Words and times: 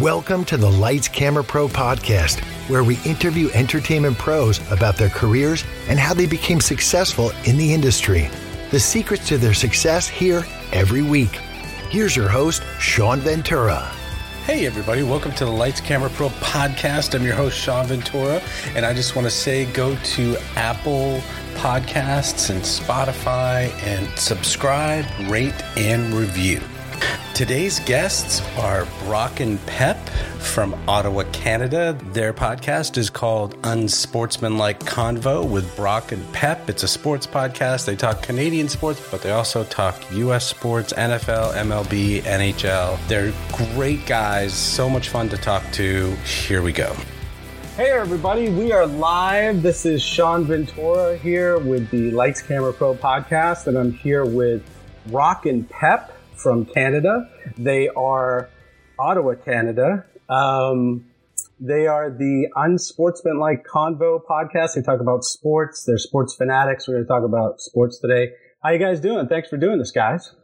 Welcome 0.00 0.44
to 0.46 0.58
the 0.58 0.70
Lights 0.70 1.08
Camera 1.08 1.42
Pro 1.42 1.68
podcast, 1.68 2.40
where 2.68 2.84
we 2.84 2.98
interview 3.06 3.48
entertainment 3.54 4.18
pros 4.18 4.60
about 4.70 4.96
their 4.96 5.08
careers 5.08 5.64
and 5.88 5.98
how 5.98 6.12
they 6.12 6.26
became 6.26 6.60
successful 6.60 7.32
in 7.44 7.56
the 7.56 7.72
industry. 7.72 8.28
The 8.72 8.78
secrets 8.78 9.26
to 9.28 9.38
their 9.38 9.54
success 9.54 10.06
here 10.06 10.44
every 10.70 11.00
week. 11.00 11.36
Here's 11.88 12.14
your 12.14 12.28
host, 12.28 12.62
Sean 12.78 13.20
Ventura. 13.20 13.90
Hey, 14.44 14.66
everybody, 14.66 15.02
welcome 15.02 15.32
to 15.32 15.46
the 15.46 15.50
Lights 15.50 15.80
Camera 15.80 16.10
Pro 16.10 16.28
podcast. 16.28 17.14
I'm 17.14 17.24
your 17.24 17.34
host, 17.34 17.56
Sean 17.56 17.86
Ventura, 17.86 18.42
and 18.74 18.84
I 18.84 18.92
just 18.92 19.16
want 19.16 19.24
to 19.24 19.30
say 19.30 19.64
go 19.72 19.96
to 19.96 20.36
Apple 20.56 21.22
Podcasts 21.54 22.50
and 22.50 22.60
Spotify 22.60 23.72
and 23.84 24.06
subscribe, 24.18 25.06
rate, 25.30 25.54
and 25.78 26.12
review. 26.12 26.60
Today's 27.36 27.80
guests 27.80 28.40
are 28.56 28.86
Brock 29.04 29.40
and 29.40 29.64
Pep 29.66 29.98
from 30.38 30.74
Ottawa, 30.88 31.24
Canada. 31.32 31.98
Their 32.12 32.32
podcast 32.32 32.96
is 32.96 33.10
called 33.10 33.58
Unsportsmanlike 33.62 34.80
Convo 34.80 35.46
with 35.46 35.76
Brock 35.76 36.12
and 36.12 36.32
Pep. 36.32 36.70
It's 36.70 36.82
a 36.82 36.88
sports 36.88 37.26
podcast. 37.26 37.84
They 37.84 37.94
talk 37.94 38.22
Canadian 38.22 38.70
sports, 38.70 39.06
but 39.10 39.20
they 39.20 39.32
also 39.32 39.64
talk 39.64 40.02
US 40.12 40.46
sports, 40.46 40.94
NFL, 40.94 41.52
MLB, 41.52 42.22
NHL. 42.22 42.98
They're 43.06 43.34
great 43.74 44.06
guys, 44.06 44.54
so 44.54 44.88
much 44.88 45.10
fun 45.10 45.28
to 45.28 45.36
talk 45.36 45.62
to. 45.72 46.16
Here 46.24 46.62
we 46.62 46.72
go. 46.72 46.96
Hey 47.76 47.90
everybody, 47.90 48.48
we 48.48 48.72
are 48.72 48.86
live. 48.86 49.60
This 49.60 49.84
is 49.84 50.02
Sean 50.02 50.46
Ventura 50.46 51.18
here 51.18 51.58
with 51.58 51.90
the 51.90 52.10
Lights 52.12 52.40
Camera 52.40 52.72
Pro 52.72 52.94
podcast, 52.94 53.66
and 53.66 53.76
I'm 53.76 53.92
here 53.92 54.24
with 54.24 54.62
Brock 55.08 55.44
and 55.44 55.68
Pep 55.68 56.15
from 56.46 56.64
Canada. 56.64 57.28
They 57.58 57.88
are 57.88 58.48
Ottawa, 59.00 59.34
Canada. 59.34 60.04
Um, 60.28 61.06
they 61.58 61.88
are 61.88 62.08
the 62.08 62.46
Unsportsmanlike 62.54 63.66
Convo 63.66 64.20
podcast. 64.30 64.76
They 64.76 64.82
talk 64.82 65.00
about 65.00 65.24
sports. 65.24 65.82
They're 65.82 65.98
sports 65.98 66.36
fanatics. 66.36 66.86
We're 66.86 66.94
going 66.94 67.04
to 67.06 67.08
talk 67.08 67.24
about 67.24 67.60
sports 67.60 67.98
today. 67.98 68.30
How 68.62 68.70
you 68.70 68.78
guys 68.78 69.00
doing? 69.00 69.26
Thanks 69.26 69.48
for 69.48 69.56
doing 69.56 69.80
this, 69.80 69.90
guys. 69.90 70.36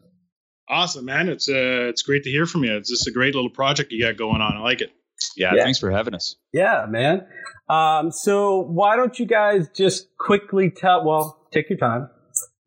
Awesome, 0.68 1.04
man. 1.04 1.28
It's 1.28 1.48
uh, 1.48 1.86
it's 1.90 2.02
great 2.02 2.24
to 2.24 2.30
hear 2.30 2.46
from 2.46 2.64
you. 2.64 2.76
It's 2.76 2.90
just 2.90 3.06
a 3.06 3.12
great 3.12 3.36
little 3.36 3.50
project 3.50 3.92
you 3.92 4.02
got 4.02 4.16
going 4.16 4.40
on. 4.40 4.56
I 4.56 4.60
like 4.60 4.80
it. 4.80 4.90
Yeah, 5.36 5.52
yeah. 5.54 5.62
thanks 5.62 5.78
for 5.78 5.92
having 5.92 6.14
us. 6.14 6.34
Yeah, 6.52 6.86
man. 6.88 7.28
Um, 7.68 8.10
so 8.10 8.58
why 8.58 8.96
don't 8.96 9.16
you 9.20 9.26
guys 9.26 9.68
just 9.68 10.08
quickly 10.18 10.68
tell? 10.68 11.04
Well, 11.04 11.46
take 11.52 11.70
your 11.70 11.78
time. 11.78 12.10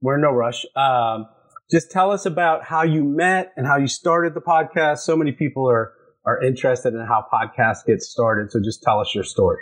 We're 0.02 0.16
in 0.16 0.22
no 0.22 0.32
rush. 0.32 0.66
Um, 0.74 1.28
just 1.72 1.92
tell 1.92 2.12
us 2.12 2.26
about 2.26 2.64
how 2.64 2.84
you 2.84 3.04
met 3.04 3.54
and 3.56 3.66
how 3.66 3.78
you 3.78 3.88
started 3.88 4.34
the 4.34 4.42
podcast. 4.42 5.00
So 5.00 5.16
many 5.16 5.32
people 5.32 5.70
are 5.70 5.94
are 6.26 6.42
interested 6.42 6.94
in 6.94 7.06
how 7.06 7.24
podcasts 7.32 7.86
get 7.86 8.02
started. 8.02 8.52
So 8.52 8.60
just 8.60 8.82
tell 8.82 9.00
us 9.00 9.14
your 9.14 9.24
story. 9.24 9.62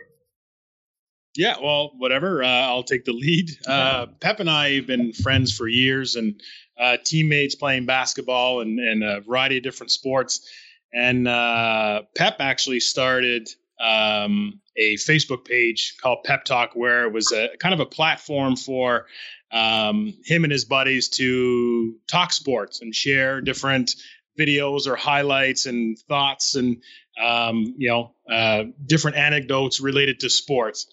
Yeah, 1.35 1.55
well, 1.61 1.91
whatever. 1.97 2.43
Uh, 2.43 2.47
I'll 2.47 2.83
take 2.83 3.05
the 3.05 3.11
lead. 3.11 3.49
Uh, 3.67 4.05
Pep 4.21 4.39
and 4.39 4.49
I 4.49 4.75
have 4.75 4.87
been 4.87 5.13
friends 5.13 5.55
for 5.55 5.67
years 5.67 6.15
and 6.15 6.39
uh, 6.79 6.97
teammates 7.03 7.55
playing 7.55 7.85
basketball 7.85 8.61
and, 8.61 8.79
and, 8.79 9.03
a 9.03 9.21
variety 9.21 9.57
of 9.57 9.63
different 9.63 9.91
sports. 9.91 10.47
And 10.93 11.27
uh, 11.27 12.03
Pep 12.15 12.35
actually 12.39 12.79
started 12.79 13.49
um, 13.83 14.61
a 14.75 14.95
Facebook 14.95 15.45
page 15.45 15.95
called 16.01 16.23
Pep 16.23 16.45
Talk, 16.45 16.71
where 16.75 17.05
it 17.05 17.13
was 17.13 17.31
a 17.31 17.49
kind 17.59 17.73
of 17.73 17.79
a 17.79 17.85
platform 17.85 18.55
for 18.55 19.05
um, 19.51 20.13
him 20.25 20.43
and 20.43 20.51
his 20.51 20.65
buddies 20.65 21.09
to 21.09 21.95
talk 22.07 22.33
sports 22.33 22.81
and 22.81 22.93
share 22.93 23.39
different 23.41 23.95
videos 24.39 24.87
or 24.87 24.95
highlights 24.95 25.67
and 25.67 25.97
thoughts 26.09 26.55
and 26.55 26.81
um, 27.23 27.75
you 27.77 27.89
know 27.89 28.13
uh, 28.29 28.63
different 28.85 29.17
anecdotes 29.17 29.79
related 29.79 30.19
to 30.21 30.29
sports. 30.29 30.87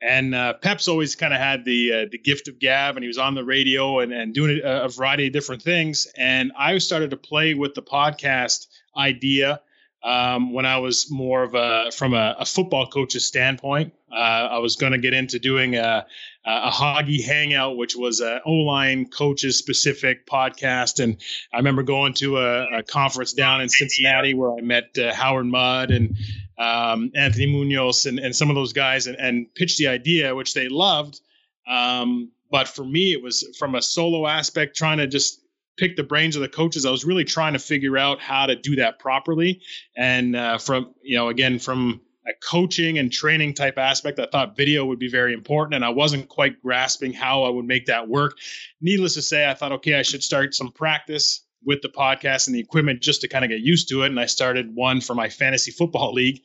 And 0.00 0.32
uh, 0.32 0.54
Pep's 0.54 0.86
always 0.86 1.16
kind 1.16 1.34
of 1.34 1.40
had 1.40 1.64
the 1.64 1.92
uh, 1.92 2.06
the 2.10 2.18
gift 2.18 2.48
of 2.48 2.58
gab, 2.58 2.96
and 2.96 3.02
he 3.02 3.08
was 3.08 3.18
on 3.18 3.34
the 3.34 3.44
radio 3.44 3.98
and, 3.98 4.12
and 4.12 4.32
doing 4.32 4.60
a, 4.64 4.84
a 4.84 4.88
variety 4.88 5.26
of 5.26 5.32
different 5.32 5.62
things. 5.62 6.06
And 6.16 6.52
I 6.56 6.78
started 6.78 7.10
to 7.10 7.16
play 7.16 7.54
with 7.54 7.74
the 7.74 7.82
podcast 7.82 8.68
idea 8.96 9.60
um, 10.02 10.52
when 10.52 10.66
I 10.66 10.78
was 10.78 11.10
more 11.10 11.42
of 11.42 11.54
a 11.54 11.90
from 11.90 12.14
a, 12.14 12.36
a 12.38 12.44
football 12.44 12.86
coach's 12.86 13.26
standpoint. 13.26 13.94
Uh, 14.10 14.14
I 14.14 14.58
was 14.58 14.76
going 14.76 14.92
to 14.92 14.98
get 14.98 15.12
into 15.12 15.38
doing 15.38 15.74
a, 15.76 16.06
a 16.46 16.70
Hoggy 16.70 17.22
Hangout, 17.22 17.76
which 17.76 17.94
was 17.94 18.20
an 18.20 18.40
O 18.46 18.52
line 18.52 19.06
coaches 19.08 19.58
specific 19.58 20.26
podcast. 20.26 21.02
And 21.02 21.18
I 21.52 21.58
remember 21.58 21.82
going 21.82 22.14
to 22.14 22.38
a, 22.38 22.78
a 22.78 22.82
conference 22.82 23.32
down 23.32 23.60
in 23.60 23.68
Cincinnati 23.68 24.34
where 24.34 24.52
I 24.52 24.60
met 24.60 24.96
uh, 24.96 25.12
Howard 25.12 25.46
Mudd 25.46 25.90
and 25.90 26.16
um, 26.58 27.10
Anthony 27.14 27.46
Munoz 27.46 28.06
and, 28.06 28.18
and 28.18 28.34
some 28.34 28.48
of 28.50 28.56
those 28.56 28.72
guys 28.72 29.06
and, 29.06 29.16
and 29.18 29.52
pitched 29.54 29.78
the 29.78 29.88
idea, 29.88 30.34
which 30.34 30.54
they 30.54 30.68
loved. 30.68 31.20
Um, 31.66 32.30
but 32.50 32.66
for 32.66 32.84
me, 32.84 33.12
it 33.12 33.22
was 33.22 33.46
from 33.58 33.74
a 33.74 33.82
solo 33.82 34.26
aspect, 34.26 34.74
trying 34.74 34.98
to 34.98 35.06
just 35.06 35.42
pick 35.78 35.96
the 35.96 36.02
brains 36.02 36.36
of 36.36 36.42
the 36.42 36.48
coaches. 36.48 36.84
I 36.84 36.90
was 36.90 37.04
really 37.04 37.24
trying 37.24 37.54
to 37.54 37.58
figure 37.58 37.96
out 37.96 38.20
how 38.20 38.46
to 38.46 38.56
do 38.56 38.76
that 38.76 38.98
properly. 38.98 39.62
And 39.96 40.36
uh, 40.36 40.58
from, 40.58 40.94
you 41.02 41.16
know, 41.16 41.28
again, 41.28 41.58
from 41.58 42.00
a 42.26 42.32
coaching 42.42 42.98
and 42.98 43.10
training 43.10 43.54
type 43.54 43.78
aspect, 43.78 44.18
I 44.18 44.26
thought 44.26 44.56
video 44.56 44.84
would 44.84 44.98
be 44.98 45.08
very 45.08 45.32
important. 45.32 45.74
And 45.74 45.84
I 45.84 45.90
wasn't 45.90 46.28
quite 46.28 46.60
grasping 46.60 47.12
how 47.12 47.44
I 47.44 47.48
would 47.48 47.64
make 47.64 47.86
that 47.86 48.08
work. 48.08 48.36
Needless 48.80 49.14
to 49.14 49.22
say, 49.22 49.48
I 49.48 49.54
thought, 49.54 49.72
okay, 49.72 49.94
I 49.94 50.02
should 50.02 50.22
start 50.22 50.54
some 50.54 50.72
practice 50.72 51.44
with 51.64 51.82
the 51.82 51.88
podcast 51.88 52.46
and 52.46 52.54
the 52.54 52.60
equipment 52.60 53.02
just 53.02 53.20
to 53.22 53.28
kind 53.28 53.44
of 53.44 53.50
get 53.50 53.60
used 53.60 53.88
to 53.88 54.02
it. 54.02 54.06
And 54.06 54.20
I 54.20 54.26
started 54.26 54.74
one 54.74 55.00
for 55.00 55.14
my 55.14 55.28
fantasy 55.28 55.70
football 55.70 56.12
league. 56.14 56.40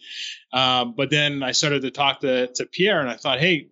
Um, 0.53 0.93
but 0.95 1.09
then 1.09 1.43
I 1.43 1.51
started 1.51 1.81
to 1.81 1.91
talk 1.91 2.21
to, 2.21 2.47
to 2.47 2.65
Pierre 2.65 3.01
and 3.01 3.09
I 3.09 3.15
thought, 3.15 3.39
hey, 3.39 3.69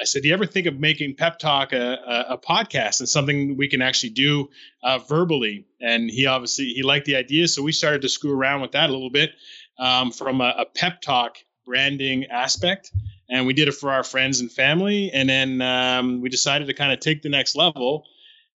I 0.00 0.04
said, 0.04 0.22
"Do 0.22 0.28
you 0.28 0.34
ever 0.34 0.46
think 0.46 0.66
of 0.66 0.78
making 0.78 1.16
Pep 1.16 1.38
Talk 1.38 1.72
a, 1.72 1.76
a, 1.94 2.34
a 2.34 2.38
podcast 2.38 3.00
and 3.00 3.08
something 3.08 3.56
we 3.56 3.68
can 3.68 3.82
actually 3.82 4.10
do 4.10 4.48
uh, 4.82 4.98
verbally?" 4.98 5.66
And 5.80 6.10
he 6.10 6.26
obviously 6.26 6.66
he 6.66 6.82
liked 6.82 7.06
the 7.06 7.16
idea, 7.16 7.48
so 7.48 7.62
we 7.62 7.72
started 7.72 8.02
to 8.02 8.08
screw 8.08 8.32
around 8.32 8.60
with 8.62 8.72
that 8.72 8.90
a 8.90 8.92
little 8.92 9.10
bit 9.10 9.30
um, 9.78 10.10
from 10.12 10.40
a, 10.40 10.54
a, 10.58 10.66
Pep 10.66 11.00
Talk 11.00 11.38
branding 11.66 12.26
aspect, 12.26 12.90
and 13.30 13.46
we 13.46 13.54
did 13.54 13.68
it 13.68 13.74
for 13.74 13.90
our 13.92 14.04
friends 14.04 14.40
and 14.40 14.50
family. 14.50 15.10
And 15.12 15.28
then 15.28 15.62
um, 15.62 16.20
we 16.20 16.28
decided 16.28 16.66
to 16.68 16.74
kind 16.74 16.92
of 16.92 17.00
take 17.00 17.22
the 17.22 17.28
next 17.30 17.56
level 17.56 18.04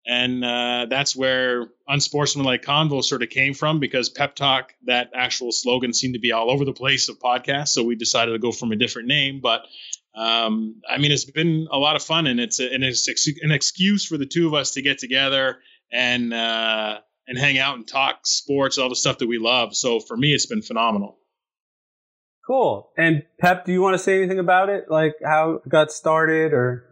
And 0.08 0.44
uh, 0.46 0.86
that's 0.90 1.16
where 1.16 1.68
unsportsmanlike 1.88 2.64
convo 2.64 3.04
sort 3.04 3.24
of 3.24 3.30
came 3.30 3.54
from 3.56 3.80
because 3.80 4.10
pep 4.10 4.36
talk, 4.36 4.74
that 4.86 5.12
actual 5.16 5.52
slogan 5.52 5.94
seemed 5.94 6.14
to 6.14 6.20
be 6.20 6.32
all 6.32 6.52
over 6.52 6.64
the 6.64 6.74
place 6.74 7.10
of 7.10 7.20
podcasts. 7.20 7.70
So 7.70 7.84
we 7.84 7.96
decided 7.96 8.34
to 8.34 8.40
go 8.40 8.52
from 8.52 8.72
a 8.72 8.76
different 8.76 9.08
name. 9.08 9.40
But 9.42 9.66
um, 10.16 10.82
I 10.90 10.98
mean, 10.98 11.12
it's 11.12 11.26
been 11.26 11.68
a 11.72 11.78
lot 11.78 11.96
of 11.96 12.04
fun 12.04 12.28
and 12.28 12.40
it's, 12.40 12.60
a, 12.60 12.74
and 12.74 12.84
it's 12.84 13.08
an 13.42 13.52
excuse 13.52 14.06
for 14.06 14.18
the 14.18 14.26
two 14.26 14.48
of 14.48 14.54
us 14.54 14.72
to 14.72 14.82
get 14.82 14.98
together 14.98 15.58
and, 15.92 16.34
uh, 16.34 17.00
and 17.28 17.38
hang 17.38 17.58
out 17.58 17.76
and 17.76 17.88
talk 17.88 18.26
sports, 18.26 18.78
all 18.78 18.90
the 18.90 18.96
stuff 18.96 19.18
that 19.18 19.28
we 19.28 19.40
love. 19.40 19.76
So 19.76 20.00
for 20.00 20.16
me, 20.16 20.34
it's 20.34 20.46
been 20.46 20.62
phenomenal. 20.62 21.18
Cool. 22.46 22.92
And 22.98 23.24
Pep, 23.40 23.66
do 23.66 23.72
you 23.72 23.82
want 23.82 23.96
to 23.96 24.00
say 24.00 24.18
anything 24.18 24.40
about 24.40 24.70
it? 24.70 24.86
Like 24.90 25.16
how 25.24 25.62
it 25.66 25.70
got 25.70 25.92
started 25.92 26.54
or? 26.54 26.86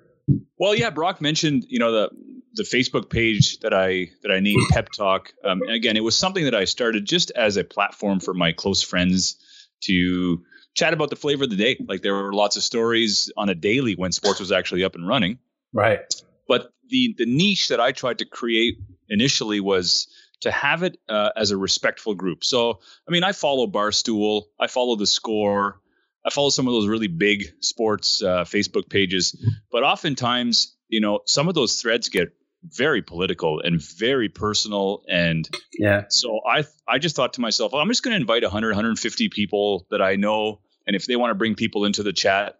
Well, 0.57 0.73
yeah, 0.73 0.89
Brock 0.89 1.21
mentioned, 1.21 1.65
you 1.67 1.79
know, 1.79 1.91
the, 1.91 2.09
the 2.55 2.63
Facebook 2.63 3.09
page 3.09 3.59
that 3.59 3.73
I 3.73 4.09
that 4.21 4.31
I 4.31 4.39
named 4.39 4.61
Pep 4.69 4.91
Talk. 4.91 5.33
Um, 5.43 5.61
again, 5.63 5.97
it 5.97 6.03
was 6.03 6.17
something 6.17 6.45
that 6.45 6.55
I 6.55 6.65
started 6.65 7.05
just 7.05 7.31
as 7.31 7.57
a 7.57 7.63
platform 7.63 8.19
for 8.19 8.33
my 8.33 8.51
close 8.51 8.83
friends 8.83 9.37
to 9.83 10.43
chat 10.73 10.93
about 10.93 11.09
the 11.09 11.15
flavor 11.15 11.43
of 11.43 11.49
the 11.49 11.55
day. 11.55 11.77
Like 11.87 12.01
there 12.01 12.13
were 12.13 12.33
lots 12.33 12.57
of 12.57 12.63
stories 12.63 13.31
on 13.37 13.49
a 13.49 13.55
daily 13.55 13.95
when 13.95 14.11
sports 14.11 14.39
was 14.39 14.51
actually 14.51 14.83
up 14.83 14.95
and 14.95 15.07
running. 15.07 15.39
Right. 15.71 16.13
But 16.47 16.71
the 16.89 17.15
the 17.17 17.25
niche 17.25 17.69
that 17.69 17.79
I 17.79 17.91
tried 17.91 18.19
to 18.19 18.25
create 18.25 18.75
initially 19.09 19.59
was 19.59 20.07
to 20.41 20.51
have 20.51 20.83
it 20.83 20.97
uh, 21.07 21.29
as 21.35 21.51
a 21.51 21.57
respectful 21.57 22.15
group. 22.15 22.43
So, 22.43 22.79
I 23.07 23.11
mean, 23.11 23.23
I 23.23 23.31
follow 23.31 23.65
Barstool, 23.65 24.43
I 24.59 24.67
follow 24.67 24.95
the 24.95 25.07
Score, 25.07 25.79
I 26.25 26.29
follow 26.29 26.49
some 26.49 26.67
of 26.67 26.73
those 26.73 26.87
really 26.87 27.07
big 27.07 27.45
sports 27.61 28.21
uh, 28.21 28.43
Facebook 28.43 28.89
pages, 28.89 29.41
but 29.71 29.83
oftentimes, 29.83 30.75
you 30.89 30.99
know, 30.99 31.21
some 31.25 31.47
of 31.47 31.55
those 31.55 31.81
threads 31.81 32.09
get 32.09 32.33
very 32.63 33.01
political 33.01 33.59
and 33.59 33.81
very 33.81 34.29
personal 34.29 35.03
and 35.09 35.49
yeah 35.77 36.03
so 36.07 36.39
i 36.49 36.63
i 36.87 36.97
just 36.97 37.13
thought 37.13 37.33
to 37.33 37.41
myself 37.41 37.73
well, 37.73 37.81
i'm 37.81 37.89
just 37.89 38.03
going 38.03 38.13
to 38.13 38.21
invite 38.21 38.41
100 38.41 38.69
150 38.69 39.27
people 39.27 39.85
that 39.91 40.01
i 40.01 40.15
know 40.15 40.61
and 40.87 40.95
if 40.95 41.05
they 41.05 41.15
want 41.15 41.31
to 41.31 41.35
bring 41.35 41.55
people 41.55 41.85
into 41.85 42.03
the 42.03 42.13
chat 42.13 42.59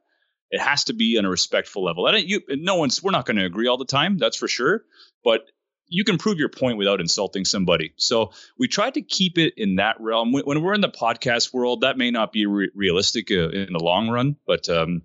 it 0.52 0.62
has 0.62 0.86
to 0.86 0.94
be 0.94 1.18
on 1.18 1.26
a 1.26 1.30
respectful 1.30 1.84
level 1.84 2.08
and 2.08 2.30
you 2.30 2.42
no 2.50 2.76
one's 2.76 3.02
we're 3.02 3.12
not 3.12 3.26
going 3.26 3.38
to 3.38 3.46
agree 3.46 3.68
all 3.68 3.78
the 3.78 3.86
time 3.86 4.18
that's 4.18 4.38
for 4.38 4.48
sure 4.48 4.84
but 5.24 5.46
you 5.94 6.04
can 6.04 6.18
prove 6.18 6.40
your 6.40 6.50
point 6.50 6.78
without 6.78 7.00
insulting 7.00 7.46
somebody. 7.46 7.94
So 7.98 8.32
we 8.58 8.68
tried 8.68 8.96
to 8.96 9.02
keep 9.04 9.38
it 9.38 9.54
in 9.58 9.76
that 9.76 9.98
realm. 10.00 10.32
When, 10.32 10.64
we're 10.64 10.74
in 10.74 10.82
the 10.82 10.90
podcast 10.90 11.54
world, 11.54 11.82
that 11.82 12.00
may 12.00 12.10
not 12.10 12.32
be 12.32 12.48
re- 12.48 12.72
realistic 12.74 13.30
uh, 13.30 13.50
in 13.50 13.72
the 13.72 13.80
long 13.80 14.10
run, 14.10 14.36
but 14.48 14.68
um, 14.70 15.04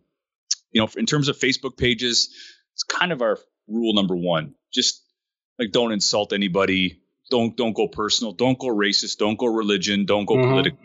you 0.72 0.80
know, 0.80 0.88
in 0.96 1.04
terms 1.04 1.28
of 1.28 1.36
Facebook 1.36 1.76
pages, 1.76 2.34
it's 2.72 2.84
kind 2.84 3.12
of 3.12 3.20
our 3.20 3.38
rule 3.66 3.94
number 3.94 4.16
one. 4.16 4.54
Just 4.72 5.04
like 5.58 5.72
don't 5.72 5.92
insult 5.92 6.32
anybody. 6.32 7.02
Don't 7.30 7.56
don't 7.56 7.74
go 7.74 7.88
personal. 7.88 8.32
Don't 8.32 8.58
go 8.58 8.68
racist. 8.68 9.18
Don't 9.18 9.38
go 9.38 9.46
religion. 9.46 10.06
Don't 10.06 10.24
go 10.24 10.36
mm-hmm. 10.36 10.50
political. 10.50 10.78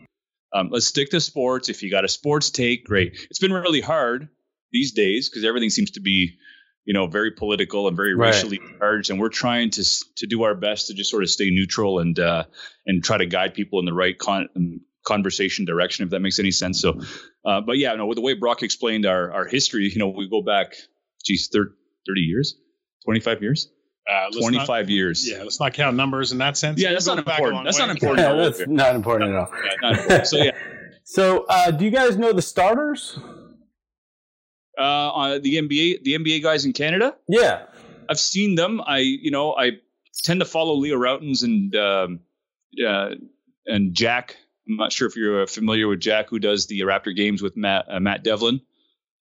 Um, 0.53 0.69
let's 0.71 0.85
stick 0.85 1.09
to 1.11 1.19
sports. 1.19 1.69
If 1.69 1.83
you 1.83 1.89
got 1.89 2.05
a 2.05 2.09
sports 2.09 2.49
take, 2.49 2.85
great. 2.85 3.17
It's 3.29 3.39
been 3.39 3.53
really 3.53 3.81
hard 3.81 4.29
these 4.71 4.91
days 4.91 5.29
because 5.29 5.45
everything 5.45 5.69
seems 5.69 5.91
to 5.91 5.99
be 5.99 6.37
you 6.85 6.93
know, 6.93 7.07
very 7.07 7.31
political 7.31 7.87
and 7.87 7.95
very 7.95 8.13
right. 8.13 8.33
racially 8.33 8.59
charged, 8.79 9.09
and 9.09 9.19
we're 9.19 9.29
trying 9.29 9.69
to 9.71 9.83
to 10.17 10.27
do 10.27 10.43
our 10.43 10.55
best 10.55 10.87
to 10.87 10.93
just 10.93 11.09
sort 11.09 11.23
of 11.23 11.29
stay 11.29 11.49
neutral 11.49 11.99
and 11.99 12.19
uh, 12.19 12.43
and 12.85 13.03
try 13.03 13.17
to 13.17 13.25
guide 13.25 13.53
people 13.53 13.79
in 13.79 13.85
the 13.85 13.93
right 13.93 14.17
con- 14.17 14.81
conversation 15.05 15.65
direction, 15.65 16.03
if 16.03 16.11
that 16.11 16.19
makes 16.19 16.39
any 16.39 16.51
sense. 16.51 16.81
So, 16.81 17.01
uh, 17.45 17.61
but 17.61 17.77
yeah, 17.77 17.95
no, 17.95 18.05
with 18.05 18.17
the 18.17 18.21
way 18.21 18.33
Brock 18.33 18.63
explained 18.63 19.05
our 19.05 19.31
our 19.31 19.45
history, 19.45 19.89
you 19.89 19.97
know, 19.97 20.09
we 20.09 20.29
go 20.29 20.41
back, 20.41 20.75
geez, 21.25 21.49
30, 21.51 21.71
30 22.07 22.21
years, 22.21 22.55
twenty 23.05 23.21
five 23.21 23.41
years. 23.41 23.69
Uh, 24.09 24.29
25 24.37 24.67
not, 24.67 24.89
years. 24.89 25.29
Yeah, 25.29 25.43
let's 25.43 25.59
not 25.59 25.73
count 25.73 25.95
numbers 25.95 26.33
in 26.33 26.37
that 26.39 26.57
sense. 26.57 26.81
Yeah, 26.81 26.91
that's 26.91 27.07
not 27.07 27.19
important. 27.19 27.63
That's 27.63 27.79
not 27.79 27.89
important. 27.89 28.19
Yeah, 28.19 28.35
that's 28.35 28.67
not 28.67 28.95
important 28.95 29.31
at 29.31 29.37
all. 29.37 29.49
Yeah, 29.81 29.89
important. 29.89 30.27
So 30.27 30.37
yeah. 30.37 30.51
So, 31.05 31.45
uh, 31.49 31.71
do 31.71 31.85
you 31.85 31.91
guys 31.91 32.17
know 32.17 32.33
the 32.33 32.41
starters? 32.41 33.17
uh, 34.77 35.39
the 35.39 35.55
NBA, 35.55 36.03
the 36.03 36.15
NBA 36.15 36.43
guys 36.43 36.65
in 36.65 36.73
Canada. 36.73 37.15
Yeah, 37.27 37.65
I've 38.09 38.19
seen 38.19 38.55
them. 38.55 38.81
I, 38.85 38.99
you 38.99 39.31
know, 39.31 39.55
I 39.55 39.79
tend 40.23 40.39
to 40.41 40.45
follow 40.45 40.75
Leo 40.75 40.97
Rautins 40.97 41.43
and 41.43 41.75
um, 41.75 42.19
uh, 42.85 43.15
and 43.65 43.93
Jack. 43.93 44.37
I'm 44.67 44.77
not 44.77 44.91
sure 44.91 45.07
if 45.07 45.15
you're 45.15 45.45
familiar 45.47 45.87
with 45.87 45.99
Jack, 45.99 46.29
who 46.29 46.39
does 46.39 46.67
the 46.67 46.81
Raptor 46.81 47.15
games 47.15 47.41
with 47.41 47.57
Matt 47.57 47.85
uh, 47.89 47.99
Matt 47.99 48.23
Devlin. 48.23 48.61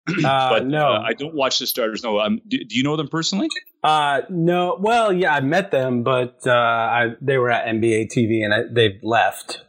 Uh, 0.25 0.49
but 0.49 0.65
no, 0.65 0.87
uh, 0.87 1.03
I 1.05 1.13
don't 1.13 1.35
watch 1.35 1.59
the 1.59 1.67
starters. 1.67 2.03
No, 2.03 2.19
um, 2.19 2.41
do, 2.47 2.57
do, 2.57 2.75
you 2.75 2.83
know 2.83 2.95
them 2.95 3.07
personally? 3.07 3.49
Uh, 3.83 4.21
no. 4.29 4.77
Well, 4.79 5.11
yeah, 5.11 5.33
I 5.33 5.41
met 5.41 5.71
them, 5.71 6.03
but 6.03 6.39
uh, 6.45 6.51
I, 6.51 7.07
they 7.21 7.37
were 7.37 7.49
at 7.49 7.65
NBA 7.65 8.07
TV 8.15 8.43
and 8.43 8.53
I, 8.53 8.61
they've 8.71 8.99
left. 9.03 9.63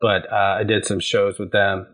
But 0.00 0.30
uh, 0.32 0.56
I 0.58 0.64
did 0.64 0.84
some 0.84 1.00
shows 1.00 1.38
with 1.38 1.52
them. 1.52 1.86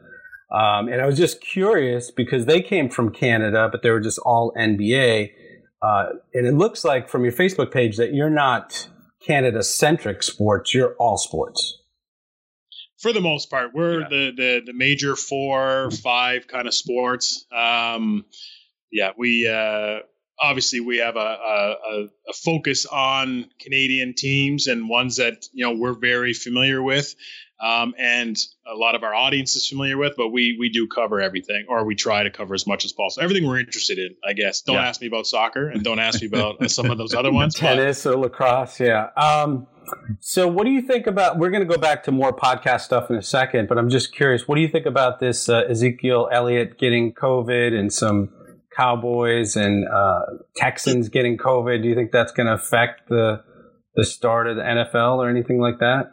Um, 0.50 0.88
and 0.88 1.00
I 1.00 1.06
was 1.06 1.16
just 1.16 1.40
curious 1.40 2.10
because 2.10 2.46
they 2.46 2.60
came 2.60 2.88
from 2.88 3.12
Canada, 3.12 3.68
but 3.70 3.82
they 3.82 3.90
were 3.90 4.00
just 4.00 4.18
all 4.20 4.52
NBA. 4.56 5.30
Uh, 5.82 6.04
and 6.32 6.46
it 6.46 6.54
looks 6.54 6.84
like 6.84 7.08
from 7.08 7.24
your 7.24 7.32
Facebook 7.32 7.72
page 7.72 7.96
that 7.96 8.14
you're 8.14 8.30
not 8.30 8.88
Canada 9.26 9.62
centric 9.62 10.22
sports, 10.22 10.74
you're 10.74 10.94
all 10.94 11.16
sports. 11.16 11.80
For 13.00 13.12
the 13.12 13.20
most 13.20 13.50
part, 13.50 13.74
we're 13.74 14.00
yeah. 14.00 14.08
the, 14.08 14.32
the, 14.36 14.62
the 14.66 14.72
major 14.72 15.16
four, 15.16 15.90
five 15.90 16.46
kind 16.46 16.66
of 16.66 16.74
sports. 16.74 17.44
Um, 17.52 18.24
yeah, 18.90 19.10
we 19.18 19.48
uh, 19.48 20.00
obviously 20.38 20.80
we 20.80 20.98
have 20.98 21.16
a, 21.16 21.18
a, 21.18 22.04
a, 22.28 22.32
focus 22.32 22.86
on 22.86 23.46
Canadian 23.60 24.14
teams 24.16 24.68
and 24.68 24.88
ones 24.88 25.16
that 25.16 25.46
you 25.52 25.64
know 25.64 25.76
we're 25.76 25.98
very 25.98 26.32
familiar 26.32 26.82
with 26.82 27.14
um, 27.60 27.94
and 27.98 28.36
a 28.66 28.76
lot 28.76 28.94
of 28.94 29.04
our 29.04 29.14
audience 29.14 29.54
is 29.54 29.68
familiar 29.68 29.96
with, 29.96 30.14
but 30.16 30.28
we 30.28 30.56
we 30.58 30.70
do 30.70 30.88
cover 30.88 31.20
everything, 31.20 31.66
or 31.68 31.84
we 31.84 31.94
try 31.94 32.22
to 32.22 32.30
cover 32.30 32.52
as 32.52 32.66
much 32.66 32.84
as 32.84 32.92
possible. 32.92 33.22
Everything 33.22 33.46
we're 33.46 33.60
interested 33.60 33.98
in, 33.98 34.16
I 34.26 34.32
guess. 34.32 34.62
Don't 34.62 34.76
yeah. 34.76 34.88
ask 34.88 35.00
me 35.00 35.06
about 35.06 35.26
soccer, 35.26 35.68
and 35.68 35.82
don't 35.82 36.00
ask 36.00 36.20
me 36.20 36.26
about 36.26 36.70
some 36.70 36.90
of 36.90 36.98
those 36.98 37.14
other 37.14 37.32
ones. 37.32 37.54
Tennis 37.54 38.04
but. 38.04 38.14
or 38.14 38.16
lacrosse, 38.18 38.80
yeah. 38.80 39.08
Um, 39.16 39.66
so, 40.20 40.48
what 40.48 40.64
do 40.64 40.70
you 40.70 40.82
think 40.82 41.06
about? 41.06 41.38
We're 41.38 41.50
going 41.50 41.66
to 41.66 41.72
go 41.72 41.80
back 41.80 42.02
to 42.04 42.12
more 42.12 42.32
podcast 42.32 42.82
stuff 42.82 43.10
in 43.10 43.16
a 43.16 43.22
second, 43.22 43.68
but 43.68 43.78
I'm 43.78 43.90
just 43.90 44.14
curious. 44.14 44.48
What 44.48 44.56
do 44.56 44.60
you 44.60 44.68
think 44.68 44.86
about 44.86 45.20
this 45.20 45.48
uh, 45.48 45.62
Ezekiel 45.68 46.28
Elliott 46.32 46.78
getting 46.78 47.12
COVID 47.14 47.78
and 47.78 47.92
some 47.92 48.30
Cowboys 48.76 49.56
and 49.56 49.86
uh, 49.88 50.20
Texans 50.56 51.08
getting 51.08 51.36
COVID? 51.36 51.82
Do 51.82 51.88
you 51.88 51.94
think 51.94 52.12
that's 52.12 52.32
going 52.32 52.46
to 52.46 52.54
affect 52.54 53.08
the 53.08 53.42
the 53.94 54.04
start 54.04 54.48
of 54.48 54.56
the 54.56 54.62
NFL 54.62 55.18
or 55.18 55.28
anything 55.28 55.60
like 55.60 55.78
that? 55.78 56.10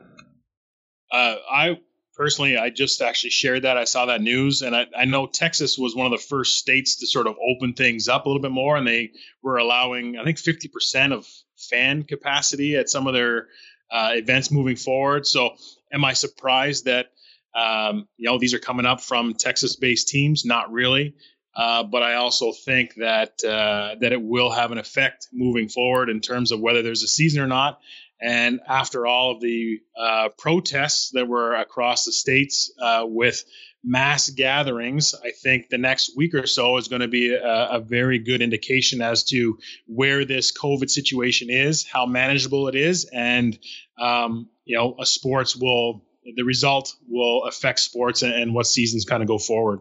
Uh, 1.12 1.36
I 1.52 1.80
personally, 2.16 2.58
I 2.58 2.70
just 2.70 3.02
actually 3.02 3.32
shared 3.32 3.64
that. 3.64 3.78
I 3.78 3.86
saw 3.86 4.06
that 4.06 4.22
news, 4.22 4.62
and 4.62 4.76
I, 4.76 4.86
I, 4.96 5.06
know 5.06 5.26
Texas 5.28 5.78
was 5.78 5.96
one 5.96 6.06
of 6.06 6.12
the 6.12 6.26
first 6.26 6.58
states 6.58 7.00
to 7.00 7.08
sort 7.08 7.28
of 7.28 7.36
open 7.50 7.74
things 7.74 8.08
up 8.08 8.26
a 8.26 8.30
little 8.30 8.42
bit 8.42 8.52
more, 8.52 8.78
and 8.78 8.88
they 8.88 9.12
were 9.42 9.58
allowing, 9.58 10.18
I 10.18 10.24
think, 10.24 10.38
50% 10.38 11.14
of 11.14 11.28
fan 11.70 12.04
capacity 12.04 12.76
at 12.76 12.90
some 12.90 13.08
of 13.08 13.14
their 13.14 13.48
uh, 13.92 14.12
events 14.14 14.52
moving 14.52 14.76
forward. 14.76 15.28
So, 15.28 15.52
am 15.92 16.06
I 16.06 16.14
surprised 16.14 16.86
that 16.86 17.08
um, 17.54 18.08
you 18.18 18.30
know 18.30 18.38
these 18.40 18.54
are 18.54 18.60
coming 18.60 18.86
up 18.86 19.02
from 19.02 19.34
Texas-based 19.34 20.08
teams? 20.08 20.46
Not 20.46 20.72
really. 20.72 21.16
Uh, 21.54 21.84
but 21.84 22.02
I 22.02 22.16
also 22.16 22.54
think 22.54 22.96
that 22.96 23.44
uh, 23.44 23.96
that 24.00 24.14
it 24.14 24.22
will 24.22 24.52
have 24.52 24.72
an 24.72 24.78
effect 24.78 25.28
moving 25.34 25.68
forward 25.68 26.10
in 26.10 26.22
terms 26.22 26.54
of 26.54 26.62
whether 26.62 26.82
there's 26.82 27.04
a 27.04 27.10
season 27.10 27.42
or 27.42 27.48
not, 27.48 27.82
and 28.22 28.62
after 28.68 29.06
all 29.06 29.32
of 29.32 29.42
the 29.42 29.82
uh, 29.98 30.30
protests 30.38 31.10
that 31.12 31.28
were 31.28 31.54
across 31.56 32.06
the 32.06 32.14
states 32.14 32.72
uh, 32.82 33.04
with 33.06 33.44
mass 33.84 34.30
gatherings, 34.30 35.16
I 35.24 35.32
think 35.32 35.70
the 35.70 35.78
next 35.78 36.16
week 36.16 36.34
or 36.36 36.46
so 36.46 36.78
is 36.78 36.88
going 36.88 37.02
to 37.02 37.08
be 37.08 37.34
a, 37.34 37.68
a, 37.72 37.80
very 37.80 38.20
good 38.20 38.42
indication 38.42 39.02
as 39.02 39.24
to 39.26 39.58
where 39.88 40.24
this 40.24 40.52
COVID 40.52 40.90
situation 40.90 41.50
is, 41.50 41.86
how 41.86 42.06
manageable 42.06 42.68
it 42.68 42.76
is, 42.76 43.06
and 43.06 43.58
um, 44.00 44.50
you 44.66 44.78
know, 44.78 44.96
a 45.00 45.06
sports 45.06 45.56
will 45.56 46.04
the 46.36 46.44
result 46.44 46.96
will 47.10 47.46
affect 47.46 47.80
sports 47.80 48.22
and, 48.22 48.34
and 48.34 48.54
what 48.54 48.68
seasons 48.68 49.06
kind 49.06 49.24
of 49.24 49.28
go 49.28 49.40
forward. 49.40 49.80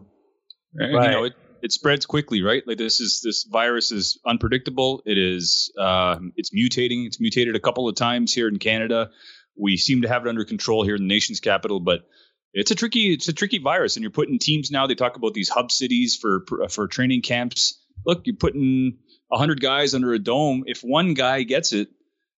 Right. 0.73 0.89
You 0.89 1.11
know, 1.11 1.23
it, 1.25 1.33
it 1.61 1.71
spreads 1.71 2.05
quickly, 2.05 2.41
right? 2.41 2.63
Like 2.65 2.77
this 2.77 2.99
is 2.99 3.21
this 3.23 3.43
virus 3.43 3.91
is 3.91 4.19
unpredictable. 4.25 5.03
It 5.05 5.17
is 5.17 5.71
um, 5.77 6.33
it's 6.35 6.51
mutating. 6.51 7.05
It's 7.05 7.19
mutated 7.19 7.55
a 7.55 7.59
couple 7.59 7.87
of 7.87 7.95
times 7.95 8.33
here 8.33 8.47
in 8.47 8.57
Canada. 8.57 9.11
We 9.55 9.77
seem 9.77 10.01
to 10.01 10.07
have 10.07 10.25
it 10.25 10.29
under 10.29 10.45
control 10.45 10.83
here 10.83 10.95
in 10.95 11.03
the 11.03 11.07
nation's 11.07 11.39
capital, 11.39 11.79
but 11.79 12.07
it's 12.53 12.71
a 12.71 12.75
tricky 12.75 13.13
it's 13.13 13.27
a 13.27 13.33
tricky 13.33 13.59
virus. 13.59 13.95
And 13.95 14.03
you're 14.03 14.11
putting 14.11 14.39
teams 14.39 14.71
now. 14.71 14.87
They 14.87 14.95
talk 14.95 15.15
about 15.15 15.33
these 15.33 15.49
hub 15.49 15.71
cities 15.71 16.15
for 16.15 16.45
for 16.69 16.87
training 16.87 17.21
camps. 17.21 17.79
Look, 18.05 18.21
you're 18.25 18.35
putting 18.35 18.97
hundred 19.31 19.61
guys 19.61 19.93
under 19.93 20.13
a 20.13 20.19
dome. 20.19 20.63
If 20.67 20.81
one 20.81 21.13
guy 21.13 21.43
gets 21.43 21.73
it, 21.73 21.89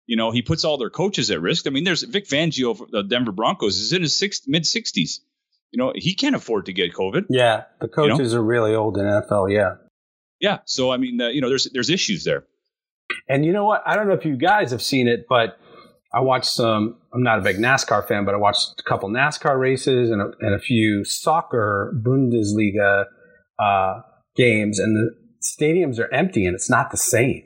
you 0.06 0.18
know 0.18 0.32
he 0.32 0.42
puts 0.42 0.66
all 0.66 0.78
their 0.78 0.90
coaches 0.90 1.32
at 1.32 1.42
risk. 1.42 1.68
I 1.68 1.70
mean, 1.70 1.84
there's 1.84 2.04
Vic 2.04 2.28
Fangio, 2.28 2.90
the 2.90 3.04
Denver 3.04 3.32
Broncos, 3.32 3.78
is 3.78 3.94
in 3.94 4.02
his 4.02 4.16
six, 4.16 4.42
mid 4.48 4.66
sixties 4.66 5.22
you 5.72 5.78
know, 5.78 5.94
he 5.96 6.14
can't 6.14 6.36
afford 6.36 6.66
to 6.66 6.74
get 6.74 6.94
COVID. 6.94 7.28
Yeah, 7.30 7.64
the 7.80 7.88
coaches 7.88 8.34
you 8.34 8.38
know? 8.38 8.42
are 8.42 8.46
really 8.46 8.76
old 8.76 8.98
in 8.98 9.06
NFL. 9.06 9.52
Yeah, 9.52 9.76
yeah. 10.40 10.60
So 10.66 10.92
I 10.92 10.98
mean, 10.98 11.20
uh, 11.20 11.30
you 11.30 11.42
know, 11.42 11.50
there's 11.50 11.66
there's 11.72 11.90
issues 11.90 12.24
there. 12.24 12.46
And 13.28 13.46
you 13.46 13.54
know 13.54 13.66
what? 13.66 13.82
I 13.86 13.96
don't 13.96 14.08
know 14.08 14.14
if 14.14 14.26
you 14.26 14.36
guys 14.36 14.72
have 14.72 14.82
seen 14.82 15.08
it, 15.08 15.26
but 15.28 15.58
I 16.14 16.20
watched 16.20 16.52
some. 16.52 16.98
I'm 17.14 17.24
not 17.24 17.40
a 17.40 17.42
big 17.42 17.58
NASCAR 17.58 18.06
fan, 18.06 18.26
but 18.26 18.34
I 18.34 18.38
watched 18.38 18.80
a 18.80 18.84
couple 18.84 19.10
NASCAR 19.10 19.58
races 19.58 20.12
and 20.12 20.22
a, 20.22 20.32
and 20.42 20.54
a 20.54 20.60
few 20.60 21.06
soccer 21.06 21.94
Bundesliga 22.06 23.06
uh, 23.58 24.02
games, 24.36 24.78
and 24.80 24.96
the 24.96 25.12
stadiums 25.42 26.00
are 26.00 26.14
empty, 26.14 26.46
and 26.46 26.56
it's 26.56 26.70
not 26.70 26.92
the 26.92 26.98
same. 26.98 27.44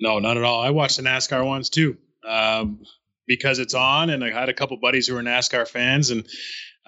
No, 0.00 0.18
not 0.18 0.38
at 0.38 0.44
all. 0.44 0.62
I 0.62 0.70
watched 0.70 0.96
the 0.96 1.02
NASCAR 1.02 1.44
ones 1.44 1.68
too 1.68 1.98
um, 2.26 2.80
because 3.26 3.58
it's 3.58 3.74
on, 3.74 4.08
and 4.08 4.24
I 4.24 4.30
had 4.30 4.48
a 4.48 4.54
couple 4.54 4.78
buddies 4.78 5.06
who 5.06 5.14
were 5.14 5.22
NASCAR 5.22 5.68
fans, 5.68 6.10
and 6.10 6.24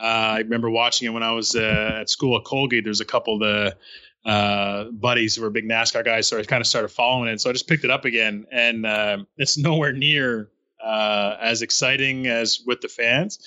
uh, 0.01 0.37
I 0.37 0.39
remember 0.39 0.71
watching 0.71 1.07
it 1.07 1.11
when 1.11 1.23
I 1.23 1.33
was 1.33 1.55
uh, 1.55 1.99
at 2.01 2.09
school 2.09 2.39
at 2.39 2.45
Colgate. 2.45 2.85
There's 2.85 3.03
a 3.03 3.05
couple 3.05 3.35
of 3.35 3.41
the 3.41 3.77
uh, 4.25 4.85
buddies 4.93 5.37
who 5.37 5.43
were 5.43 5.51
big 5.51 5.69
NASCAR 5.69 6.05
guys, 6.05 6.27
so 6.27 6.39
I 6.39 6.43
kind 6.45 6.63
of 6.63 6.67
started 6.67 6.89
following 6.89 7.29
it. 7.29 7.41
So 7.43 7.51
I 7.51 7.53
just 7.53 7.69
picked 7.69 7.85
it 7.85 7.91
up 7.91 8.07
again, 8.07 8.47
and 8.51 8.87
uh, 8.87 9.19
it's 9.37 9.59
nowhere 9.59 9.93
near 9.93 10.49
uh, 10.83 11.37
as 11.41 11.63
exciting 11.63 12.27
as 12.27 12.61
with 12.67 12.81
the 12.81 12.89
fans. 12.89 13.39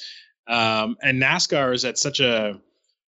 Um, 0.48 0.98
and 1.02 1.22
NASCAR 1.22 1.74
is 1.74 1.86
at 1.86 1.98
such 1.98 2.20
a 2.20 2.62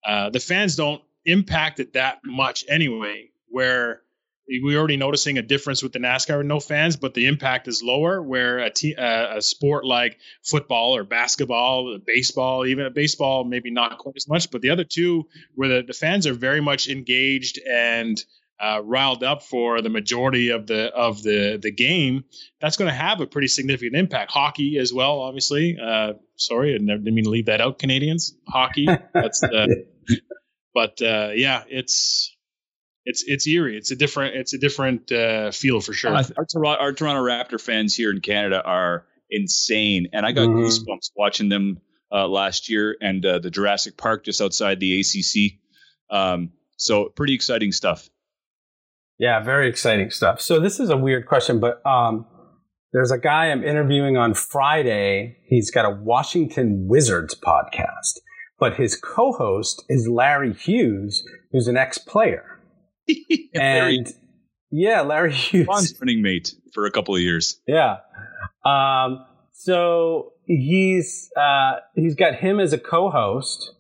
uh, 0.06 0.30
the 0.32 0.40
fans 0.40 0.76
don't 0.76 1.02
impact 1.26 1.80
it 1.80 1.94
that 1.94 2.20
much 2.26 2.66
anyway. 2.68 3.30
Where 3.50 4.02
we're 4.48 4.78
already 4.78 4.98
noticing 4.98 5.38
a 5.38 5.42
difference 5.42 5.82
with 5.82 5.94
the 5.94 6.00
NASCAR 6.00 6.40
with 6.40 6.48
no 6.48 6.60
fans, 6.60 6.98
but 6.98 7.14
the 7.14 7.28
impact 7.28 7.68
is 7.68 7.82
lower. 7.84 8.22
Where 8.22 8.60
a, 8.60 8.72
uh, 8.98 9.38
a 9.38 9.42
sport 9.42 9.86
like 9.86 10.18
football 10.44 10.96
or 10.96 11.04
basketball, 11.04 11.98
baseball, 12.06 12.66
even 12.66 12.86
a 12.86 12.90
baseball, 12.90 13.44
maybe 13.44 13.72
not 13.72 13.98
quite 13.98 14.16
as 14.18 14.28
much, 14.28 14.52
but 14.52 14.62
the 14.62 14.72
other 14.72 14.84
two, 14.84 15.28
where 15.56 15.70
the, 15.70 15.84
the 15.88 15.94
fans 15.94 16.28
are 16.28 16.34
very 16.34 16.62
much 16.62 16.90
engaged 16.90 17.60
and 17.66 18.24
uh, 18.62 18.80
riled 18.84 19.24
up 19.24 19.42
for 19.42 19.82
the 19.82 19.90
majority 19.90 20.50
of 20.50 20.68
the 20.68 20.94
of 20.94 21.24
the 21.24 21.60
the 21.62 21.72
game, 21.72 22.24
that's 22.60 22.78
going 22.78 22.90
to 22.90 22.96
have 22.96 23.20
a 23.20 23.26
pretty 23.26 23.48
significant 23.48 23.96
impact. 23.96 24.32
Hockey 24.32 24.78
as 24.78 24.94
well, 24.94 25.20
obviously. 25.20 25.78
Uh, 25.84 26.14
sorry, 26.36 26.76
I 26.76 26.78
didn't 26.78 27.04
mean 27.06 27.24
to 27.24 27.30
leave 27.30 27.48
that 27.48 27.60
out. 27.60 27.80
Canadians 27.80 28.36
hockey. 28.48 28.88
That's 29.14 29.42
uh, 29.42 29.68
but 30.76 31.02
uh, 31.02 31.32
yeah, 31.34 31.64
it's 31.68 32.36
it's 33.04 33.24
it's 33.26 33.48
eerie. 33.48 33.78
It's 33.78 33.90
a 33.90 33.96
different 33.96 34.36
it's 34.36 34.54
a 34.54 34.60
different 34.60 35.12
uh, 35.12 35.50
feel 35.50 35.82
for 35.82 35.94
sure. 35.94 36.12
Our, 36.12 36.24
our, 36.38 36.94
Toronto 36.94 37.24
Raptor 37.24 37.60
fans 37.60 37.96
here 37.96 38.12
in 38.12 38.22
Canada 38.22 38.62
are 38.64 39.08
insane, 39.32 40.10
and 40.14 40.24
I 40.24 40.34
got 40.34 40.48
mm-hmm. 40.48 40.60
goosebumps 40.60 41.12
watching 41.16 41.50
them 41.50 41.82
uh, 42.12 42.28
last 42.28 42.70
year 42.70 42.96
and 43.02 43.24
the 43.24 43.50
Jurassic 43.50 43.98
Park 43.98 44.24
just 44.24 44.40
outside 44.40 44.80
the 44.80 45.00
ACC. 45.00 45.58
Um, 46.16 46.52
so 46.78 47.10
pretty 47.10 47.34
exciting 47.34 47.72
stuff. 47.72 48.08
Yeah, 49.22 49.40
very 49.40 49.70
exciting 49.70 50.10
stuff. 50.10 50.42
So 50.42 50.60
this 50.60 50.80
is 50.80 50.90
a 50.90 50.98
weird 50.98 51.28
question, 51.28 51.60
but 51.60 51.86
um, 51.86 52.26
there's 52.92 53.12
a 53.12 53.20
guy 53.20 53.52
I'm 53.52 53.64
interviewing 53.64 54.18
on 54.18 54.34
Friday. 54.34 55.38
He's 55.46 55.70
got 55.70 55.86
a 55.86 55.92
Washington 55.92 56.88
Wizards 56.88 57.36
podcast, 57.40 58.18
but 58.60 58.78
his 58.78 58.96
co-host 58.96 59.86
is 59.88 60.08
Larry 60.08 60.54
Hughes, 60.54 61.24
who's 61.52 61.68
an 61.68 61.78
ex-player. 61.78 62.60
and 63.54 64.12
yeah, 64.72 65.02
Larry 65.02 65.34
Hughes, 65.34 65.68
Ron's 65.68 65.94
running 66.02 66.24
mate 66.24 66.56
for 66.74 66.88
a 66.88 66.92
couple 66.92 67.14
of 67.14 67.22
years. 67.22 67.62
Yeah. 67.68 67.98
Um, 68.66 69.24
so 69.52 70.32
he's 70.48 71.30
uh, 71.38 71.74
he's 71.94 72.16
got 72.16 72.34
him 72.34 72.60
as 72.60 72.74
a 72.74 72.80
co-host 72.80 73.76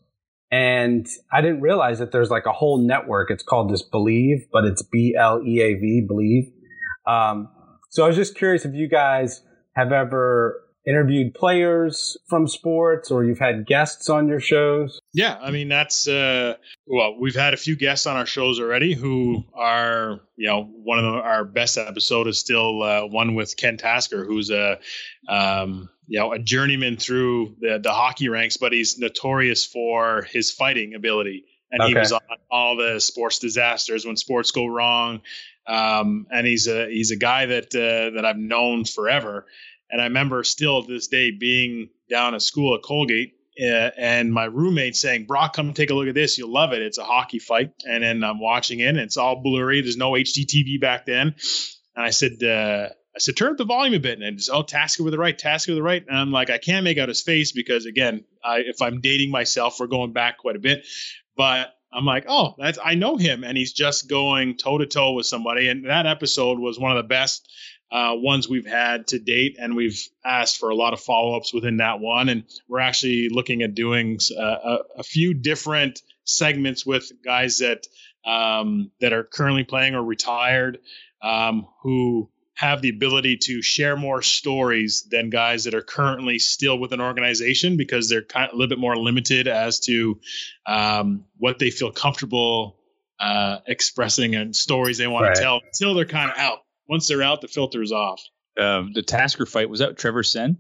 and 0.51 1.07
I 1.31 1.41
didn't 1.41 1.61
realize 1.61 1.99
that 1.99 2.11
there's 2.11 2.29
like 2.29 2.45
a 2.45 2.51
whole 2.51 2.85
network. 2.85 3.31
It's 3.31 3.43
called 3.43 3.71
this 3.71 3.83
Bleav, 3.83 4.47
but 4.51 4.65
it's 4.65 4.83
B 4.83 5.15
L 5.17 5.41
E 5.45 5.61
A 5.61 5.73
V, 5.75 6.07
Bleav. 6.09 6.51
Um, 7.11 7.49
so 7.89 8.03
I 8.03 8.07
was 8.07 8.15
just 8.15 8.35
curious 8.35 8.65
if 8.65 8.73
you 8.73 8.87
guys 8.87 9.41
have 9.75 9.91
ever 9.91 10.61
interviewed 10.85 11.33
players 11.33 12.17
from 12.27 12.47
sports 12.47 13.11
or 13.11 13.23
you've 13.23 13.39
had 13.39 13.65
guests 13.67 14.09
on 14.09 14.27
your 14.27 14.39
shows? 14.39 14.99
Yeah, 15.13 15.37
I 15.41 15.51
mean 15.51 15.69
that's 15.69 16.07
uh, 16.07 16.55
well, 16.85 17.17
we've 17.19 17.35
had 17.35 17.53
a 17.53 17.57
few 17.57 17.75
guests 17.75 18.05
on 18.05 18.17
our 18.17 18.25
shows 18.25 18.59
already 18.59 18.93
who 18.93 19.43
are 19.53 20.21
you 20.35 20.47
know 20.47 20.63
one 20.63 20.99
of 20.99 21.05
our 21.05 21.45
best 21.45 21.77
episode 21.77 22.27
is 22.27 22.39
still 22.39 22.83
uh, 22.83 23.05
one 23.05 23.35
with 23.35 23.55
Ken 23.57 23.77
Tasker, 23.77 24.25
who's 24.25 24.49
a 24.49 24.79
um, 25.27 25.89
you 26.11 26.19
know 26.19 26.33
a 26.33 26.39
journeyman 26.39 26.97
through 26.97 27.55
the, 27.61 27.79
the 27.81 27.93
hockey 27.93 28.27
ranks, 28.27 28.57
but 28.57 28.73
he's 28.73 28.99
notorious 28.99 29.65
for 29.65 30.23
his 30.23 30.51
fighting 30.51 30.93
ability. 30.93 31.45
And 31.71 31.81
okay. 31.81 31.93
he 31.93 31.97
was 31.97 32.11
on 32.11 32.19
all 32.51 32.75
the 32.75 32.99
sports 32.99 33.39
disasters 33.39 34.05
when 34.05 34.17
sports 34.17 34.51
go 34.51 34.65
wrong. 34.65 35.21
Um, 35.65 36.27
and 36.29 36.45
he's 36.45 36.67
a 36.67 36.89
he's 36.89 37.11
a 37.11 37.15
guy 37.15 37.45
that 37.45 37.73
uh, 37.73 38.15
that 38.15 38.25
I've 38.25 38.37
known 38.37 38.83
forever. 38.83 39.45
And 39.89 40.01
I 40.01 40.05
remember 40.05 40.43
still 40.43 40.83
to 40.83 40.93
this 40.93 41.07
day 41.07 41.31
being 41.31 41.87
down 42.09 42.35
at 42.35 42.41
school 42.41 42.75
at 42.75 42.81
Colgate 42.81 43.33
uh, 43.57 43.91
and 43.97 44.33
my 44.33 44.45
roommate 44.45 44.97
saying, 44.97 45.27
Brock, 45.27 45.53
come 45.53 45.73
take 45.73 45.91
a 45.91 45.93
look 45.93 46.09
at 46.09 46.15
this. 46.15 46.37
You'll 46.37 46.51
love 46.51 46.73
it. 46.73 46.81
It's 46.81 46.97
a 46.97 47.05
hockey 47.05 47.39
fight. 47.39 47.71
And 47.87 48.03
then 48.03 48.21
I'm 48.21 48.41
watching 48.41 48.81
it 48.81 48.87
and 48.87 48.99
it's 48.99 49.15
all 49.15 49.41
blurry. 49.41 49.79
There's 49.79 49.97
no 49.97 50.11
HDTV 50.11 50.81
back 50.81 51.05
then. 51.05 51.35
And 51.95 52.05
I 52.05 52.09
said, 52.09 52.43
uh, 52.43 52.89
I 53.15 53.19
said, 53.19 53.35
turn 53.35 53.51
up 53.51 53.57
the 53.57 53.65
volume 53.65 53.93
a 53.93 53.99
bit. 53.99 54.21
And 54.21 54.37
just, 54.37 54.49
oh, 54.51 54.63
Tasker 54.63 55.03
with 55.03 55.11
the 55.11 55.19
right, 55.19 55.37
Tasker 55.37 55.73
with 55.73 55.77
the 55.77 55.83
right. 55.83 56.03
And 56.07 56.17
I'm 56.17 56.31
like, 56.31 56.49
I 56.49 56.57
can't 56.57 56.83
make 56.83 56.97
out 56.97 57.09
his 57.09 57.21
face 57.21 57.51
because, 57.51 57.85
again, 57.85 58.23
I, 58.43 58.59
if 58.59 58.81
I'm 58.81 59.01
dating 59.01 59.31
myself, 59.31 59.79
we're 59.79 59.87
going 59.87 60.13
back 60.13 60.37
quite 60.37 60.55
a 60.55 60.59
bit. 60.59 60.85
But 61.35 61.73
I'm 61.93 62.05
like, 62.05 62.25
oh, 62.27 62.55
that's 62.57 62.79
I 62.83 62.95
know 62.95 63.17
him, 63.17 63.43
and 63.43 63.57
he's 63.57 63.73
just 63.73 64.09
going 64.09 64.57
toe 64.57 64.77
to 64.77 64.85
toe 64.85 65.13
with 65.13 65.25
somebody. 65.25 65.67
And 65.67 65.85
that 65.85 66.05
episode 66.05 66.59
was 66.59 66.79
one 66.79 66.91
of 66.91 66.97
the 66.97 67.07
best 67.07 67.51
uh, 67.91 68.13
ones 68.15 68.47
we've 68.47 68.65
had 68.65 69.07
to 69.07 69.19
date, 69.19 69.57
and 69.59 69.75
we've 69.75 69.99
asked 70.23 70.57
for 70.57 70.69
a 70.69 70.75
lot 70.75 70.93
of 70.93 71.01
follow 71.01 71.35
ups 71.35 71.53
within 71.53 71.77
that 71.77 71.99
one. 71.99 72.29
And 72.29 72.45
we're 72.69 72.79
actually 72.79 73.27
looking 73.29 73.61
at 73.61 73.75
doing 73.75 74.19
uh, 74.37 74.41
a, 74.43 74.77
a, 74.99 75.03
few 75.03 75.33
different 75.33 76.01
segments 76.23 76.85
with 76.85 77.11
guys 77.25 77.57
that 77.57 77.85
um, 78.25 78.91
that 79.01 79.11
are 79.11 79.25
currently 79.25 79.65
playing 79.65 79.95
or 79.95 80.03
retired, 80.03 80.79
um, 81.21 81.67
who 81.81 82.29
have 82.55 82.81
the 82.81 82.89
ability 82.89 83.37
to 83.37 83.61
share 83.61 83.95
more 83.95 84.21
stories 84.21 85.07
than 85.09 85.29
guys 85.29 85.63
that 85.63 85.73
are 85.73 85.81
currently 85.81 86.37
still 86.37 86.77
with 86.77 86.91
an 86.91 87.01
organization 87.01 87.77
because 87.77 88.09
they're 88.09 88.21
kind 88.21 88.49
of 88.49 88.53
a 88.53 88.55
little 88.57 88.69
bit 88.69 88.79
more 88.79 88.95
limited 88.95 89.47
as 89.47 89.79
to 89.79 90.19
um, 90.67 91.25
what 91.37 91.59
they 91.59 91.71
feel 91.71 91.91
comfortable 91.91 92.77
uh, 93.19 93.59
expressing 93.67 94.35
and 94.35 94.55
stories 94.55 94.97
they 94.97 95.07
want 95.07 95.25
right. 95.25 95.35
to 95.35 95.41
tell 95.41 95.61
until 95.63 95.93
they're 95.93 96.05
kind 96.05 96.29
of 96.29 96.37
out 96.37 96.59
once 96.91 97.07
they're 97.07 97.23
out, 97.23 97.39
the 97.39 97.47
filter 97.47 97.81
is 97.81 97.93
off. 97.93 98.21
Um, 98.59 98.91
the 98.93 99.01
Tasker 99.01 99.45
fight 99.45 99.69
was 99.69 99.79
that 99.79 99.97
Trevor 99.97 100.23
Senn? 100.23 100.57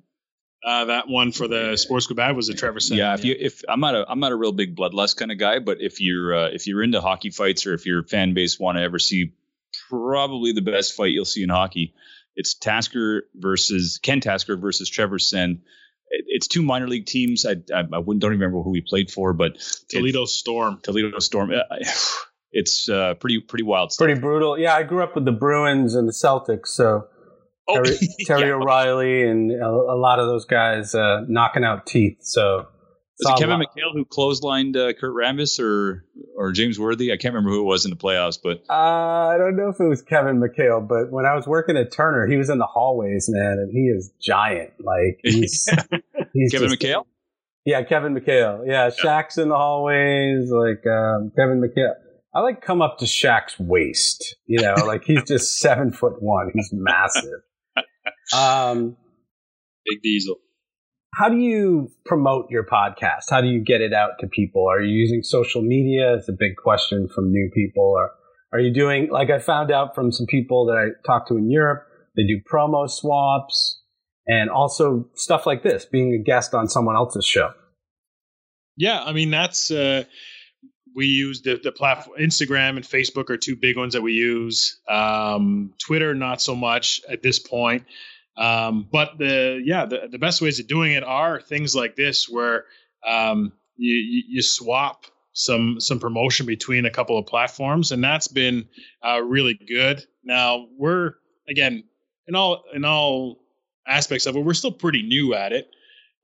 Uh, 0.65 0.85
that 0.85 1.09
one 1.09 1.33
for 1.33 1.47
the 1.47 1.75
Sports 1.75 2.07
Go 2.07 2.15
Bad 2.15 2.35
was 2.37 2.47
a 2.47 2.53
Trevor 2.53 2.79
Senn. 2.79 2.97
Yeah, 2.97 3.13
if 3.15 3.25
you 3.25 3.35
if 3.37 3.63
I'm 3.67 3.81
not 3.81 3.95
a 3.95 4.05
I'm 4.07 4.19
not 4.19 4.31
a 4.31 4.35
real 4.35 4.53
big 4.53 4.75
bloodlust 4.75 5.17
kind 5.17 5.31
of 5.31 5.37
guy, 5.37 5.59
but 5.59 5.81
if 5.81 5.99
you're 5.99 6.33
uh, 6.33 6.49
if 6.53 6.67
you're 6.67 6.83
into 6.83 7.01
hockey 7.01 7.31
fights 7.31 7.65
or 7.67 7.73
if 7.73 7.85
your 7.85 8.03
fan 8.03 8.33
base 8.33 8.57
want 8.59 8.77
to 8.77 8.83
ever 8.83 8.97
see 8.97 9.33
probably 9.91 10.53
the 10.53 10.61
best 10.61 10.95
fight 10.95 11.11
you'll 11.11 11.25
see 11.25 11.43
in 11.43 11.49
hockey, 11.49 11.93
it's 12.35 12.55
Tasker 12.55 13.23
versus 13.35 13.99
Ken 14.01 14.21
Tasker 14.21 14.57
versus 14.57 14.89
Trevor 14.89 15.19
Senn. 15.19 15.61
it's 16.09 16.47
two 16.47 16.63
minor 16.63 16.87
league 16.87 17.05
teams. 17.05 17.45
I 17.45 17.55
I, 17.73 17.83
I 17.93 17.99
wouldn't 17.99 18.21
don't 18.21 18.31
even 18.31 18.39
remember 18.39 18.63
who 18.63 18.73
he 18.73 18.81
played 18.81 19.11
for, 19.11 19.33
but 19.33 19.57
Toledo 19.89 20.25
Storm. 20.25 20.79
Toledo 20.81 21.19
Storm. 21.19 21.51
it's 22.51 22.89
uh, 22.89 23.15
pretty 23.15 23.39
pretty 23.39 23.63
wild 23.63 23.91
stuff. 23.91 24.05
Pretty 24.05 24.19
brutal. 24.19 24.57
Yeah, 24.57 24.75
I 24.75 24.83
grew 24.83 25.03
up 25.03 25.15
with 25.15 25.25
the 25.25 25.31
Bruins 25.31 25.95
and 25.95 26.07
the 26.07 26.13
Celtics, 26.13 26.67
so 26.67 27.07
oh, 27.67 27.73
Terry, 27.83 27.97
Terry 28.25 28.47
yeah. 28.47 28.55
O'Reilly 28.55 29.23
and 29.27 29.51
a, 29.51 29.67
a, 29.67 29.97
lot 29.97 30.19
of 30.19 30.27
those 30.27 30.45
guys 30.45 30.95
uh, 30.95 31.21
knocking 31.27 31.63
out 31.63 31.85
teeth. 31.85 32.19
So 32.21 32.67
was 33.21 33.39
it 33.39 33.41
Kevin 33.41 33.59
McHale 33.59 33.93
who 33.93 34.05
clotheslined 34.05 34.75
uh, 34.75 34.93
Kurt 34.93 35.13
Rambis 35.13 35.59
or 35.59 36.05
or 36.35 36.51
James 36.51 36.79
Worthy? 36.79 37.11
I 37.11 37.17
can't 37.17 37.33
remember 37.33 37.51
who 37.51 37.61
it 37.61 37.65
was 37.65 37.85
in 37.85 37.91
the 37.91 37.97
playoffs, 37.97 38.39
but 38.41 38.63
uh, 38.69 38.73
I 38.73 39.37
don't 39.37 39.55
know 39.55 39.69
if 39.69 39.79
it 39.79 39.87
was 39.87 40.01
Kevin 40.01 40.41
McHale. 40.41 40.85
But 40.87 41.11
when 41.11 41.25
I 41.25 41.35
was 41.35 41.47
working 41.47 41.77
at 41.77 41.91
Turner, 41.91 42.27
he 42.27 42.37
was 42.37 42.49
in 42.49 42.57
the 42.57 42.65
hallways, 42.65 43.27
man, 43.29 43.57
and 43.59 43.71
he 43.71 43.87
is 43.87 44.11
giant. 44.21 44.71
Like 44.79 45.19
he's, 45.23 45.69
he's 46.33 46.51
Kevin 46.51 46.69
just, 46.69 46.81
McHale. 46.81 47.05
Yeah, 47.65 47.83
Kevin 47.83 48.15
McHale. 48.15 48.65
Yeah, 48.67 48.89
Shaq's 48.89 49.37
in 49.37 49.49
the 49.49 49.55
hallways, 49.55 50.49
like 50.51 50.85
um, 50.87 51.31
Kevin 51.37 51.61
McHale. 51.61 51.93
I 52.33 52.39
like 52.39 52.61
come 52.61 52.81
up 52.81 52.97
to 52.99 53.05
Shaq's 53.05 53.59
waist. 53.59 54.35
You 54.47 54.61
know, 54.61 54.73
like 54.85 55.03
he's 55.03 55.23
just 55.23 55.59
seven 55.59 55.91
foot 55.91 56.21
one. 56.21 56.51
He's 56.53 56.69
massive. 56.73 57.41
Um, 58.35 58.97
Big 59.85 60.01
Diesel. 60.01 60.37
How 61.13 61.27
do 61.27 61.37
you 61.37 61.91
promote 62.05 62.49
your 62.49 62.65
podcast? 62.65 63.25
How 63.29 63.41
do 63.41 63.47
you 63.47 63.63
get 63.63 63.81
it 63.81 63.93
out 63.93 64.11
to 64.19 64.27
people? 64.27 64.65
Are 64.69 64.81
you 64.81 64.93
using 64.93 65.23
social 65.23 65.61
media? 65.61 66.15
It's 66.15 66.29
a 66.29 66.33
big 66.33 66.55
question 66.55 67.09
from 67.13 67.31
new 67.31 67.49
people. 67.53 67.83
Or 67.83 68.11
are 68.53 68.59
you 68.59 68.73
doing, 68.73 69.09
like 69.11 69.29
I 69.29 69.39
found 69.39 69.71
out 69.71 69.93
from 69.93 70.11
some 70.11 70.25
people 70.25 70.67
that 70.67 70.77
I 70.77 70.87
talked 71.05 71.27
to 71.27 71.37
in 71.37 71.49
Europe, 71.49 71.85
they 72.15 72.23
do 72.23 72.39
promo 72.49 72.89
swaps 72.89 73.81
and 74.25 74.49
also 74.49 75.09
stuff 75.15 75.45
like 75.45 75.63
this, 75.63 75.85
being 75.85 76.13
a 76.13 76.23
guest 76.23 76.53
on 76.53 76.69
someone 76.69 76.95
else's 76.95 77.25
show. 77.25 77.51
Yeah, 78.77 79.03
I 79.03 79.11
mean, 79.11 79.31
that's, 79.31 79.69
uh, 79.69 80.05
we 80.95 81.05
use 81.05 81.41
the 81.41 81.59
the 81.61 81.71
platform 81.71 82.17
Instagram 82.19 82.75
and 82.75 82.83
Facebook 82.83 83.29
are 83.29 83.37
two 83.37 83.55
big 83.55 83.77
ones 83.77 83.93
that 83.93 84.01
we 84.01 84.13
use. 84.13 84.79
Um, 84.89 85.73
Twitter 85.79 86.13
not 86.13 86.41
so 86.41 86.55
much 86.55 87.01
at 87.09 87.21
this 87.23 87.39
point. 87.39 87.85
Um, 88.37 88.87
but 88.91 89.17
the 89.17 89.61
yeah 89.63 89.85
the, 89.85 90.07
the 90.09 90.17
best 90.17 90.41
ways 90.41 90.59
of 90.59 90.67
doing 90.67 90.93
it 90.93 91.03
are 91.03 91.41
things 91.41 91.75
like 91.75 91.95
this 91.95 92.29
where 92.29 92.65
um, 93.05 93.51
you, 93.75 94.23
you 94.27 94.41
swap 94.41 95.05
some 95.33 95.79
some 95.79 95.99
promotion 95.99 96.45
between 96.45 96.85
a 96.85 96.91
couple 96.91 97.17
of 97.17 97.25
platforms, 97.25 97.91
and 97.91 98.03
that's 98.03 98.27
been 98.27 98.67
uh, 99.05 99.21
really 99.21 99.53
good. 99.53 100.05
Now 100.23 100.67
we're 100.77 101.13
again 101.49 101.83
in 102.27 102.35
all 102.35 102.63
in 102.73 102.85
all 102.85 103.41
aspects 103.87 104.25
of 104.25 104.35
it, 104.35 104.39
we're 104.39 104.53
still 104.53 104.71
pretty 104.71 105.03
new 105.03 105.33
at 105.33 105.51
it. 105.51 105.69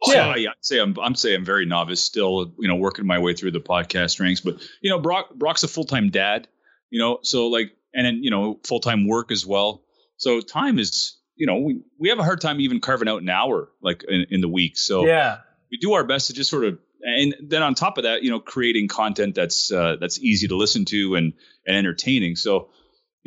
Yeah, 0.05 0.35
yeah. 0.35 0.49
I'd 0.49 0.55
say 0.61 0.79
I'm 0.79 0.95
I'm 0.99 1.15
saying 1.15 1.37
I'm 1.37 1.45
very 1.45 1.65
novice 1.65 2.01
still, 2.01 2.53
you 2.59 2.67
know, 2.67 2.75
working 2.75 3.07
my 3.07 3.17
way 3.17 3.33
through 3.33 3.51
the 3.51 3.59
podcast 3.59 4.19
ranks. 4.19 4.41
But 4.41 4.61
you 4.81 4.89
know, 4.89 4.99
Brock 4.99 5.33
Brock's 5.35 5.63
a 5.63 5.67
full 5.67 5.85
time 5.85 6.09
dad, 6.09 6.47
you 6.91 6.99
know, 6.99 7.19
so 7.23 7.47
like, 7.47 7.71
and 7.93 8.05
then 8.05 8.23
you 8.23 8.29
know, 8.29 8.59
full 8.63 8.79
time 8.79 9.07
work 9.07 9.31
as 9.31 9.45
well. 9.45 9.83
So 10.17 10.39
time 10.41 10.77
is, 10.79 11.17
you 11.37 11.47
know, 11.47 11.57
we 11.57 11.81
we 11.99 12.09
have 12.09 12.19
a 12.19 12.23
hard 12.23 12.41
time 12.41 12.59
even 12.59 12.79
carving 12.79 13.07
out 13.07 13.21
an 13.21 13.29
hour 13.29 13.69
like 13.81 14.03
in, 14.07 14.25
in 14.29 14.41
the 14.41 14.49
week. 14.49 14.77
So 14.77 15.05
yeah, 15.05 15.37
we 15.71 15.77
do 15.77 15.93
our 15.93 16.03
best 16.03 16.27
to 16.27 16.33
just 16.33 16.49
sort 16.49 16.65
of, 16.65 16.79
and 17.01 17.35
then 17.41 17.63
on 17.63 17.75
top 17.75 17.97
of 17.97 18.03
that, 18.03 18.23
you 18.23 18.31
know, 18.31 18.39
creating 18.39 18.87
content 18.87 19.35
that's 19.35 19.71
uh, 19.71 19.95
that's 19.99 20.19
easy 20.19 20.47
to 20.47 20.57
listen 20.57 20.85
to 20.85 21.15
and 21.15 21.33
and 21.65 21.77
entertaining. 21.77 22.35
So 22.35 22.69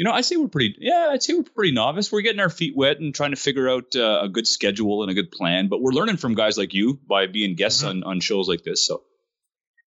you 0.01 0.05
know, 0.05 0.13
I 0.13 0.23
say 0.23 0.37
we're 0.37 0.49
pretty, 0.49 0.77
yeah, 0.79 1.09
I'd 1.11 1.23
say 1.23 1.35
we're 1.35 1.43
pretty 1.43 1.73
novice. 1.73 2.11
We're 2.11 2.23
getting 2.23 2.41
our 2.41 2.49
feet 2.49 2.75
wet 2.75 3.01
and 3.01 3.15
trying 3.15 3.33
to 3.33 3.37
figure 3.37 3.69
out 3.69 3.95
uh, 3.95 4.21
a 4.23 4.29
good 4.31 4.47
schedule 4.47 5.03
and 5.03 5.11
a 5.11 5.15
good 5.15 5.31
plan. 5.31 5.69
But 5.69 5.83
we're 5.83 5.93
learning 5.93 6.17
from 6.17 6.35
guys 6.35 6.57
like 6.57 6.73
you 6.73 6.99
by 7.07 7.27
being 7.27 7.55
guests 7.55 7.83
mm-hmm. 7.83 8.03
on, 8.05 8.05
on 8.05 8.21
shows 8.21 8.49
like 8.49 8.65
this. 8.65 8.87
So, 8.87 9.03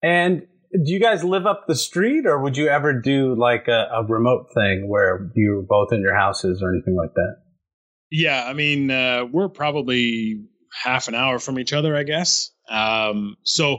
and 0.04 0.46
do 0.72 0.92
you 0.92 1.00
guys 1.00 1.24
live 1.24 1.44
up 1.44 1.64
the 1.66 1.74
street, 1.74 2.24
or 2.24 2.40
would 2.40 2.56
you 2.56 2.68
ever 2.68 3.00
do 3.00 3.34
like 3.34 3.66
a, 3.66 3.88
a 3.94 4.04
remote 4.04 4.46
thing 4.54 4.88
where 4.88 5.28
you 5.34 5.56
were 5.56 5.62
both 5.62 5.92
in 5.92 6.02
your 6.02 6.14
houses 6.14 6.62
or 6.62 6.72
anything 6.72 6.94
like 6.94 7.14
that? 7.14 7.38
Yeah, 8.10 8.44
I 8.44 8.52
mean, 8.52 8.90
uh, 8.90 9.24
we're 9.30 9.48
probably 9.48 10.44
half 10.84 11.08
an 11.08 11.14
hour 11.14 11.38
from 11.38 11.58
each 11.58 11.72
other, 11.72 11.96
I 11.96 12.04
guess. 12.04 12.50
Um, 12.68 13.36
so 13.42 13.78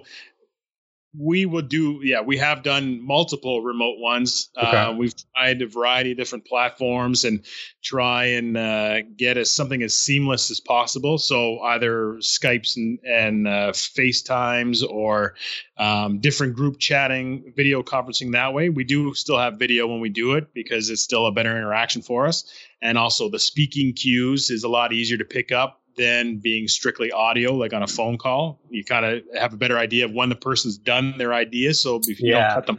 we 1.19 1.45
would 1.45 1.69
do 1.69 1.99
yeah 2.03 2.21
we 2.21 2.37
have 2.37 2.63
done 2.63 3.05
multiple 3.05 3.61
remote 3.61 3.99
ones. 3.99 4.49
Okay. 4.57 4.77
uh, 4.77 4.91
we've 4.93 5.13
tried 5.35 5.61
a 5.61 5.67
variety 5.67 6.11
of 6.11 6.17
different 6.17 6.45
platforms 6.45 7.23
and 7.23 7.43
try 7.83 8.25
and 8.25 8.57
uh, 8.57 9.01
get 9.15 9.37
as 9.37 9.49
something 9.49 9.81
as 9.81 9.93
seamless 9.93 10.51
as 10.51 10.59
possible. 10.59 11.17
So 11.17 11.59
either 11.61 12.17
skypes 12.19 12.77
and, 12.77 12.99
and 13.03 13.47
uh, 13.47 13.73
facetimes 13.73 14.83
or 14.83 15.35
um, 15.77 16.19
different 16.19 16.55
group 16.55 16.79
chatting 16.79 17.53
video 17.55 17.81
conferencing 17.83 18.33
that 18.33 18.53
way. 18.53 18.69
We 18.69 18.83
do 18.83 19.13
still 19.13 19.37
have 19.37 19.57
video 19.57 19.87
when 19.87 20.01
we 20.01 20.09
do 20.09 20.33
it 20.33 20.53
because 20.53 20.89
it's 20.89 21.01
still 21.01 21.25
a 21.25 21.31
better 21.31 21.51
interaction 21.51 22.01
for 22.01 22.27
us. 22.27 22.51
And 22.81 22.97
also 22.97 23.29
the 23.29 23.39
speaking 23.39 23.93
cues 23.93 24.49
is 24.49 24.63
a 24.63 24.69
lot 24.69 24.93
easier 24.93 25.17
to 25.17 25.25
pick 25.25 25.51
up 25.51 25.81
than 25.97 26.37
being 26.37 26.67
strictly 26.67 27.11
audio, 27.11 27.53
like 27.53 27.73
on 27.73 27.83
a 27.83 27.87
phone 27.87 28.17
call. 28.17 28.59
You 28.69 28.83
kind 28.83 29.05
of 29.05 29.23
have 29.39 29.53
a 29.53 29.57
better 29.57 29.77
idea 29.77 30.05
of 30.05 30.11
when 30.11 30.29
the 30.29 30.35
person's 30.35 30.77
done 30.77 31.17
their 31.17 31.33
idea, 31.33 31.73
so 31.73 31.99
if 32.03 32.19
you 32.21 32.31
yeah. 32.31 32.53
don't 32.53 32.53
cut 32.55 32.65
them. 32.67 32.77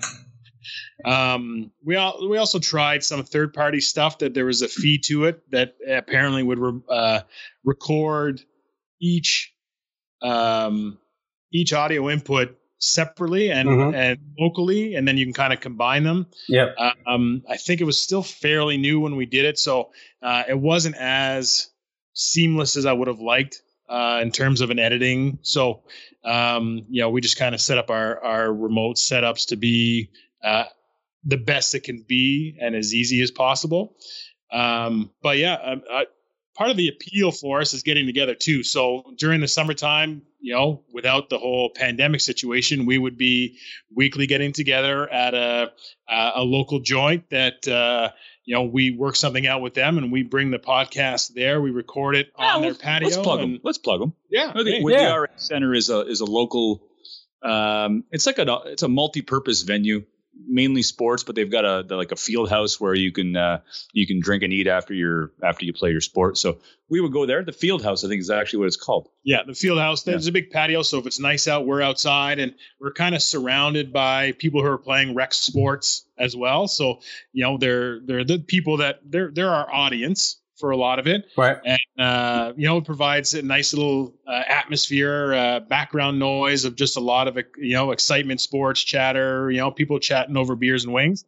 Um, 1.05 1.71
we 1.85 1.97
all, 1.97 2.29
we 2.29 2.39
also 2.39 2.59
tried 2.59 3.05
some 3.05 3.23
third 3.23 3.55
party 3.55 3.81
stuff 3.81 4.19
that 4.19 4.35
there 4.35 4.45
was 4.45 4.63
a 4.63 4.69
fee 4.69 4.99
to 5.07 5.25
it 5.25 5.49
that 5.51 5.77
apparently 5.89 6.43
would 6.43 6.59
re- 6.59 6.81
uh, 6.89 7.21
record 7.65 8.41
each 9.01 9.53
um, 10.23 10.99
each 11.53 11.73
audio 11.73 12.11
input 12.11 12.57
separately 12.79 13.51
and 13.51 13.69
mm-hmm. 13.69 13.95
and 13.95 14.19
locally, 14.39 14.95
and 14.95 15.07
then 15.07 15.17
you 15.17 15.27
can 15.27 15.35
kind 15.35 15.53
of 15.53 15.61
combine 15.61 16.03
them. 16.03 16.27
Yeah. 16.49 16.73
Um, 17.07 17.43
I 17.49 17.57
think 17.57 17.81
it 17.81 17.85
was 17.85 18.01
still 18.01 18.23
fairly 18.23 18.77
new 18.77 19.01
when 19.01 19.17
we 19.17 19.27
did 19.27 19.45
it, 19.45 19.59
so 19.59 19.91
uh, 20.23 20.45
it 20.49 20.59
wasn't 20.59 20.97
as 20.97 21.71
seamless 22.19 22.77
as 22.77 22.85
I 22.85 22.93
would 22.93 23.07
have 23.07 23.21
liked 23.21 23.63
uh, 23.89 24.19
in 24.21 24.33
terms 24.33 24.61
of 24.61 24.71
an 24.71 24.79
editing. 24.79 25.39
So, 25.43 25.85
um, 26.25 26.85
you 26.91 27.01
know, 27.01 27.11
we 27.11 27.21
just 27.21 27.39
kind 27.39 27.55
of 27.55 27.61
set 27.61 27.79
up 27.79 27.91
our 27.91 28.23
our 28.23 28.53
remote 28.53 28.97
setups 28.97 29.49
to 29.49 29.57
be 29.57 30.11
uh, 30.45 30.65
the 31.25 31.37
best 31.37 31.75
it 31.75 31.85
can 31.85 32.05
be 32.07 32.59
and 32.61 32.75
as 32.75 32.93
easy 32.93 33.23
as 33.23 33.31
possible. 33.31 33.97
Um, 34.53 35.11
but 35.23 35.39
yeah, 35.39 35.55
I, 35.55 35.73
I, 35.91 36.07
part 36.57 36.71
of 36.71 36.77
the 36.77 36.89
appeal 36.89 37.31
for 37.31 37.61
us 37.61 37.73
is 37.73 37.83
getting 37.83 38.07
together 38.07 38.35
too. 38.35 38.63
So 38.65 39.05
during 39.17 39.41
the 39.41 39.49
summertime, 39.49 40.23
you 40.41 40.55
know, 40.55 40.83
without 40.93 41.29
the 41.29 41.39
whole 41.39 41.71
pandemic 41.71 42.21
situation, 42.21 42.85
we 42.85 42.99
would 42.99 43.17
be 43.17 43.59
weekly 43.95 44.27
getting 44.27 44.53
together 44.53 45.09
at 45.09 45.35
a 45.35 45.73
a 46.09 46.43
local 46.43 46.81
joint 46.81 47.31
that 47.31 47.67
uh, 47.69 48.11
you 48.49 48.55
know, 48.55 48.63
we 48.63 48.93
work 48.93 49.15
something 49.15 49.47
out 49.47 49.61
with 49.61 49.75
them 49.75 49.99
and 49.99 50.11
we 50.11 50.23
bring 50.23 50.51
the 50.51 50.59
podcast 50.59 51.35
there. 51.35 51.61
We 51.61 51.71
record 51.71 52.17
it 52.17 52.33
yeah, 52.39 52.57
on 52.57 52.63
their 52.63 52.73
patio. 52.73 53.09
Let's 53.09 53.19
plug 53.19 53.41
and, 53.41 53.57
them. 53.57 53.61
Let's 53.63 53.77
plug 53.77 54.01
them. 54.01 54.15
Yeah. 54.31 54.55
Yeah. 54.57 54.63
the 54.63 55.21
RX 55.21 55.47
Center 55.47 55.75
is 55.75 55.91
a 55.91 56.01
is 56.07 56.21
a 56.21 56.25
local. 56.25 56.83
Um, 57.43 58.05
it's 58.11 58.25
like 58.25 58.39
a 58.39 58.61
it's 58.65 58.83
a 58.83 58.89
multi-purpose 58.89 59.63
venue 59.63 60.07
mainly 60.47 60.83
sports, 60.83 61.23
but 61.23 61.35
they've 61.35 61.51
got 61.51 61.65
a 61.65 61.81
like 61.95 62.13
a 62.13 62.17
field 62.17 62.49
house 62.51 62.81
where 62.81 62.95
you 62.95 63.13
can 63.13 63.37
uh, 63.37 63.61
you 63.93 64.07
can 64.07 64.21
drink 64.21 64.43
and 64.43 64.53
eat 64.53 64.67
after 64.67 64.95
your 64.95 65.33
after 65.43 65.65
you 65.65 65.73
play 65.73 65.91
your 65.91 66.01
sport. 66.01 66.39
So 66.39 66.59
we 66.89 67.01
would 67.01 67.13
go 67.13 67.27
there. 67.27 67.45
The 67.45 67.53
field 67.53 67.83
house, 67.83 68.05
I 68.05 68.09
think, 68.09 68.21
is 68.21 68.31
actually 68.31 68.61
what 68.61 68.67
it's 68.67 68.77
called. 68.77 69.09
Yeah, 69.25 69.43
the 69.47 69.55
field 69.55 69.79
house. 69.79 70.03
There's 70.03 70.27
yeah. 70.27 70.31
a 70.31 70.33
big 70.33 70.51
patio, 70.51 70.83
so 70.83 70.99
if 70.99 71.07
it's 71.07 71.21
nice 71.21 71.49
out, 71.49 71.67
we're 71.67 71.83
outside, 71.83 72.39
and 72.39 72.55
we're 72.81 72.93
kind 72.93 73.15
of 73.15 73.23
surrounded 73.23 73.93
by 73.93 74.33
people 74.33 74.63
who 74.63 74.69
are 74.69 74.79
playing 74.79 75.15
rec 75.15 75.35
sports 75.35 76.07
as 76.19 76.37
well. 76.37 76.69
So 76.69 77.01
you 77.33 77.45
know, 77.45 77.59
they're 77.59 78.01
they're 78.01 78.25
the 78.25 78.39
people 78.39 78.79
that 78.79 79.01
they're 79.05 79.31
they're 79.31 79.51
our 79.51 79.73
audience 79.73 80.41
for 80.59 80.71
a 80.71 80.77
lot 80.77 80.99
of 80.99 81.07
it. 81.07 81.27
Right. 81.37 81.57
And, 81.65 81.81
uh, 81.99 82.53
you 82.57 82.67
know, 82.67 82.79
it 82.79 82.85
provides 82.85 83.35
a 83.35 83.43
nice 83.43 83.73
little 83.73 84.15
uh, 84.27 84.43
atmosphere, 84.47 85.35
uh, 85.35 85.61
background 85.61 86.19
noise 86.19 86.65
of 86.65 86.77
just 86.77 86.97
a 86.97 87.01
lot 87.01 87.29
of, 87.29 87.39
you 87.57 87.75
know, 87.75 87.93
excitement, 87.93 88.41
sports 88.41 88.81
chatter, 88.81 89.51
you 89.51 89.59
know, 89.59 89.71
people 89.71 89.99
chatting 89.99 90.37
over 90.37 90.57
beers 90.57 90.85
and 90.85 90.93
wings. 90.93 91.25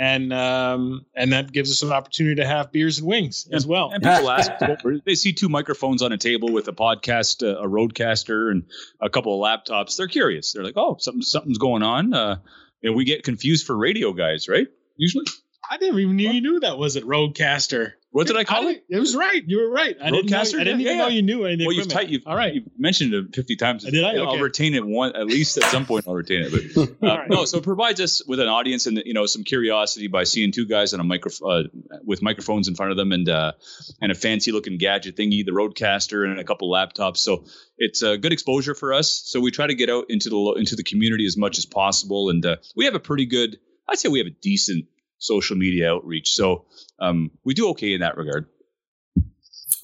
And 0.00 0.32
um, 0.32 1.06
and 1.12 1.32
that 1.32 1.50
gives 1.50 1.72
us 1.72 1.82
an 1.82 1.90
opportunity 1.90 2.36
to 2.36 2.46
have 2.46 2.70
beers 2.70 2.98
and 2.98 3.08
wings 3.08 3.48
as 3.52 3.66
well. 3.66 3.90
And 3.90 4.00
people 4.00 4.30
ask, 4.30 4.52
they 5.04 5.16
see 5.16 5.32
two 5.32 5.48
microphones 5.48 6.02
on 6.02 6.12
a 6.12 6.16
table 6.16 6.52
with 6.52 6.68
a 6.68 6.72
podcast, 6.72 7.42
uh, 7.42 7.58
a 7.58 7.66
RODECaster, 7.66 8.52
and 8.52 8.62
a 9.00 9.10
couple 9.10 9.34
of 9.34 9.44
laptops. 9.44 9.96
They're 9.96 10.06
curious. 10.06 10.52
They're 10.52 10.62
like, 10.62 10.76
oh, 10.76 10.98
something, 11.00 11.22
something's 11.22 11.58
going 11.58 11.82
on. 11.82 12.14
Uh, 12.14 12.36
and 12.80 12.94
we 12.94 13.04
get 13.04 13.24
confused 13.24 13.66
for 13.66 13.76
radio 13.76 14.12
guys, 14.12 14.48
right? 14.48 14.68
Usually. 14.96 15.24
I 15.70 15.76
didn't 15.76 15.98
even 15.98 16.16
know 16.16 16.30
you 16.30 16.40
knew 16.40 16.60
that 16.60 16.78
was 16.78 16.96
it, 16.96 17.04
RODECaster. 17.04 17.92
What 18.10 18.26
did 18.26 18.36
I 18.36 18.44
call 18.44 18.66
I, 18.66 18.70
it? 18.72 18.84
It 18.88 18.98
was 18.98 19.14
right. 19.14 19.42
You 19.46 19.58
were 19.58 19.70
right. 19.70 19.94
I 20.00 20.10
didn't, 20.10 20.30
know, 20.30 20.38
I 20.38 20.44
didn't 20.44 20.80
even 20.80 20.96
yeah. 20.96 21.02
know 21.02 21.08
you 21.08 21.20
knew 21.20 21.44
anything. 21.44 21.66
Well, 21.66 21.76
you've, 21.76 22.10
you've, 22.10 22.26
All 22.26 22.34
right. 22.34 22.54
You've 22.54 22.64
mentioned 22.78 23.12
it 23.12 23.34
50 23.34 23.56
times. 23.56 23.84
Did 23.84 24.02
I? 24.02 24.16
Okay. 24.16 24.20
I'll 24.20 24.38
retain 24.38 24.74
it 24.74 24.86
one, 24.86 25.14
at 25.14 25.26
least 25.26 25.58
at 25.58 25.64
some 25.64 25.84
point 25.84 26.08
I'll 26.08 26.14
retain 26.14 26.42
it. 26.42 26.74
But 26.74 26.88
uh, 27.06 27.18
right. 27.18 27.28
no, 27.28 27.44
so 27.44 27.58
it 27.58 27.64
provides 27.64 28.00
us 28.00 28.24
with 28.26 28.40
an 28.40 28.48
audience 28.48 28.86
and, 28.86 29.02
you 29.04 29.12
know, 29.12 29.26
some 29.26 29.44
curiosity 29.44 30.08
by 30.08 30.24
seeing 30.24 30.52
two 30.52 30.66
guys 30.66 30.94
on 30.94 31.00
a 31.00 31.04
micro, 31.04 31.30
uh, 31.46 31.64
with 32.02 32.22
microphones 32.22 32.66
in 32.66 32.74
front 32.74 32.92
of 32.92 32.96
them 32.96 33.12
and, 33.12 33.28
uh, 33.28 33.52
and 34.00 34.10
a 34.10 34.14
fancy 34.14 34.52
looking 34.52 34.78
gadget 34.78 35.14
thingy, 35.14 35.44
the 35.44 35.52
RODECaster 35.52 36.24
and 36.24 36.40
a 36.40 36.44
couple 36.44 36.70
laptops. 36.70 37.18
So 37.18 37.44
it's 37.76 38.02
a 38.02 38.16
good 38.16 38.32
exposure 38.32 38.74
for 38.74 38.94
us. 38.94 39.22
So 39.26 39.38
we 39.38 39.50
try 39.50 39.66
to 39.66 39.74
get 39.74 39.90
out 39.90 40.06
into 40.08 40.30
the, 40.30 40.54
into 40.56 40.76
the 40.76 40.82
community 40.82 41.26
as 41.26 41.36
much 41.36 41.58
as 41.58 41.66
possible. 41.66 42.30
And, 42.30 42.44
uh, 42.44 42.56
we 42.74 42.86
have 42.86 42.94
a 42.94 43.00
pretty 43.00 43.26
good, 43.26 43.58
I'd 43.86 43.98
say 43.98 44.08
we 44.08 44.18
have 44.18 44.28
a 44.28 44.36
decent 44.40 44.86
social 45.18 45.56
media 45.56 45.92
outreach. 45.92 46.34
So, 46.34 46.64
um, 46.98 47.30
we 47.44 47.54
do 47.54 47.68
okay 47.70 47.92
in 47.92 48.00
that 48.00 48.16
regard. 48.16 48.46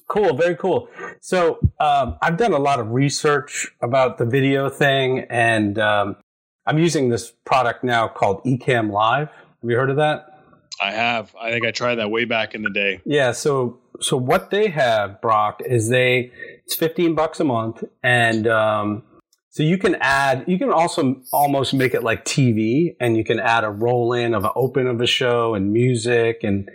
Cool, 0.07 0.35
very 0.35 0.55
cool. 0.55 0.87
So 1.19 1.59
um, 1.79 2.17
I've 2.21 2.37
done 2.37 2.53
a 2.53 2.59
lot 2.59 2.79
of 2.79 2.91
research 2.91 3.67
about 3.81 4.17
the 4.17 4.25
video 4.25 4.69
thing, 4.69 5.25
and 5.29 5.79
um, 5.79 6.17
I'm 6.67 6.77
using 6.77 7.09
this 7.09 7.31
product 7.43 7.83
now 7.83 8.07
called 8.07 8.43
Ecamm 8.43 8.91
Live. 8.91 9.29
Have 9.29 9.69
you 9.69 9.75
heard 9.75 9.89
of 9.89 9.97
that? 9.97 10.35
I 10.81 10.91
have. 10.91 11.33
I 11.39 11.51
think 11.51 11.65
I 11.65 11.71
tried 11.71 11.95
that 11.95 12.11
way 12.11 12.25
back 12.25 12.53
in 12.53 12.61
the 12.61 12.69
day. 12.69 13.01
Yeah. 13.05 13.31
So 13.31 13.79
so 13.99 14.17
what 14.17 14.51
they 14.51 14.67
have, 14.67 15.21
Brock, 15.21 15.61
is 15.65 15.89
they 15.89 16.31
it's 16.65 16.75
15 16.75 17.15
bucks 17.15 17.39
a 17.39 17.43
month, 17.43 17.83
and 18.03 18.47
um, 18.47 19.03
so 19.55 19.63
you 19.63 19.77
can 19.77 19.95
add. 20.01 20.43
You 20.47 20.59
can 20.59 20.71
also 20.71 21.21
almost 21.31 21.73
make 21.73 21.93
it 21.93 22.03
like 22.03 22.25
TV, 22.25 22.95
and 22.99 23.15
you 23.15 23.23
can 23.23 23.39
add 23.39 23.63
a 23.63 23.69
roll 23.69 24.13
in 24.13 24.33
of 24.33 24.43
an 24.43 24.51
open 24.55 24.85
of 24.87 24.99
a 24.99 25.07
show 25.07 25.55
and 25.55 25.71
music 25.71 26.39
and 26.43 26.69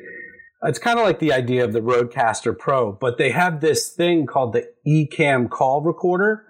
it's 0.63 0.79
kind 0.79 0.99
of 0.99 1.07
like 1.07 1.21
the 1.21 1.33
idea 1.33 1.65
of 1.65 1.73
the 1.73 1.81
RODECaster 1.81 2.59
Pro, 2.59 2.93
but 2.93 3.17
they 3.17 3.31
have 3.31 3.61
this 3.61 3.89
thing 3.89 4.27
called 4.27 4.53
the 4.53 4.69
Ecamm 4.87 5.49
call 5.49 5.81
recorder. 5.81 6.45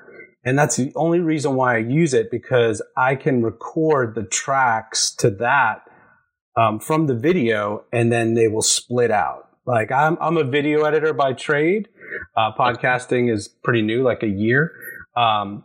And 0.45 0.59
that's 0.59 0.77
the 0.77 0.93
only 0.97 1.21
reason 1.21 1.55
why 1.55 1.77
I 1.77 1.79
use 1.79 2.15
it 2.15 2.31
because 2.31 2.83
I 2.97 3.15
can 3.15 3.43
record 3.43 4.15
the 4.15 4.25
tracks 4.25 5.15
to 5.17 5.31
that 5.33 5.83
um, 6.57 6.81
from 6.81 7.07
the 7.07 7.15
video 7.15 7.85
and 7.93 8.11
then 8.11 8.35
they 8.35 8.49
will 8.49 8.63
split 8.63 9.11
out. 9.11 9.49
Like 9.67 9.93
I'm, 9.93 10.17
I'm 10.21 10.39
a 10.39 10.45
video 10.45 10.85
editor 10.85 11.13
by 11.13 11.35
trade. 11.35 11.89
Uh, 12.37 12.51
podcasting 12.59 13.33
is 13.33 13.49
pretty 13.63 13.83
new, 13.83 14.03
like 14.03 14.23
a 14.23 14.29
year. 14.29 14.73
Um, 15.17 15.63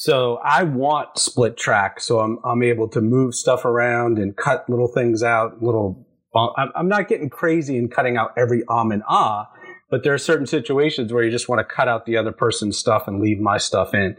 So 0.00 0.38
I 0.42 0.62
want 0.62 1.18
split 1.18 1.58
track, 1.58 2.00
so 2.00 2.20
I'm 2.20 2.38
I'm 2.42 2.62
able 2.62 2.88
to 2.88 3.02
move 3.02 3.34
stuff 3.34 3.66
around 3.66 4.16
and 4.18 4.34
cut 4.34 4.64
little 4.66 4.88
things 4.88 5.22
out. 5.22 5.62
Little, 5.62 6.06
I'm 6.34 6.88
not 6.88 7.06
getting 7.06 7.28
crazy 7.28 7.76
and 7.76 7.92
cutting 7.92 8.16
out 8.16 8.32
every 8.34 8.62
um 8.70 8.92
and 8.92 9.02
ah, 9.06 9.50
but 9.90 10.02
there 10.02 10.14
are 10.14 10.18
certain 10.18 10.46
situations 10.46 11.12
where 11.12 11.22
you 11.22 11.30
just 11.30 11.50
want 11.50 11.58
to 11.58 11.74
cut 11.74 11.86
out 11.86 12.06
the 12.06 12.16
other 12.16 12.32
person's 12.32 12.78
stuff 12.78 13.08
and 13.08 13.20
leave 13.20 13.40
my 13.40 13.58
stuff 13.58 13.92
in. 13.92 14.16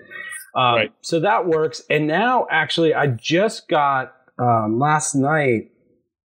Um, 0.56 0.76
right. 0.76 0.94
So 1.02 1.20
that 1.22 1.48
works. 1.48 1.82
And 1.89 2.06
now, 2.06 2.46
actually, 2.52 2.94
I 2.94 3.08
just 3.08 3.67
got 3.67 4.13
um, 4.38 4.78
last 4.78 5.15
night 5.15 5.72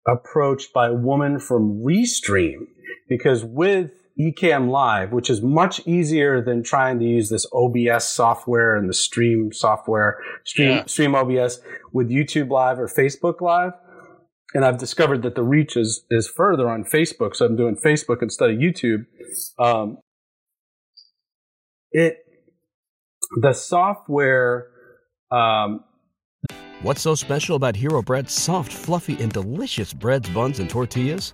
approached 0.06 0.74
by 0.74 0.88
a 0.88 0.94
woman 0.94 1.40
from 1.40 1.86
Restream 1.86 2.66
because 3.08 3.46
with 3.46 3.92
Ecamm 4.20 4.70
Live, 4.70 5.12
which 5.12 5.30
is 5.30 5.42
much 5.42 5.86
easier 5.86 6.42
than 6.42 6.64
trying 6.64 7.00
to 7.00 7.06
use 7.06 7.30
this 7.30 7.46
OBS 7.54 8.04
software 8.04 8.76
and 8.76 8.90
the 8.90 8.94
Stream 8.94 9.52
software, 9.54 10.18
Stream 10.44 10.70
yeah. 10.70 10.86
Stream 10.86 11.16
OBS 11.16 11.60
with 11.94 12.10
YouTube 12.10 12.50
Live 12.50 12.80
or 12.80 12.88
Facebook 12.88 13.42
Live. 13.42 13.74
And 14.54 14.66
I've 14.66 14.78
discovered 14.78 15.24
that 15.24 15.36
the 15.36 15.44
reach 15.44 15.76
is 15.76 16.06
is 16.10 16.28
further 16.28 16.70
on 16.70 16.84
Facebook, 16.84 17.36
so 17.36 17.46
I'm 17.46 17.56
doing 17.56 17.76
Facebook 17.76 18.22
instead 18.22 18.50
of 18.50 18.58
YouTube. 18.58 19.06
Um, 19.60 20.00
it 21.92 22.18
the 23.42 23.54
software. 23.54 24.68
Um, 25.32 25.84
What's 26.82 27.02
so 27.02 27.16
special 27.16 27.56
about 27.56 27.76
Hero 27.76 28.02
Bread's 28.02 28.32
soft, 28.32 28.72
fluffy, 28.72 29.22
and 29.22 29.34
delicious 29.34 29.94
breads, 29.94 30.30
buns, 30.30 30.60
and 30.60 30.70
tortillas? 30.70 31.34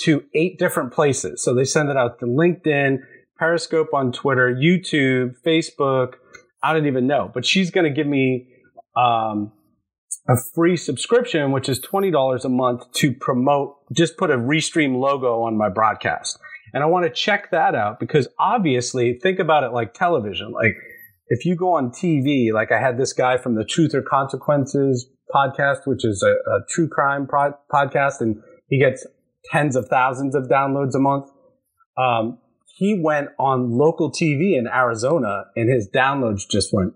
to 0.00 0.24
eight 0.34 0.58
different 0.58 0.92
places. 0.92 1.42
So 1.42 1.54
they 1.54 1.64
send 1.64 1.88
it 1.88 1.96
out 1.96 2.18
to 2.20 2.26
LinkedIn, 2.26 2.98
Periscope 3.38 3.88
on 3.94 4.12
Twitter, 4.12 4.54
YouTube, 4.54 5.34
Facebook. 5.44 6.14
I 6.62 6.72
don't 6.72 6.86
even 6.86 7.06
know, 7.06 7.30
but 7.32 7.44
she's 7.44 7.70
going 7.70 7.84
to 7.84 7.90
give 7.90 8.06
me 8.06 8.48
um, 8.96 9.52
a 10.28 10.36
free 10.54 10.76
subscription, 10.76 11.52
which 11.52 11.68
is 11.68 11.80
$20 11.80 12.44
a 12.44 12.48
month 12.48 12.90
to 12.94 13.12
promote, 13.12 13.76
just 13.92 14.16
put 14.16 14.30
a 14.30 14.36
Restream 14.36 14.98
logo 14.98 15.42
on 15.42 15.56
my 15.56 15.68
broadcast. 15.68 16.38
And 16.72 16.82
I 16.82 16.86
want 16.86 17.06
to 17.06 17.10
check 17.10 17.50
that 17.52 17.74
out 17.74 18.00
because 18.00 18.28
obviously 18.38 19.18
think 19.22 19.38
about 19.38 19.64
it 19.64 19.72
like 19.72 19.94
television. 19.94 20.52
Like 20.52 20.74
if 21.28 21.44
you 21.44 21.56
go 21.56 21.74
on 21.74 21.90
TV, 21.90 22.52
like 22.52 22.72
I 22.72 22.80
had 22.80 22.98
this 22.98 23.12
guy 23.12 23.38
from 23.38 23.54
the 23.54 23.64
Truth 23.64 23.94
or 23.94 24.02
Consequences 24.02 25.08
podcast, 25.34 25.86
which 25.86 26.04
is 26.04 26.22
a, 26.22 26.32
a 26.32 26.60
true 26.68 26.88
crime 26.88 27.26
pro- 27.26 27.54
podcast, 27.72 28.20
and 28.20 28.36
he 28.68 28.78
gets 28.78 29.06
tens 29.50 29.76
of 29.76 29.88
thousands 29.88 30.34
of 30.34 30.44
downloads 30.44 30.94
a 30.94 30.98
month. 30.98 31.30
Um, 31.96 32.38
he 32.76 33.00
went 33.02 33.28
on 33.38 33.70
local 33.70 34.10
TV 34.10 34.56
in 34.56 34.66
Arizona 34.66 35.44
and 35.56 35.70
his 35.70 35.88
downloads 35.88 36.42
just 36.48 36.72
went 36.72 36.94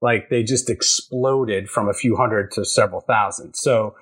like 0.00 0.28
they 0.30 0.42
just 0.42 0.70
exploded 0.70 1.68
from 1.68 1.88
a 1.88 1.92
few 1.92 2.16
hundred 2.16 2.50
to 2.52 2.64
several 2.64 3.00
thousand. 3.00 3.54
So 3.54 3.94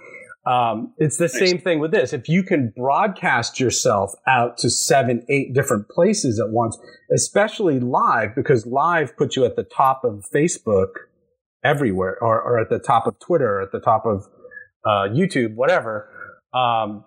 um, 0.46 0.94
it's 0.98 1.16
the 1.16 1.28
same 1.28 1.58
thing 1.58 1.80
with 1.80 1.90
this. 1.90 2.12
If 2.12 2.28
you 2.28 2.44
can 2.44 2.72
broadcast 2.76 3.58
yourself 3.58 4.12
out 4.28 4.58
to 4.58 4.70
seven, 4.70 5.24
eight 5.28 5.54
different 5.54 5.88
places 5.88 6.38
at 6.38 6.50
once, 6.50 6.78
especially 7.12 7.80
live, 7.80 8.34
because 8.36 8.64
live 8.64 9.16
puts 9.16 9.36
you 9.36 9.44
at 9.44 9.56
the 9.56 9.64
top 9.64 10.04
of 10.04 10.24
Facebook 10.32 10.90
everywhere, 11.64 12.16
or, 12.22 12.40
or 12.40 12.60
at 12.60 12.70
the 12.70 12.78
top 12.78 13.08
of 13.08 13.18
Twitter, 13.18 13.58
or 13.58 13.62
at 13.62 13.72
the 13.72 13.80
top 13.80 14.06
of 14.06 14.24
uh, 14.84 15.08
YouTube, 15.12 15.56
whatever. 15.56 16.08
Um, 16.54 17.04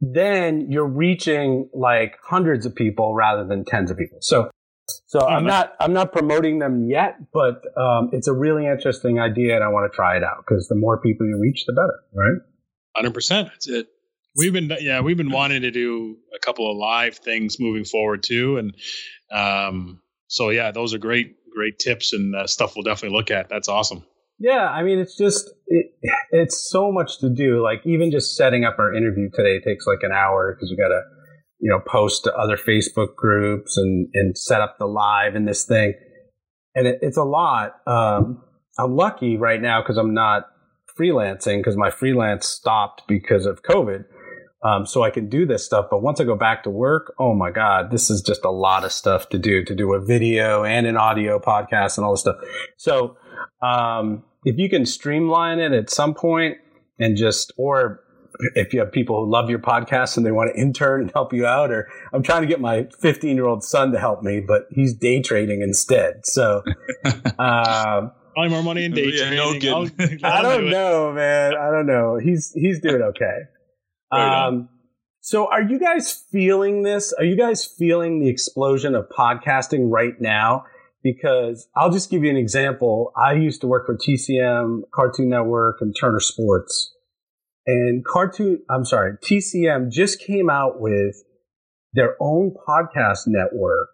then 0.00 0.70
you're 0.70 0.86
reaching 0.86 1.68
like 1.74 2.16
hundreds 2.22 2.66
of 2.66 2.74
people 2.74 3.14
rather 3.14 3.46
than 3.46 3.64
tens 3.64 3.90
of 3.90 3.96
people. 3.96 4.18
So 4.20 4.50
so 5.06 5.26
I'm 5.26 5.44
not 5.44 5.74
I'm 5.80 5.92
not 5.92 6.12
promoting 6.12 6.58
them 6.58 6.88
yet, 6.88 7.16
but 7.32 7.62
um, 7.76 8.10
it's 8.12 8.28
a 8.28 8.32
really 8.32 8.66
interesting 8.66 9.18
idea, 9.18 9.56
and 9.56 9.64
I 9.64 9.68
want 9.68 9.90
to 9.90 9.94
try 9.94 10.16
it 10.16 10.22
out 10.22 10.44
because 10.46 10.68
the 10.68 10.76
more 10.76 11.00
people 11.00 11.26
you 11.26 11.38
reach, 11.40 11.64
the 11.66 11.72
better, 11.72 12.00
right? 12.14 12.40
Hundred 12.94 13.14
percent. 13.14 13.48
That's 13.48 13.68
it. 13.68 13.88
We've 14.36 14.52
been 14.52 14.72
yeah 14.80 15.00
we've 15.00 15.16
been 15.16 15.30
wanting 15.30 15.62
to 15.62 15.70
do 15.70 16.18
a 16.34 16.38
couple 16.38 16.70
of 16.70 16.76
live 16.76 17.16
things 17.16 17.58
moving 17.58 17.84
forward 17.84 18.22
too, 18.22 18.58
and 18.58 18.76
um, 19.32 20.00
so 20.28 20.50
yeah, 20.50 20.70
those 20.70 20.94
are 20.94 20.98
great 20.98 21.36
great 21.52 21.78
tips 21.78 22.12
and 22.12 22.36
uh, 22.36 22.46
stuff 22.46 22.76
we'll 22.76 22.84
definitely 22.84 23.16
look 23.16 23.30
at. 23.30 23.48
That's 23.48 23.68
awesome. 23.68 24.04
Yeah, 24.38 24.68
I 24.68 24.82
mean, 24.82 24.98
it's 24.98 25.16
just 25.16 25.50
it, 25.66 25.86
it's 26.30 26.70
so 26.70 26.92
much 26.92 27.18
to 27.20 27.30
do. 27.30 27.62
Like 27.62 27.80
even 27.84 28.10
just 28.10 28.36
setting 28.36 28.64
up 28.64 28.76
our 28.78 28.94
interview 28.94 29.30
today 29.34 29.60
takes 29.60 29.86
like 29.86 30.00
an 30.02 30.12
hour 30.12 30.54
because 30.54 30.70
we 30.70 30.76
got 30.76 30.88
to 30.88 31.02
you 31.58 31.70
know, 31.70 31.80
post 31.80 32.24
to 32.24 32.34
other 32.34 32.56
Facebook 32.56 33.14
groups 33.16 33.76
and, 33.76 34.08
and 34.14 34.36
set 34.36 34.60
up 34.60 34.78
the 34.78 34.86
live 34.86 35.34
and 35.34 35.48
this 35.48 35.64
thing. 35.64 35.94
And 36.74 36.86
it, 36.86 36.98
it's 37.02 37.16
a 37.16 37.24
lot. 37.24 37.76
Um, 37.86 38.42
I'm 38.78 38.94
lucky 38.94 39.36
right 39.36 39.60
now 39.60 39.80
because 39.80 39.96
I'm 39.96 40.12
not 40.12 40.44
freelancing 40.98 41.58
because 41.58 41.76
my 41.76 41.90
freelance 41.90 42.46
stopped 42.46 43.02
because 43.08 43.46
of 43.46 43.62
COVID. 43.62 44.04
Um, 44.64 44.84
so 44.84 45.02
I 45.02 45.10
can 45.10 45.28
do 45.28 45.46
this 45.46 45.64
stuff. 45.64 45.86
But 45.90 46.02
once 46.02 46.20
I 46.20 46.24
go 46.24 46.36
back 46.36 46.64
to 46.64 46.70
work, 46.70 47.14
oh 47.18 47.34
my 47.34 47.50
God, 47.50 47.90
this 47.90 48.10
is 48.10 48.20
just 48.20 48.44
a 48.44 48.50
lot 48.50 48.84
of 48.84 48.92
stuff 48.92 49.28
to 49.30 49.38
do, 49.38 49.64
to 49.64 49.74
do 49.74 49.94
a 49.94 50.04
video 50.04 50.64
and 50.64 50.86
an 50.86 50.96
audio 50.96 51.38
podcast 51.38 51.96
and 51.96 52.04
all 52.04 52.12
this 52.12 52.22
stuff. 52.22 52.36
So, 52.76 53.16
um, 53.62 54.24
if 54.44 54.58
you 54.58 54.68
can 54.68 54.86
streamline 54.86 55.58
it 55.58 55.72
at 55.72 55.90
some 55.90 56.14
point 56.14 56.58
and 56.98 57.16
just, 57.16 57.52
or 57.56 58.00
if 58.54 58.72
you 58.72 58.80
have 58.80 58.92
people 58.92 59.24
who 59.24 59.30
love 59.30 59.50
your 59.50 59.58
podcast 59.58 60.16
and 60.16 60.24
they 60.24 60.32
want 60.32 60.54
to 60.54 60.60
intern 60.60 61.02
and 61.02 61.10
help 61.12 61.32
you 61.32 61.46
out, 61.46 61.70
or 61.70 61.88
I'm 62.12 62.22
trying 62.22 62.42
to 62.42 62.48
get 62.48 62.60
my 62.60 62.86
15 63.00 63.36
year 63.36 63.46
old 63.46 63.64
son 63.64 63.92
to 63.92 63.98
help 63.98 64.22
me, 64.22 64.40
but 64.40 64.66
he's 64.70 64.94
day 64.94 65.22
trading 65.22 65.62
instead. 65.62 66.24
So, 66.24 66.62
uh, 67.38 68.08
Probably 68.34 68.50
more 68.50 68.62
money 68.62 68.84
in 68.84 68.92
day 68.92 69.12
yeah, 69.14 69.30
trading. 69.30 69.62
No 69.64 69.88
I 70.28 70.42
don't 70.42 70.64
do 70.64 70.70
know, 70.70 71.12
man. 71.12 71.54
I 71.54 71.70
don't 71.70 71.86
know. 71.86 72.18
He's 72.22 72.52
he's 72.54 72.80
doing 72.80 73.00
okay. 73.00 73.38
Right 74.12 74.46
um, 74.46 74.68
so, 75.26 75.50
are 75.50 75.60
you 75.60 75.80
guys 75.80 76.22
feeling 76.30 76.84
this? 76.84 77.12
Are 77.12 77.24
you 77.24 77.36
guys 77.36 77.64
feeling 77.64 78.20
the 78.20 78.28
explosion 78.28 78.94
of 78.94 79.08
podcasting 79.08 79.90
right 79.90 80.12
now? 80.20 80.66
Because 81.14 81.68
I'll 81.76 81.92
just 81.92 82.10
give 82.10 82.24
you 82.24 82.30
an 82.30 82.36
example. 82.36 83.12
I 83.16 83.34
used 83.34 83.60
to 83.60 83.66
work 83.68 83.86
for 83.86 83.96
TCM, 83.96 84.82
Cartoon 84.92 85.28
Network, 85.28 85.76
and 85.80 85.94
Turner 85.98 86.20
Sports 86.20 86.96
and 87.66 88.04
Cartoon, 88.04 88.62
I'm 88.70 88.84
sorry, 88.84 89.16
TCM 89.18 89.90
just 89.90 90.20
came 90.20 90.48
out 90.48 90.80
with 90.80 91.16
their 91.92 92.14
own 92.20 92.54
podcast 92.66 93.22
network. 93.26 93.88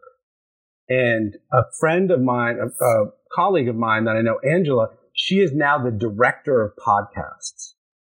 And 0.88 1.37
a 1.53 1.62
friend 1.81 2.11
of 2.11 2.20
mine, 2.20 2.59
a, 2.61 2.85
a 2.85 3.07
colleague 3.35 3.68
of 3.68 3.77
mine 3.77 4.05
that 4.05 4.16
I 4.16 4.20
know, 4.20 4.38
Angela, 4.44 4.88
she 5.14 5.37
is 5.37 5.53
now 5.55 5.83
the 5.83 5.90
director 5.90 6.61
of 6.61 6.77
podcasts. 6.77 7.72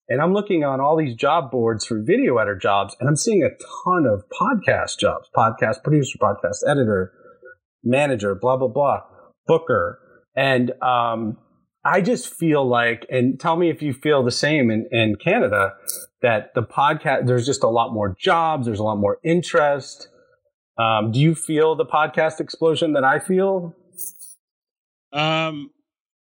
And 0.09 0.21
I'm 0.21 0.33
looking 0.33 0.63
on 0.63 0.79
all 0.79 0.95
these 0.95 1.15
job 1.15 1.49
boards 1.49 1.85
for 1.85 2.01
video 2.01 2.37
editor 2.37 2.57
jobs, 2.57 2.95
and 2.99 3.09
I'm 3.09 3.15
seeing 3.15 3.43
a 3.43 3.49
ton 3.49 4.05
of 4.05 4.23
podcast 4.29 4.99
jobs 4.99 5.27
podcast 5.35 5.83
producer, 5.83 6.19
podcast 6.21 6.59
editor, 6.67 7.11
manager, 7.89 8.35
blah, 8.35 8.57
blah, 8.57 8.67
blah, 8.67 9.01
booker. 9.47 9.99
And 10.35 10.71
um, 10.81 11.37
I 11.83 12.01
just 12.01 12.33
feel 12.33 12.67
like, 12.67 13.05
and 13.09 13.39
tell 13.39 13.55
me 13.55 13.69
if 13.69 13.81
you 13.81 13.93
feel 13.93 14.23
the 14.23 14.31
same 14.31 14.69
in, 14.69 14.87
in 14.91 15.15
Canada, 15.15 15.73
that 16.21 16.53
the 16.53 16.63
podcast, 16.63 17.27
there's 17.27 17.45
just 17.45 17.63
a 17.63 17.69
lot 17.69 17.93
more 17.93 18.15
jobs, 18.19 18.65
there's 18.65 18.79
a 18.79 18.83
lot 18.83 18.97
more 18.97 19.17
interest. 19.23 20.09
Um, 20.77 21.11
do 21.11 21.19
you 21.19 21.33
feel 21.33 21.75
the 21.75 21.85
podcast 21.85 22.39
explosion 22.39 22.93
that 22.93 23.03
I 23.03 23.19
feel? 23.19 23.75
Um, 25.13 25.71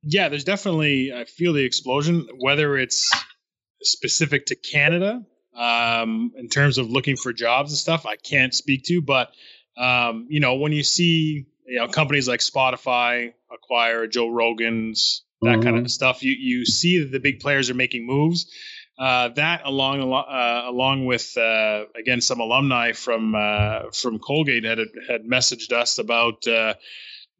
yeah, 0.02 0.28
there's 0.28 0.44
definitely, 0.44 1.12
I 1.12 1.24
feel 1.24 1.52
the 1.52 1.64
explosion, 1.64 2.28
whether 2.38 2.76
it's 2.76 3.10
specific 3.82 4.46
to 4.46 4.54
Canada, 4.56 5.22
um, 5.56 6.32
in 6.36 6.48
terms 6.48 6.78
of 6.78 6.90
looking 6.90 7.16
for 7.16 7.32
jobs 7.32 7.72
and 7.72 7.78
stuff, 7.78 8.06
I 8.06 8.16
can't 8.16 8.54
speak 8.54 8.84
to, 8.84 9.00
but, 9.00 9.30
um, 9.76 10.26
you 10.28 10.40
know, 10.40 10.56
when 10.56 10.72
you 10.72 10.82
see, 10.82 11.46
you 11.66 11.78
know, 11.78 11.88
companies 11.88 12.28
like 12.28 12.40
Spotify 12.40 13.32
acquire 13.52 14.06
Joe 14.06 14.28
Rogan's, 14.28 15.22
that 15.42 15.58
mm-hmm. 15.58 15.62
kind 15.62 15.78
of 15.78 15.90
stuff. 15.90 16.22
You 16.22 16.32
you 16.32 16.64
see 16.64 17.00
that 17.00 17.12
the 17.12 17.20
big 17.20 17.40
players 17.40 17.70
are 17.70 17.74
making 17.74 18.06
moves. 18.06 18.50
Uh, 18.96 19.28
that 19.30 19.62
along 19.64 20.12
uh, 20.12 20.62
along 20.66 21.06
with 21.06 21.36
uh, 21.36 21.84
again 21.98 22.20
some 22.20 22.40
alumni 22.40 22.92
from 22.92 23.34
uh, 23.34 23.90
from 23.92 24.18
Colgate 24.18 24.64
had 24.64 24.78
had 25.08 25.24
messaged 25.24 25.72
us 25.72 25.98
about 25.98 26.46
uh, 26.46 26.74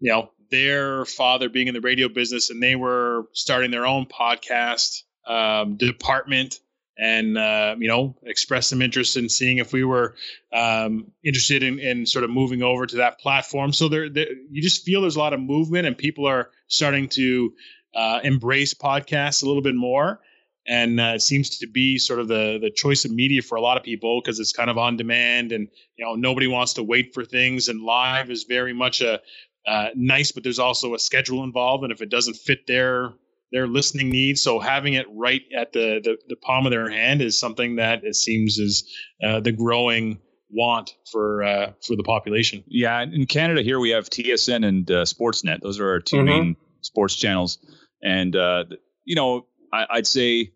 you 0.01 0.11
know, 0.11 0.31
their 0.51 1.05
father 1.05 1.49
being 1.49 1.69
in 1.69 1.75
the 1.75 1.81
radio 1.81 2.09
business 2.09 2.51
and 2.51 2.63
they 2.63 2.77
were 2.77 3.27
starting 3.33 3.71
their 3.71 3.87
own 3.87 4.07
podcast 4.07 5.03
um, 5.27 5.77
department 5.77 6.61
and 6.97 7.37
uh, 7.37 7.75
you 7.79 7.89
know 7.89 8.17
express 8.23 8.69
some 8.69 8.83
interest 8.83 9.17
in 9.17 9.29
seeing 9.29 9.59
if 9.59 9.73
we 9.73 9.85
were 9.85 10.15
um, 10.53 11.11
interested 11.25 11.63
in, 11.63 11.79
in, 11.79 12.07
sort 12.07 12.25
of 12.25 12.31
moving 12.31 12.63
over 12.63 12.87
to 12.87 12.97
that 12.97 13.19
platform. 13.19 13.73
So 13.73 13.89
there, 13.89 14.09
there, 14.09 14.27
you 14.51 14.63
just 14.63 14.85
feel 14.85 15.01
there's 15.01 15.17
a 15.17 15.21
lot 15.21 15.33
of 15.33 15.41
movement 15.41 15.87
and 15.87 15.99
people 15.99 16.27
are 16.27 16.51
starting 16.69 17.09
to 17.11 17.53
uh, 17.95 18.21
embrace 18.23 18.75
podcasts 18.75 19.43
a 19.43 19.47
little 19.47 19.63
bit 19.63 19.75
more. 19.75 20.21
And 20.67 20.99
uh, 20.99 21.13
it 21.17 21.21
seems 21.21 21.59
to 21.59 21.67
be 21.67 21.99
sort 21.99 22.21
of 22.21 22.29
the 22.29 22.59
the 22.61 22.71
choice 22.71 23.05
of 23.05 23.11
media 23.11 23.43
for 23.43 23.57
a 23.57 23.61
lot 23.61 23.77
of 23.77 23.83
people 23.83 24.21
because 24.23 24.41
it's 24.41 24.53
kind 24.53 24.71
of 24.71 24.79
on 24.79 24.97
demand 24.97 25.53
and 25.53 25.69
you 25.97 26.05
know 26.05 26.15
nobody 26.15 26.47
wants 26.47 26.75
to 26.75 26.83
wait 26.83 27.13
for 27.13 27.25
things 27.25 27.69
and 27.69 27.83
live 27.83 28.31
is 28.31 28.45
very 28.45 28.73
much 28.73 29.03
a 29.03 29.21
uh, 29.67 29.89
nice, 29.95 30.33
but 30.33 30.43
there's 30.43 30.59
also 30.59 30.95
a 30.95 30.99
schedule 30.99 31.43
involved, 31.43 31.85
and 31.85 31.93
if 31.93 32.03
it 32.03 32.11
doesn't 32.11 32.37
fit 32.37 32.67
their 32.67 33.13
their 33.55 33.69
listening 33.69 34.11
needs, 34.11 34.43
so 34.43 34.59
having 34.59 34.95
it 34.95 35.07
right 35.15 35.43
at 35.57 35.73
the 35.73 36.01
the, 36.03 36.19
the 36.29 36.35
palm 36.35 36.67
of 36.67 36.73
their 36.73 36.91
hand 36.91 37.23
is 37.23 37.39
something 37.39 37.77
that 37.77 38.03
it 38.03 38.17
seems 38.17 38.59
is 38.59 38.93
uh, 39.23 39.39
the 39.39 39.53
growing 39.53 40.19
want 40.51 40.91
for 41.13 41.45
uh, 41.45 41.73
for 41.87 41.95
the 41.95 42.03
population. 42.03 42.65
Yeah, 42.67 43.01
in 43.01 43.27
Canada 43.27 43.63
here 43.63 43.79
we 43.79 43.91
have 43.91 44.11
TSN 44.11 44.67
and 44.67 44.91
uh, 44.91 45.05
Sportsnet. 45.05 45.61
Those 45.61 45.79
are 45.79 45.89
our 45.89 46.01
2 46.01 46.17
mm-hmm. 46.17 46.27
main 46.27 46.57
sports 46.81 47.15
channels, 47.15 47.59
and 48.03 48.35
uh, 48.35 48.65
you 49.05 49.15
know 49.15 49.47
I, 49.73 49.87
I'd 49.89 50.07
say 50.09 50.51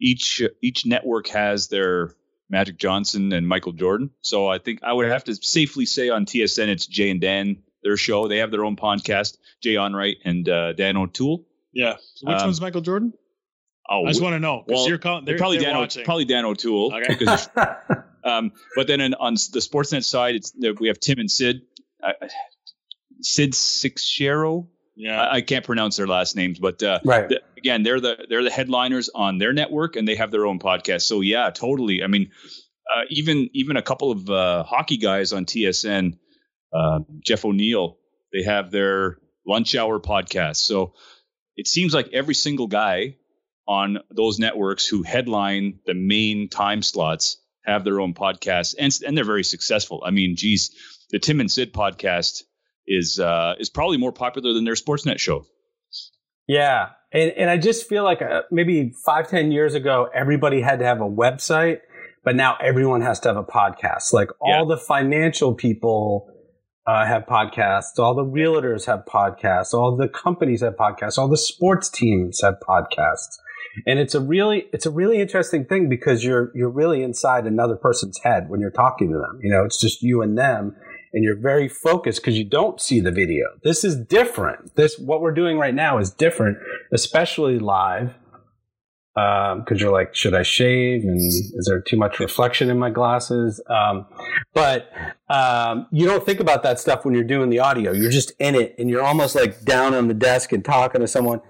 each 0.00 0.40
each 0.62 0.86
network 0.86 1.26
has 1.30 1.66
their 1.66 2.14
Magic 2.48 2.78
Johnson 2.78 3.32
and 3.32 3.48
Michael 3.48 3.72
Jordan. 3.72 4.10
So 4.20 4.46
I 4.46 4.58
think 4.58 4.84
I 4.84 4.92
would 4.92 5.08
have 5.08 5.24
to 5.24 5.34
safely 5.34 5.84
say 5.84 6.10
on 6.10 6.26
TSN 6.26 6.68
it's 6.68 6.86
Jay 6.86 7.10
and 7.10 7.20
Dan 7.20 7.64
their 7.82 7.96
show. 7.96 8.28
They 8.28 8.38
have 8.38 8.52
their 8.52 8.64
own 8.64 8.76
podcast, 8.76 9.38
Jay 9.60 9.74
Onrait 9.74 10.18
and 10.24 10.48
uh, 10.48 10.74
Dan 10.74 10.96
O'Toole. 10.96 11.44
Yeah. 11.72 11.96
So 12.14 12.28
which 12.28 12.38
um, 12.38 12.46
one's 12.46 12.60
Michael 12.60 12.80
Jordan? 12.80 13.12
Oh, 13.88 14.04
I 14.04 14.08
just 14.08 14.22
want 14.22 14.34
to 14.34 14.40
know 14.40 14.62
because 14.64 14.80
well, 14.80 14.88
you're 14.88 14.98
calling. 14.98 15.24
They're, 15.24 15.36
probably 15.36 15.58
they're 15.58 15.70
Dan. 15.70 15.78
Watching. 15.78 16.04
Probably 16.04 16.24
Dan 16.24 16.44
O'Toole. 16.44 16.94
Okay. 16.94 17.26
um, 18.24 18.52
but 18.76 18.86
then 18.86 19.00
in, 19.00 19.14
on 19.14 19.34
the 19.34 19.60
Sportsnet 19.60 20.04
side, 20.04 20.36
it's 20.36 20.52
we 20.78 20.88
have 20.88 21.00
Tim 21.00 21.18
and 21.18 21.30
Sid. 21.30 21.62
Uh, 22.02 22.12
Sid 23.20 23.54
Seixeiro. 23.54 24.68
Yeah, 24.96 25.20
I, 25.20 25.36
I, 25.36 25.40
can't 25.40 25.64
pronounce 25.64 25.96
their 25.96 26.06
last 26.06 26.36
names, 26.36 26.58
but 26.58 26.82
uh, 26.82 27.00
right. 27.04 27.28
The, 27.28 27.40
again, 27.56 27.82
they're 27.82 28.00
the 28.00 28.26
they're 28.28 28.44
the 28.44 28.50
headliners 28.50 29.08
on 29.14 29.38
their 29.38 29.52
network, 29.52 29.96
and 29.96 30.06
they 30.06 30.16
have 30.16 30.30
their 30.30 30.46
own 30.46 30.58
podcast. 30.58 31.02
So 31.02 31.20
yeah, 31.20 31.50
totally. 31.50 32.02
I 32.02 32.06
mean, 32.06 32.30
uh, 32.94 33.02
even 33.08 33.48
even 33.54 33.76
a 33.76 33.82
couple 33.82 34.10
of 34.10 34.28
uh, 34.28 34.62
hockey 34.62 34.98
guys 34.98 35.32
on 35.32 35.46
TSN 35.46 36.18
uh, 36.72 37.00
Jeff 37.24 37.44
O'Neill. 37.44 37.98
They 38.32 38.42
have 38.42 38.70
their 38.70 39.18
lunch 39.46 39.74
hour 39.74 40.00
podcast. 40.00 40.56
So 40.56 40.94
it 41.60 41.66
seems 41.66 41.92
like 41.92 42.08
every 42.14 42.32
single 42.32 42.68
guy 42.68 43.16
on 43.68 43.98
those 44.10 44.38
networks 44.38 44.86
who 44.86 45.02
headline 45.02 45.78
the 45.84 45.92
main 45.92 46.48
time 46.48 46.80
slots 46.80 47.36
have 47.66 47.84
their 47.84 48.00
own 48.00 48.14
podcast, 48.14 48.74
and 48.78 48.98
and 49.06 49.14
they're 49.14 49.26
very 49.26 49.44
successful. 49.44 50.02
I 50.02 50.10
mean, 50.10 50.36
geez, 50.36 50.70
the 51.10 51.18
Tim 51.18 51.38
and 51.38 51.52
Sid 51.52 51.74
podcast 51.74 52.44
is 52.86 53.20
uh, 53.20 53.56
is 53.58 53.68
probably 53.68 53.98
more 53.98 54.10
popular 54.10 54.54
than 54.54 54.64
their 54.64 54.74
Sportsnet 54.74 55.18
show. 55.18 55.44
Yeah, 56.48 56.92
and 57.12 57.30
and 57.32 57.50
I 57.50 57.58
just 57.58 57.86
feel 57.86 58.04
like 58.04 58.22
uh, 58.22 58.44
maybe 58.50 58.94
five 59.04 59.28
ten 59.28 59.52
years 59.52 59.74
ago, 59.74 60.08
everybody 60.14 60.62
had 60.62 60.78
to 60.78 60.86
have 60.86 61.02
a 61.02 61.10
website, 61.10 61.80
but 62.24 62.36
now 62.36 62.56
everyone 62.58 63.02
has 63.02 63.20
to 63.20 63.28
have 63.28 63.36
a 63.36 63.44
podcast. 63.44 64.14
Like 64.14 64.30
all 64.40 64.66
yeah. 64.66 64.76
the 64.76 64.78
financial 64.78 65.54
people 65.54 66.29
uh, 66.86 67.04
have 67.06 67.24
podcasts. 67.26 67.98
All 67.98 68.14
the 68.14 68.24
realtors 68.24 68.86
have 68.86 69.04
podcasts. 69.04 69.74
All 69.74 69.96
the 69.96 70.08
companies 70.08 70.62
have 70.62 70.74
podcasts. 70.74 71.18
All 71.18 71.28
the 71.28 71.36
sports 71.36 71.88
teams 71.88 72.40
have 72.42 72.54
podcasts. 72.66 73.36
And 73.86 73.98
it's 73.98 74.14
a 74.14 74.20
really, 74.20 74.66
it's 74.72 74.86
a 74.86 74.90
really 74.90 75.20
interesting 75.20 75.64
thing 75.64 75.88
because 75.88 76.24
you're, 76.24 76.50
you're 76.54 76.70
really 76.70 77.02
inside 77.02 77.46
another 77.46 77.76
person's 77.76 78.18
head 78.24 78.48
when 78.48 78.60
you're 78.60 78.70
talking 78.70 79.10
to 79.10 79.18
them. 79.18 79.38
You 79.42 79.50
know, 79.50 79.64
it's 79.64 79.80
just 79.80 80.02
you 80.02 80.22
and 80.22 80.36
them 80.36 80.74
and 81.12 81.24
you're 81.24 81.38
very 81.38 81.68
focused 81.68 82.20
because 82.20 82.38
you 82.38 82.44
don't 82.44 82.80
see 82.80 83.00
the 83.00 83.10
video. 83.10 83.46
This 83.62 83.84
is 83.84 83.96
different. 83.96 84.74
This, 84.76 84.98
what 84.98 85.20
we're 85.20 85.34
doing 85.34 85.58
right 85.58 85.74
now 85.74 85.98
is 85.98 86.10
different, 86.10 86.58
especially 86.92 87.58
live 87.58 88.14
because 89.14 89.72
um, 89.72 89.76
you're 89.76 89.90
like, 89.90 90.14
should 90.14 90.34
I 90.34 90.42
shave? 90.42 91.02
And 91.02 91.16
is 91.18 91.66
there 91.68 91.80
too 91.80 91.96
much 91.96 92.20
reflection 92.20 92.70
in 92.70 92.78
my 92.78 92.90
glasses? 92.90 93.60
Um, 93.68 94.06
but 94.54 94.88
um, 95.28 95.88
you 95.90 96.06
don't 96.06 96.24
think 96.24 96.38
about 96.38 96.62
that 96.62 96.78
stuff 96.78 97.04
when 97.04 97.14
you're 97.14 97.24
doing 97.24 97.50
the 97.50 97.58
audio. 97.58 97.92
You're 97.92 98.12
just 98.12 98.32
in 98.38 98.54
it, 98.54 98.76
and 98.78 98.88
you're 98.88 99.02
almost 99.02 99.34
like 99.34 99.64
down 99.64 99.94
on 99.94 100.06
the 100.06 100.14
desk 100.14 100.52
and 100.52 100.64
talking 100.64 101.00
to 101.00 101.08
someone, 101.08 101.40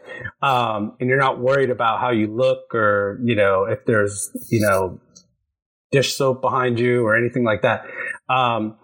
um, 0.42 0.96
and 1.00 1.08
you're 1.08 1.18
not 1.20 1.38
worried 1.38 1.70
about 1.70 2.00
how 2.00 2.10
you 2.10 2.34
look 2.34 2.74
or 2.74 3.20
you 3.22 3.36
know 3.36 3.64
if 3.64 3.84
there's 3.84 4.30
you 4.50 4.60
know 4.60 4.98
dish 5.92 6.14
soap 6.14 6.40
behind 6.40 6.80
you 6.80 7.04
or 7.04 7.14
anything 7.16 7.44
like 7.44 7.62
that. 7.62 7.84
Um, 8.30 8.76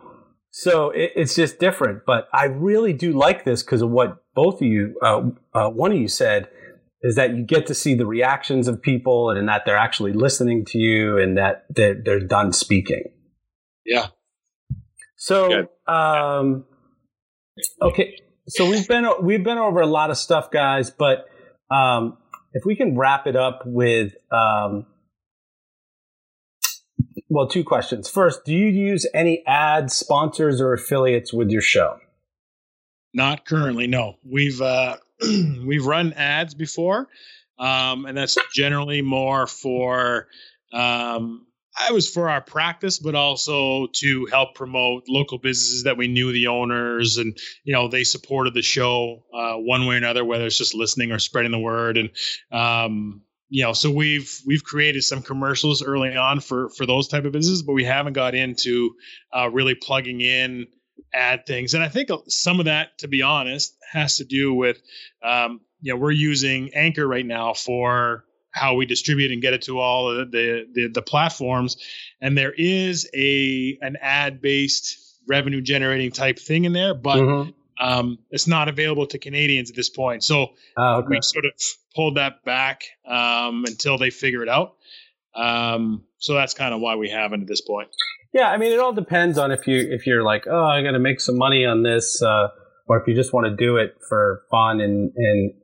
so 0.50 0.90
it, 0.90 1.12
it's 1.16 1.34
just 1.34 1.58
different. 1.58 2.02
But 2.06 2.28
I 2.32 2.44
really 2.44 2.92
do 2.92 3.12
like 3.12 3.44
this 3.44 3.62
because 3.62 3.80
of 3.80 3.90
what 3.90 4.22
both 4.34 4.60
of 4.60 4.66
you, 4.66 4.98
uh, 5.02 5.22
uh, 5.54 5.70
one 5.70 5.92
of 5.92 5.98
you 5.98 6.08
said 6.08 6.48
is 7.06 7.14
that 7.14 7.36
you 7.36 7.44
get 7.44 7.66
to 7.66 7.74
see 7.74 7.94
the 7.94 8.04
reactions 8.04 8.66
of 8.66 8.82
people 8.82 9.30
and 9.30 9.48
that 9.48 9.62
they're 9.64 9.76
actually 9.76 10.12
listening 10.12 10.64
to 10.64 10.78
you 10.78 11.18
and 11.18 11.38
that 11.38 11.64
they're, 11.70 11.94
they're 11.94 12.20
done 12.20 12.52
speaking. 12.52 13.04
Yeah. 13.84 14.08
So, 15.14 15.68
um, 15.86 16.64
okay. 17.80 18.18
So 18.48 18.68
we've 18.68 18.88
been, 18.88 19.08
we've 19.22 19.44
been 19.44 19.58
over 19.58 19.80
a 19.80 19.86
lot 19.86 20.10
of 20.10 20.16
stuff, 20.16 20.50
guys, 20.50 20.90
but, 20.90 21.26
um, 21.70 22.18
if 22.52 22.64
we 22.64 22.74
can 22.74 22.98
wrap 22.98 23.26
it 23.28 23.36
up 23.36 23.62
with, 23.66 24.14
um, 24.32 24.86
well, 27.28 27.46
two 27.46 27.62
questions. 27.62 28.08
First, 28.08 28.44
do 28.44 28.52
you 28.52 28.66
use 28.66 29.06
any 29.14 29.44
ads, 29.46 29.94
sponsors, 29.94 30.60
or 30.60 30.72
affiliates 30.72 31.32
with 31.32 31.50
your 31.50 31.60
show? 31.60 31.98
Not 33.14 33.44
currently, 33.44 33.86
no. 33.86 34.16
We've 34.24 34.60
uh, 34.60 34.96
we've 35.66 35.86
run 35.86 36.12
ads 36.14 36.54
before, 36.54 37.08
um, 37.58 38.06
and 38.06 38.16
that's 38.16 38.36
generally 38.54 39.02
more 39.02 39.46
for 39.46 40.28
um, 40.72 41.46
I 41.78 41.92
was 41.92 42.08
for 42.08 42.30
our 42.30 42.40
practice, 42.40 42.98
but 42.98 43.14
also 43.14 43.88
to 43.96 44.26
help 44.26 44.54
promote 44.54 45.04
local 45.08 45.38
businesses 45.38 45.84
that 45.84 45.96
we 45.96 46.08
knew 46.08 46.32
the 46.32 46.46
owners, 46.46 47.18
and 47.18 47.36
you 47.64 47.72
know 47.72 47.88
they 47.88 48.04
supported 48.04 48.54
the 48.54 48.62
show 48.62 49.24
uh, 49.34 49.54
one 49.54 49.86
way 49.86 49.96
or 49.96 49.98
another, 49.98 50.24
whether 50.24 50.46
it's 50.46 50.58
just 50.58 50.74
listening 50.74 51.12
or 51.12 51.18
spreading 51.18 51.52
the 51.52 51.58
word. 51.58 51.98
And 51.98 52.10
um, 52.50 53.22
you 53.48 53.62
know, 53.62 53.74
so 53.74 53.90
we've 53.90 54.40
we've 54.46 54.64
created 54.64 55.02
some 55.02 55.22
commercials 55.22 55.82
early 55.82 56.16
on 56.16 56.40
for 56.40 56.70
for 56.70 56.86
those 56.86 57.08
type 57.08 57.24
of 57.24 57.32
businesses, 57.32 57.62
but 57.62 57.74
we 57.74 57.84
haven't 57.84 58.14
got 58.14 58.34
into 58.34 58.94
uh, 59.32 59.50
really 59.50 59.74
plugging 59.74 60.20
in 60.20 60.66
add 61.12 61.46
things. 61.46 61.74
And 61.74 61.82
I 61.82 61.88
think 61.88 62.10
some 62.28 62.60
of 62.60 62.66
that, 62.66 62.98
to 62.98 63.08
be 63.08 63.22
honest, 63.22 63.76
has 63.90 64.16
to 64.16 64.24
do 64.24 64.52
with, 64.54 64.80
um, 65.22 65.60
you 65.80 65.92
know, 65.92 65.98
we're 65.98 66.10
using 66.10 66.74
Anchor 66.74 67.06
right 67.06 67.24
now 67.24 67.54
for 67.54 68.24
how 68.50 68.74
we 68.74 68.86
distribute 68.86 69.30
and 69.32 69.42
get 69.42 69.52
it 69.52 69.62
to 69.62 69.78
all 69.78 70.14
the, 70.14 70.24
the, 70.24 70.66
the, 70.72 70.88
the 70.88 71.02
platforms. 71.02 71.76
And 72.20 72.36
there 72.36 72.52
is 72.56 73.08
a, 73.14 73.78
an 73.82 73.96
ad 74.00 74.40
based 74.40 74.98
revenue 75.28 75.60
generating 75.60 76.10
type 76.10 76.38
thing 76.38 76.64
in 76.64 76.72
there, 76.72 76.94
but 76.94 77.16
mm-hmm. 77.16 77.50
um, 77.86 78.18
it's 78.30 78.46
not 78.46 78.68
available 78.68 79.06
to 79.08 79.18
Canadians 79.18 79.70
at 79.70 79.76
this 79.76 79.90
point. 79.90 80.24
So 80.24 80.48
oh, 80.76 80.96
okay. 80.96 81.08
we 81.10 81.20
sort 81.20 81.44
of 81.44 81.52
pulled 81.94 82.16
that 82.16 82.44
back 82.44 82.84
um, 83.06 83.64
until 83.66 83.98
they 83.98 84.10
figure 84.10 84.42
it 84.42 84.48
out. 84.48 84.76
Um, 85.34 86.04
so 86.18 86.34
that's 86.34 86.54
kind 86.54 86.72
of 86.72 86.80
why 86.80 86.96
we 86.96 87.10
haven't 87.10 87.42
at 87.42 87.48
this 87.48 87.60
point. 87.60 87.88
Yeah, 88.32 88.50
I 88.50 88.56
mean, 88.58 88.72
it 88.72 88.78
all 88.78 88.92
depends 88.92 89.38
on 89.38 89.50
if 89.50 89.66
you 89.66 89.78
if 89.90 90.06
you're 90.06 90.22
like, 90.22 90.44
oh, 90.50 90.64
I 90.64 90.82
got 90.82 90.92
to 90.92 90.98
make 90.98 91.20
some 91.20 91.38
money 91.38 91.64
on 91.64 91.82
this, 91.82 92.22
uh, 92.22 92.48
or 92.86 93.00
if 93.00 93.06
you 93.06 93.14
just 93.14 93.32
want 93.32 93.46
to 93.46 93.56
do 93.56 93.76
it 93.76 93.96
for 94.08 94.42
fun 94.50 94.80
and 94.80 95.12
and 95.16 95.54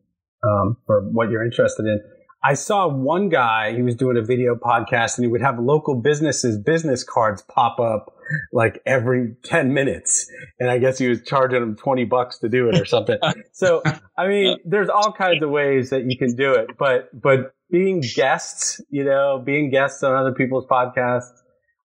um, 0.44 0.76
for 0.86 1.02
what 1.02 1.30
you're 1.30 1.44
interested 1.44 1.86
in. 1.86 2.00
I 2.44 2.54
saw 2.54 2.88
one 2.88 3.28
guy, 3.28 3.72
he 3.72 3.82
was 3.82 3.94
doing 3.94 4.16
a 4.16 4.22
video 4.22 4.56
podcast 4.56 5.16
and 5.16 5.24
he 5.24 5.30
would 5.30 5.42
have 5.42 5.60
local 5.60 6.00
businesses 6.00 6.58
business 6.58 7.04
cards 7.04 7.42
pop 7.42 7.78
up 7.78 8.16
like 8.52 8.82
every 8.84 9.36
10 9.44 9.72
minutes. 9.72 10.28
And 10.58 10.68
I 10.68 10.78
guess 10.78 10.98
he 10.98 11.08
was 11.08 11.22
charging 11.22 11.60
them 11.60 11.76
20 11.76 12.04
bucks 12.04 12.38
to 12.38 12.48
do 12.48 12.68
it 12.68 12.80
or 12.80 12.84
something. 12.84 13.18
so, 13.52 13.82
I 14.18 14.26
mean, 14.26 14.58
there's 14.64 14.88
all 14.88 15.12
kinds 15.12 15.42
of 15.42 15.50
ways 15.50 15.90
that 15.90 16.10
you 16.10 16.18
can 16.18 16.34
do 16.34 16.52
it, 16.54 16.70
but, 16.76 17.08
but 17.12 17.54
being 17.70 18.02
guests, 18.16 18.80
you 18.90 19.04
know, 19.04 19.40
being 19.44 19.70
guests 19.70 20.02
on 20.02 20.16
other 20.16 20.32
people's 20.32 20.66
podcasts, 20.66 21.30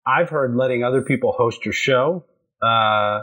I've 0.07 0.29
heard 0.29 0.55
letting 0.55 0.83
other 0.83 1.01
people 1.01 1.33
host 1.37 1.65
your 1.65 1.73
show. 1.73 2.25
Uh, 2.61 3.21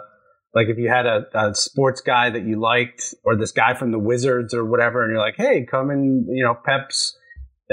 like 0.54 0.68
if 0.68 0.78
you 0.78 0.88
had 0.88 1.06
a, 1.06 1.24
a, 1.34 1.54
sports 1.54 2.00
guy 2.00 2.30
that 2.30 2.44
you 2.44 2.60
liked, 2.60 3.14
or 3.24 3.36
this 3.36 3.52
guy 3.52 3.74
from 3.74 3.90
the 3.90 3.98
Wizards 3.98 4.52
or 4.52 4.64
whatever, 4.64 5.02
and 5.02 5.12
you're 5.12 5.20
like, 5.20 5.36
"Hey, 5.36 5.66
come 5.68 5.90
and 5.90 6.26
you 6.28 6.44
know, 6.44 6.54
Pep's 6.54 7.16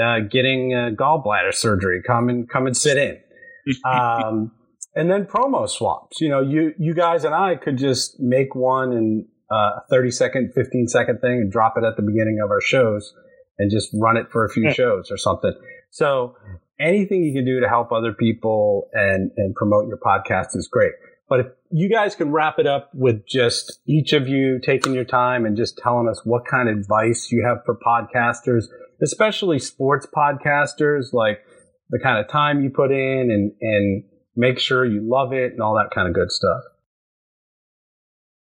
uh, 0.02 0.20
getting 0.30 0.74
uh, 0.74 0.90
gallbladder 0.94 1.52
surgery. 1.52 2.02
Come 2.06 2.28
and 2.28 2.48
come 2.48 2.66
and 2.66 2.76
sit 2.76 2.96
in." 2.96 3.18
um, 3.84 4.52
and 4.94 5.10
then 5.10 5.26
promo 5.26 5.68
swaps. 5.68 6.20
You 6.20 6.30
know, 6.30 6.40
you 6.40 6.72
you 6.78 6.94
guys 6.94 7.24
and 7.24 7.34
I 7.34 7.56
could 7.56 7.76
just 7.76 8.18
make 8.18 8.54
one 8.54 8.92
and 8.92 9.26
uh, 9.50 9.80
a 9.80 9.82
30 9.90 10.10
second, 10.10 10.52
15 10.54 10.86
second 10.88 11.20
thing 11.20 11.32
and 11.32 11.52
drop 11.52 11.74
it 11.76 11.84
at 11.84 11.96
the 11.96 12.02
beginning 12.02 12.38
of 12.42 12.50
our 12.50 12.60
shows 12.60 13.12
and 13.58 13.70
just 13.70 13.90
run 14.00 14.16
it 14.16 14.26
for 14.30 14.44
a 14.44 14.48
few 14.48 14.72
shows 14.72 15.10
or 15.10 15.16
something. 15.16 15.52
So 15.90 16.36
anything 16.80 17.22
you 17.22 17.32
can 17.32 17.44
do 17.44 17.60
to 17.60 17.68
help 17.68 17.92
other 17.92 18.12
people 18.12 18.88
and, 18.92 19.30
and 19.36 19.54
promote 19.54 19.86
your 19.88 19.98
podcast 19.98 20.56
is 20.56 20.68
great. 20.70 20.92
But 21.28 21.40
if 21.40 21.46
you 21.70 21.88
guys 21.88 22.16
can 22.16 22.32
wrap 22.32 22.58
it 22.58 22.66
up 22.66 22.90
with 22.92 23.24
just 23.26 23.80
each 23.86 24.12
of 24.12 24.26
you 24.26 24.58
taking 24.60 24.94
your 24.94 25.04
time 25.04 25.46
and 25.46 25.56
just 25.56 25.78
telling 25.78 26.08
us 26.08 26.20
what 26.24 26.42
kind 26.50 26.68
of 26.68 26.76
advice 26.76 27.28
you 27.30 27.44
have 27.46 27.58
for 27.64 27.76
podcasters, 27.76 28.64
especially 29.00 29.60
sports 29.60 30.08
podcasters, 30.12 31.12
like 31.12 31.38
the 31.90 32.00
kind 32.02 32.18
of 32.18 32.28
time 32.28 32.62
you 32.62 32.70
put 32.70 32.90
in 32.90 33.30
and, 33.30 33.52
and 33.60 34.04
make 34.34 34.58
sure 34.58 34.84
you 34.84 35.08
love 35.08 35.32
it 35.32 35.52
and 35.52 35.60
all 35.60 35.74
that 35.74 35.94
kind 35.94 36.08
of 36.08 36.14
good 36.14 36.32
stuff. 36.32 36.62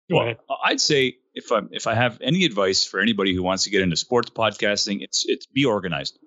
Well, 0.10 0.36
I'd 0.64 0.80
say 0.80 1.18
if 1.34 1.52
I 1.52 1.62
if 1.72 1.86
I 1.86 1.94
have 1.94 2.20
any 2.22 2.46
advice 2.46 2.86
for 2.86 3.02
anybody 3.02 3.36
who 3.36 3.44
wants 3.44 3.66
to 3.66 3.70
get 3.70 3.82
into 3.82 3.98
sports 3.98 4.30
podcasting, 4.30 5.00
it's 5.02 5.26
it's 5.28 5.46
be 5.48 5.66
organized 5.66 6.18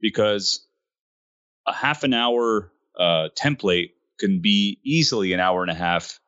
because 0.00 0.64
a 1.66 1.72
half 1.72 2.02
an 2.02 2.14
hour 2.14 2.72
uh, 2.98 3.28
template 3.36 3.90
can 4.18 4.40
be 4.40 4.78
easily 4.84 5.32
an 5.32 5.40
hour 5.40 5.62
and 5.62 5.70
a 5.70 5.74
half 5.74 6.20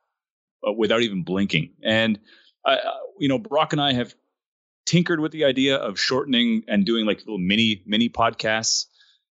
uh, 0.67 0.71
without 0.71 1.01
even 1.01 1.23
blinking. 1.23 1.71
And 1.83 2.19
uh, 2.65 2.77
you 3.19 3.29
know, 3.29 3.39
Brock 3.39 3.73
and 3.73 3.81
I 3.81 3.93
have 3.93 4.13
tinkered 4.85 5.19
with 5.19 5.31
the 5.31 5.45
idea 5.45 5.77
of 5.77 5.99
shortening 5.99 6.63
and 6.67 6.85
doing 6.85 7.05
like 7.05 7.19
little 7.19 7.37
mini 7.37 7.83
mini 7.85 8.09
podcasts. 8.09 8.85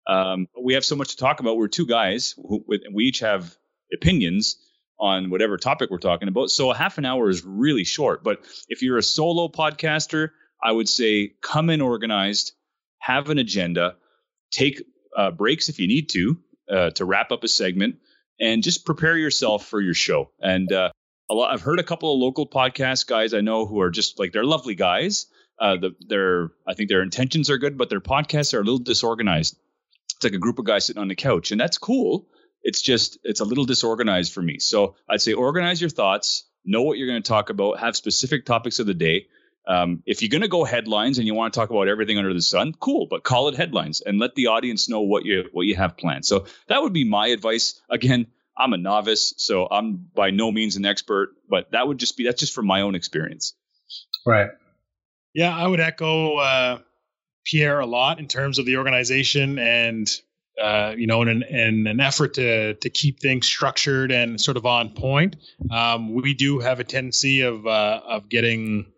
Um, 0.06 0.48
we 0.60 0.74
have 0.74 0.84
so 0.84 0.96
much 0.96 1.10
to 1.10 1.16
talk 1.16 1.40
about. 1.40 1.56
We're 1.56 1.68
two 1.68 1.86
guys 1.86 2.34
who 2.36 2.64
we 2.92 3.04
each 3.04 3.20
have 3.20 3.56
opinions 3.92 4.56
on 4.98 5.30
whatever 5.30 5.56
topic 5.56 5.90
we're 5.90 5.98
talking 5.98 6.28
about. 6.28 6.50
So 6.50 6.70
a 6.70 6.76
half 6.76 6.98
an 6.98 7.04
hour 7.04 7.28
is 7.28 7.44
really 7.44 7.84
short. 7.84 8.22
But 8.22 8.44
if 8.68 8.82
you're 8.82 8.98
a 8.98 9.02
solo 9.02 9.48
podcaster, 9.48 10.30
I 10.62 10.72
would 10.72 10.88
say 10.88 11.34
come 11.42 11.70
in 11.70 11.80
organized, 11.80 12.52
have 12.98 13.28
an 13.30 13.38
agenda, 13.38 13.96
take 14.50 14.82
uh, 15.16 15.30
breaks 15.30 15.68
if 15.68 15.78
you 15.78 15.88
need 15.88 16.08
to 16.10 16.38
uh, 16.70 16.90
to 16.90 17.04
wrap 17.04 17.32
up 17.32 17.44
a 17.44 17.48
segment, 17.48 17.96
and 18.40 18.62
just 18.62 18.84
prepare 18.84 19.16
yourself 19.16 19.66
for 19.66 19.80
your 19.80 19.94
show. 19.94 20.30
And 20.40 20.72
uh, 20.72 20.90
a 21.30 21.34
lot, 21.34 21.52
I've 21.52 21.62
heard 21.62 21.80
a 21.80 21.84
couple 21.84 22.12
of 22.12 22.20
local 22.20 22.46
podcast 22.46 23.06
guys 23.06 23.34
I 23.34 23.40
know 23.40 23.66
who 23.66 23.80
are 23.80 23.90
just 23.90 24.18
like 24.18 24.32
they're 24.32 24.44
lovely 24.44 24.74
guys. 24.74 25.26
Uh, 25.58 25.76
the, 25.76 25.90
their 26.08 26.50
I 26.66 26.74
think 26.74 26.88
their 26.88 27.02
intentions 27.02 27.50
are 27.50 27.58
good, 27.58 27.78
but 27.78 27.90
their 27.90 28.00
podcasts 28.00 28.54
are 28.54 28.60
a 28.60 28.64
little 28.64 28.78
disorganized. 28.78 29.56
It's 30.16 30.24
like 30.24 30.32
a 30.32 30.38
group 30.38 30.58
of 30.58 30.64
guys 30.64 30.84
sitting 30.84 31.00
on 31.00 31.08
the 31.08 31.14
couch, 31.14 31.52
and 31.52 31.60
that's 31.60 31.78
cool. 31.78 32.26
It's 32.62 32.80
just 32.80 33.18
it's 33.24 33.40
a 33.40 33.44
little 33.44 33.64
disorganized 33.64 34.32
for 34.32 34.42
me. 34.42 34.58
So 34.58 34.96
I'd 35.08 35.20
say 35.20 35.32
organize 35.32 35.80
your 35.80 35.90
thoughts, 35.90 36.44
know 36.64 36.82
what 36.82 36.98
you're 36.98 37.08
going 37.08 37.22
to 37.22 37.28
talk 37.28 37.50
about, 37.50 37.80
have 37.80 37.96
specific 37.96 38.44
topics 38.46 38.78
of 38.78 38.86
the 38.86 38.94
day. 38.94 39.26
Um, 39.66 40.02
if 40.06 40.22
you're 40.22 40.28
going 40.28 40.42
to 40.42 40.48
go 40.48 40.64
headlines 40.64 41.18
and 41.18 41.26
you 41.26 41.34
want 41.34 41.54
to 41.54 41.60
talk 41.60 41.70
about 41.70 41.88
everything 41.88 42.18
under 42.18 42.34
the 42.34 42.42
sun, 42.42 42.74
cool, 42.78 43.06
but 43.08 43.22
call 43.22 43.48
it 43.48 43.56
headlines 43.56 44.00
and 44.00 44.18
let 44.18 44.34
the 44.34 44.48
audience 44.48 44.88
know 44.88 45.00
what 45.00 45.24
you 45.24 45.44
what 45.52 45.66
you 45.66 45.76
have 45.76 45.96
planned. 45.96 46.24
So 46.24 46.46
that 46.66 46.82
would 46.82 46.92
be 46.92 47.08
my 47.08 47.28
advice. 47.28 47.80
Again, 47.88 48.26
I'm 48.56 48.72
a 48.72 48.76
novice, 48.76 49.34
so 49.36 49.68
I'm 49.70 50.08
by 50.14 50.30
no 50.30 50.50
means 50.50 50.76
an 50.76 50.84
expert, 50.84 51.30
but 51.48 51.70
that 51.72 51.86
would 51.86 51.98
just 51.98 52.16
be 52.16 52.24
that's 52.24 52.40
just 52.40 52.54
from 52.54 52.66
my 52.66 52.80
own 52.80 52.94
experience. 52.94 53.54
Right. 54.26 54.50
Yeah, 55.34 55.56
I 55.56 55.66
would 55.66 55.80
echo 55.80 56.36
uh, 56.36 56.78
Pierre 57.44 57.80
a 57.80 57.86
lot 57.86 58.18
in 58.18 58.28
terms 58.28 58.58
of 58.58 58.66
the 58.66 58.76
organization 58.76 59.58
and 59.58 60.08
uh, 60.60 60.94
you 60.96 61.06
know, 61.06 61.22
in 61.22 61.28
an, 61.28 61.42
in 61.42 61.86
an 61.86 62.00
effort 62.00 62.34
to 62.34 62.74
to 62.74 62.90
keep 62.90 63.20
things 63.20 63.46
structured 63.46 64.12
and 64.12 64.40
sort 64.40 64.56
of 64.56 64.66
on 64.66 64.90
point. 64.90 65.36
Um, 65.70 66.14
we 66.14 66.34
do 66.34 66.58
have 66.58 66.78
a 66.78 66.84
tendency 66.84 67.40
of 67.40 67.66
uh, 67.66 68.00
of 68.06 68.28
getting 68.28 68.92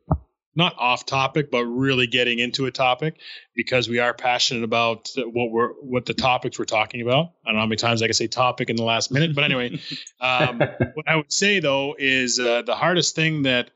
not 0.57 0.75
off 0.79 1.07
topic, 1.07 1.51
but 1.51 1.65
really 1.65 2.07
getting 2.07 2.39
into 2.39 2.67
a 2.67 2.71
topic 2.71 3.17
because 3.55 3.89
we 3.89 3.99
are 3.99 4.15
passionate 4.15 4.65
about 4.65 5.11
what 5.17 5.51
we're 5.51 5.73
what 5.81 6.07
the 6.07 6.15
topics 6.15 6.59
we're 6.59 6.65
talking 6.65 7.01
about. 7.01 7.33
I 7.45 7.49
don't 7.49 7.55
know 7.55 7.61
how 7.61 7.67
many 7.67 7.77
times 7.77 8.03
I 8.03 8.07
can 8.07 8.15
say 8.15 8.27
topic 8.27 8.71
in 8.71 8.77
the 8.77 8.85
last 8.85 9.11
minute, 9.11 9.35
but 9.35 9.45
anyway, 9.45 9.81
um, 10.21 10.59
what 10.95 11.09
I 11.09 11.17
would 11.17 11.33
say 11.33 11.61
though 11.61 11.97
is 11.99 12.39
uh, 12.39 12.63
the 12.63 12.75
hardest 12.75 13.15
thing 13.15 13.43
that 13.43 13.71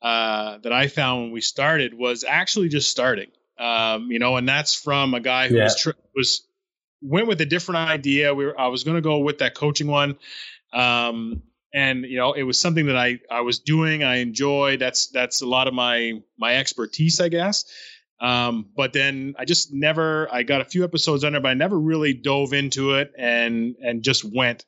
uh, 0.00 0.58
that 0.58 0.72
I 0.72 0.88
found 0.88 1.22
when 1.22 1.32
we 1.32 1.40
started 1.40 1.94
was 1.94 2.24
actually 2.24 2.68
just 2.68 2.90
starting. 2.90 3.28
Um, 3.58 4.10
you 4.10 4.18
know, 4.18 4.36
and 4.36 4.48
that's 4.48 4.74
from 4.74 5.14
a 5.14 5.20
guy 5.20 5.48
who 5.48 5.56
yeah. 5.56 5.64
was 5.64 5.80
tr- 5.80 5.90
was 6.14 6.46
went 7.00 7.26
with 7.26 7.40
a 7.40 7.46
different 7.46 7.88
idea. 7.88 8.34
We 8.34 8.46
were, 8.46 8.58
I 8.58 8.68
was 8.68 8.84
going 8.84 8.96
to 8.96 9.02
go 9.02 9.18
with 9.18 9.38
that 9.38 9.54
coaching 9.54 9.88
one. 9.88 10.18
Um, 10.72 11.42
and 11.72 12.04
you 12.04 12.16
know, 12.18 12.32
it 12.32 12.42
was 12.42 12.58
something 12.58 12.86
that 12.86 12.96
I, 12.96 13.20
I 13.30 13.40
was 13.40 13.60
doing. 13.60 14.02
I 14.02 14.16
enjoyed. 14.16 14.80
That's, 14.80 15.08
that's 15.08 15.42
a 15.42 15.46
lot 15.46 15.68
of 15.68 15.74
my, 15.74 16.20
my 16.38 16.56
expertise, 16.56 17.20
I 17.20 17.28
guess. 17.28 17.64
Um, 18.20 18.66
but 18.76 18.92
then 18.92 19.34
I 19.38 19.44
just 19.44 19.72
never, 19.72 20.32
I 20.32 20.44
got 20.44 20.60
a 20.60 20.64
few 20.64 20.84
episodes 20.84 21.24
under, 21.24 21.40
but 21.40 21.48
I 21.48 21.54
never 21.54 21.78
really 21.78 22.14
dove 22.14 22.52
into 22.52 22.94
it 22.94 23.12
and, 23.18 23.74
and 23.82 24.02
just 24.02 24.24
went. 24.24 24.64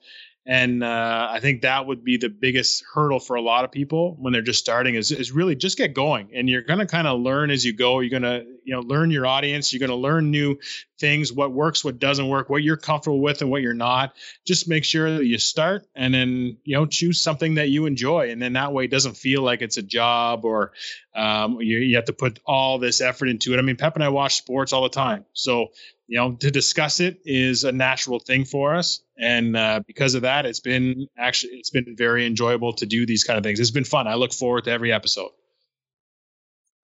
And 0.47 0.85
uh, 0.85 1.29
I 1.31 1.41
think 1.41 1.63
that 1.63 1.87
would 1.87 2.05
be 2.05 2.19
the 2.19 2.29
biggest 2.29 2.85
hurdle 2.93 3.19
for 3.19 3.35
a 3.37 3.41
lot 3.41 3.65
of 3.65 3.73
people 3.73 4.15
when 4.19 4.35
they're 4.35 4.43
just 4.43 4.59
starting 4.59 4.95
is, 4.95 5.11
is 5.11 5.33
really 5.33 5.57
just 5.57 5.79
get 5.79 5.95
going. 5.95 6.31
And 6.35 6.51
you're 6.51 6.63
going 6.63 6.81
to 6.81 6.87
kind 6.87 7.07
of 7.07 7.21
learn 7.21 7.51
as 7.51 7.65
you 7.65 7.73
go. 7.73 8.01
You're 8.01 8.11
going 8.11 8.23
to, 8.23 8.45
you 8.63 8.75
know, 8.75 8.81
learn 8.81 9.11
your 9.11 9.25
audience. 9.25 9.73
You're 9.73 9.81
going 9.81 9.89
to 9.89 9.97
learn 9.97 10.31
new 10.31 10.59
things, 10.99 11.33
what 11.33 11.51
works, 11.51 11.83
what 11.83 11.99
doesn't 11.99 12.29
work, 12.29 12.51
what 12.51 12.63
you're 12.63 12.77
comfortable 12.77 13.23
with 13.23 13.41
and 13.41 13.51
what 13.51 13.63
you're 13.63 13.73
not. 13.73 14.15
Just 14.47 14.69
make 14.69 14.85
sure 14.85 15.17
that 15.17 15.25
you 15.25 15.39
start 15.39 15.87
and 15.95 16.13
then, 16.13 16.59
you 16.65 16.77
know, 16.77 16.85
choose 16.85 17.23
something 17.23 17.55
that 17.55 17.71
you 17.71 17.87
enjoy. 17.87 18.31
And 18.31 18.41
then 18.41 18.53
that 18.53 18.75
way 18.75 18.85
it 18.85 18.91
doesn't 18.91 19.17
feel 19.17 19.43
like 19.43 19.63
it's 19.63 19.79
a 19.79 19.83
job 19.83 20.45
or 20.45 20.73
um, 21.15 21.61
you, 21.63 21.79
you 21.79 21.97
have 21.97 22.07
to 22.07 22.13
put 22.13 22.41
all 22.45 22.79
this 22.79 23.01
effort 23.01 23.29
into 23.29 23.55
it. 23.55 23.59
I 23.59 23.63
mean, 23.63 23.77
Pep 23.77 23.95
and 23.95 24.05
I 24.05 24.11
watch 24.11 24.37
sports 24.37 24.75
all 24.75 24.83
the 24.83 24.91
time. 24.91 25.25
So 25.33 25.69
you 26.07 26.19
know, 26.19 26.35
to 26.37 26.51
discuss 26.51 27.01
it 27.01 27.21
is 27.25 27.65
a 27.65 27.73
natural 27.73 28.19
thing 28.19 28.45
for 28.45 28.75
us. 28.75 29.03
And 29.19 29.57
uh, 29.57 29.81
because 29.87 30.15
of 30.15 30.23
that, 30.23 30.45
it's 30.45 30.61
been 30.61 31.07
actually 31.17 31.53
it's 31.55 31.71
been 31.71 31.95
very 31.97 32.27
enjoyable 32.27 32.75
to 32.75 32.87
do 32.87 33.07
these 33.07 33.25
kind 33.25 33.39
of 33.39 33.45
things. 33.45 33.61
It's 33.61 33.71
been 33.71 33.85
fun. 33.85 34.07
I 34.07 34.15
look 34.15 34.33
forward 34.33 34.65
to 34.65 34.71
every 34.71 34.93
episode. 34.93 35.31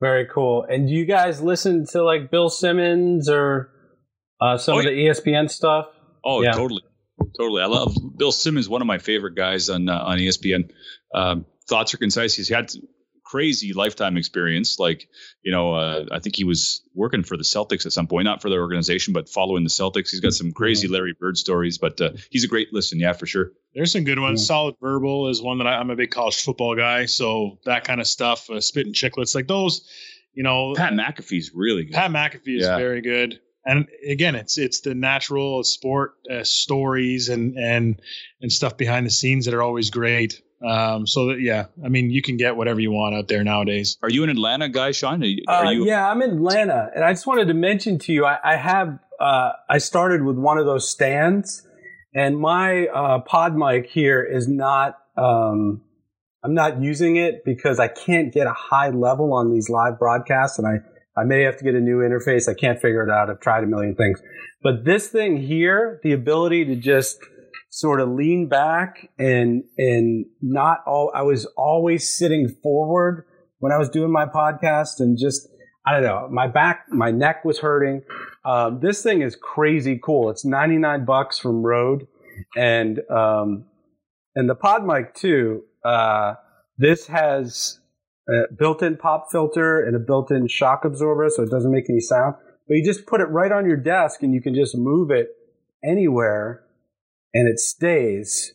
Very 0.00 0.26
cool. 0.26 0.64
And 0.64 0.88
do 0.88 0.94
you 0.94 1.04
guys 1.04 1.42
listen 1.42 1.86
to 1.88 2.02
like 2.02 2.30
Bill 2.30 2.48
Simmons 2.48 3.28
or 3.28 3.70
uh, 4.40 4.56
some 4.56 4.76
oh, 4.76 4.78
of 4.78 4.84
the 4.84 4.90
ESPN 4.90 5.50
stuff? 5.50 5.86
Oh, 6.24 6.40
yeah. 6.40 6.52
totally, 6.52 6.82
totally. 7.38 7.62
I 7.62 7.66
love 7.66 7.94
Bill 8.16 8.32
Simmons. 8.32 8.68
One 8.68 8.80
of 8.80 8.86
my 8.86 8.98
favorite 8.98 9.34
guys 9.34 9.68
on 9.68 9.88
uh, 9.88 9.98
on 9.98 10.18
ESPN. 10.18 10.70
Um, 11.14 11.44
thoughts 11.68 11.92
are 11.92 11.98
concise. 11.98 12.34
He's 12.34 12.48
had 12.48 12.70
crazy 13.30 13.72
lifetime 13.72 14.16
experience. 14.16 14.78
Like, 14.78 15.08
you 15.42 15.52
know, 15.52 15.74
uh, 15.74 16.06
I 16.10 16.18
think 16.18 16.34
he 16.34 16.42
was 16.42 16.82
working 16.94 17.22
for 17.22 17.36
the 17.36 17.44
Celtics 17.44 17.86
at 17.86 17.92
some 17.92 18.08
point, 18.08 18.24
not 18.24 18.42
for 18.42 18.50
their 18.50 18.60
organization, 18.60 19.12
but 19.12 19.28
following 19.28 19.62
the 19.62 19.70
Celtics. 19.70 20.10
He's 20.10 20.20
got 20.20 20.32
some 20.32 20.50
crazy 20.50 20.88
Larry 20.88 21.14
Bird 21.18 21.36
stories, 21.36 21.78
but 21.78 22.00
uh, 22.00 22.10
he's 22.30 22.42
a 22.42 22.48
great 22.48 22.72
listen. 22.72 22.98
Yeah, 22.98 23.12
for 23.12 23.26
sure. 23.26 23.52
There's 23.74 23.92
some 23.92 24.02
good 24.02 24.18
ones. 24.18 24.44
Solid 24.44 24.74
Verbal 24.80 25.28
is 25.28 25.40
one 25.40 25.58
that 25.58 25.68
I, 25.68 25.80
am 25.80 25.90
a 25.90 25.96
big 25.96 26.10
college 26.10 26.42
football 26.42 26.74
guy. 26.74 27.06
So 27.06 27.58
that 27.66 27.84
kind 27.84 28.00
of 28.00 28.08
stuff, 28.08 28.50
uh, 28.50 28.60
Spitting 28.60 28.94
Chicklets, 28.94 29.34
like 29.34 29.46
those, 29.46 29.88
you 30.34 30.42
know. 30.42 30.74
Pat 30.74 30.92
McAfee's 30.94 31.52
really 31.54 31.84
good. 31.84 31.94
Pat 31.94 32.10
McAfee 32.10 32.56
is 32.56 32.66
yeah. 32.66 32.76
very 32.78 33.00
good. 33.00 33.38
And 33.64 33.86
again, 34.08 34.34
it's 34.34 34.58
it's 34.58 34.80
the 34.80 34.94
natural 34.94 35.62
sport 35.62 36.14
uh, 36.30 36.42
stories 36.42 37.28
and 37.28 37.56
and 37.56 38.00
and 38.40 38.50
stuff 38.50 38.76
behind 38.76 39.06
the 39.06 39.10
scenes 39.10 39.44
that 39.44 39.54
are 39.54 39.62
always 39.62 39.90
great. 39.90 40.42
Um, 40.66 41.06
so 41.06 41.26
that, 41.28 41.40
yeah, 41.40 41.66
I 41.84 41.88
mean, 41.88 42.10
you 42.10 42.20
can 42.22 42.36
get 42.36 42.56
whatever 42.56 42.80
you 42.80 42.90
want 42.90 43.14
out 43.14 43.28
there 43.28 43.42
nowadays. 43.42 43.96
Are 44.02 44.10
you 44.10 44.24
an 44.24 44.30
Atlanta 44.30 44.68
guy, 44.68 44.90
Sean? 44.90 45.22
Are 45.22 45.26
you, 45.26 45.42
uh, 45.48 45.52
are 45.52 45.72
you- 45.72 45.86
yeah, 45.86 46.10
I'm 46.10 46.20
in 46.22 46.32
Atlanta, 46.32 46.90
and 46.94 47.02
I 47.04 47.12
just 47.12 47.26
wanted 47.26 47.48
to 47.48 47.54
mention 47.54 47.98
to 48.00 48.12
you, 48.12 48.26
I, 48.26 48.38
I 48.44 48.56
have, 48.56 48.98
uh, 49.18 49.52
I 49.68 49.78
started 49.78 50.22
with 50.22 50.36
one 50.36 50.58
of 50.58 50.66
those 50.66 50.88
stands, 50.90 51.66
and 52.14 52.38
my 52.38 52.86
uh, 52.88 53.20
PodMic 53.30 53.86
here 53.86 54.22
is 54.22 54.48
not. 54.48 54.96
Um, 55.16 55.82
I'm 56.42 56.54
not 56.54 56.80
using 56.80 57.16
it 57.16 57.42
because 57.44 57.78
I 57.78 57.88
can't 57.88 58.32
get 58.32 58.46
a 58.46 58.54
high 58.54 58.88
level 58.88 59.34
on 59.34 59.52
these 59.52 59.68
live 59.68 59.98
broadcasts, 59.98 60.58
and 60.58 60.66
I 60.66 61.20
I 61.20 61.24
may 61.24 61.42
have 61.42 61.58
to 61.58 61.64
get 61.64 61.74
a 61.74 61.80
new 61.80 61.98
interface. 61.98 62.48
I 62.48 62.54
can't 62.54 62.80
figure 62.80 63.02
it 63.06 63.10
out. 63.10 63.28
I've 63.30 63.40
tried 63.40 63.62
a 63.62 63.66
million 63.66 63.94
things, 63.94 64.20
but 64.62 64.84
this 64.84 65.08
thing 65.08 65.36
here, 65.36 66.00
the 66.02 66.12
ability 66.12 66.64
to 66.66 66.76
just 66.76 67.18
sort 67.70 68.00
of 68.00 68.10
lean 68.10 68.48
back 68.48 69.08
and 69.18 69.62
and 69.78 70.26
not 70.42 70.80
all 70.86 71.10
I 71.14 71.22
was 71.22 71.46
always 71.56 72.08
sitting 72.08 72.48
forward 72.62 73.24
when 73.60 73.72
I 73.72 73.78
was 73.78 73.88
doing 73.88 74.10
my 74.10 74.26
podcast 74.26 74.98
and 74.98 75.16
just 75.16 75.48
I 75.86 75.92
don't 75.92 76.02
know 76.02 76.28
my 76.30 76.48
back 76.48 76.86
my 76.90 77.10
neck 77.10 77.44
was 77.44 77.60
hurting. 77.60 78.02
Um, 78.44 78.80
this 78.80 79.02
thing 79.02 79.22
is 79.22 79.36
crazy 79.36 80.00
cool. 80.02 80.30
It's 80.30 80.44
99 80.44 81.04
bucks 81.04 81.38
from 81.38 81.62
Rode 81.62 82.06
and 82.56 83.00
um, 83.08 83.66
and 84.34 84.48
the 84.48 84.56
PodMic 84.56 85.14
too. 85.14 85.62
Uh, 85.84 86.34
this 86.76 87.06
has 87.06 87.78
a 88.28 88.52
built-in 88.52 88.96
pop 88.96 89.30
filter 89.30 89.80
and 89.82 89.94
a 89.94 89.98
built-in 89.98 90.48
shock 90.48 90.84
absorber, 90.84 91.28
so 91.30 91.42
it 91.42 91.50
doesn't 91.50 91.70
make 91.70 91.88
any 91.90 92.00
sound. 92.00 92.34
But 92.68 92.76
you 92.76 92.84
just 92.84 93.06
put 93.06 93.20
it 93.20 93.24
right 93.24 93.50
on 93.52 93.66
your 93.66 93.76
desk, 93.76 94.22
and 94.22 94.34
you 94.34 94.40
can 94.40 94.54
just 94.54 94.76
move 94.76 95.10
it 95.10 95.28
anywhere 95.84 96.62
and 97.34 97.48
it 97.48 97.58
stays. 97.58 98.52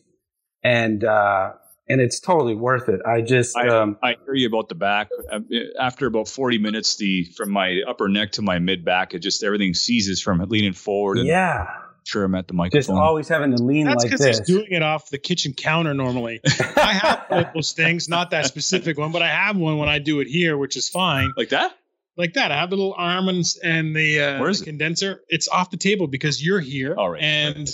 And 0.62 1.04
uh, 1.04 1.52
and 1.88 2.00
it's 2.00 2.18
totally 2.18 2.54
worth 2.54 2.88
it. 2.88 3.00
I 3.06 3.20
just 3.20 3.56
I, 3.56 3.68
um, 3.68 3.98
I 4.02 4.16
hear 4.24 4.34
you 4.34 4.48
about 4.48 4.68
the 4.68 4.74
back. 4.74 5.08
Um, 5.30 5.46
After 5.78 6.06
about 6.06 6.28
40 6.28 6.58
minutes, 6.58 6.96
the 6.96 7.24
from 7.36 7.52
my 7.52 7.82
upper 7.88 8.08
neck 8.08 8.32
to 8.32 8.42
my 8.42 8.58
mid 8.58 8.84
back, 8.84 9.14
it 9.14 9.20
just 9.20 9.44
everything 9.44 9.74
seizes 9.74 10.20
from 10.20 10.40
leaning 10.48 10.72
forward. 10.72 11.18
And 11.18 11.28
yeah, 11.28 11.66
sure 12.02 12.24
I'm 12.24 12.34
at 12.34 12.48
the 12.48 12.54
microphone. 12.54 12.78
just 12.80 12.90
always 12.90 13.28
having 13.28 13.54
to 13.56 13.62
lean 13.62 13.86
That's 13.86 14.02
like 14.02 14.10
because 14.12 14.20
this. 14.26 14.38
he's 14.38 14.46
doing 14.48 14.72
it 14.72 14.82
off 14.82 15.08
the 15.10 15.18
kitchen 15.18 15.52
counter 15.52 15.94
normally. 15.94 16.40
I 16.76 16.92
have 17.30 17.52
those 17.54 17.72
things, 17.72 18.08
not 18.08 18.30
that 18.30 18.46
specific 18.46 18.98
one, 18.98 19.12
but 19.12 19.22
I 19.22 19.28
have 19.28 19.56
one 19.56 19.78
when 19.78 19.88
I 19.88 20.00
do 20.00 20.18
it 20.20 20.26
here, 20.26 20.58
which 20.58 20.76
is 20.76 20.88
fine. 20.88 21.32
like 21.36 21.50
that? 21.50 21.72
Like 22.16 22.32
that. 22.34 22.50
I 22.50 22.56
have 22.56 22.70
the 22.70 22.76
little 22.76 22.94
arm 22.96 23.28
and, 23.28 23.44
and 23.62 23.94
the, 23.94 24.20
uh, 24.20 24.40
Where 24.40 24.48
is 24.48 24.60
the 24.60 24.64
it? 24.64 24.70
condenser. 24.70 25.20
It's 25.28 25.48
off 25.48 25.70
the 25.70 25.76
table 25.76 26.06
because 26.08 26.44
you're 26.44 26.60
here. 26.60 26.96
All 26.96 27.10
right. 27.10 27.22
And, 27.22 27.68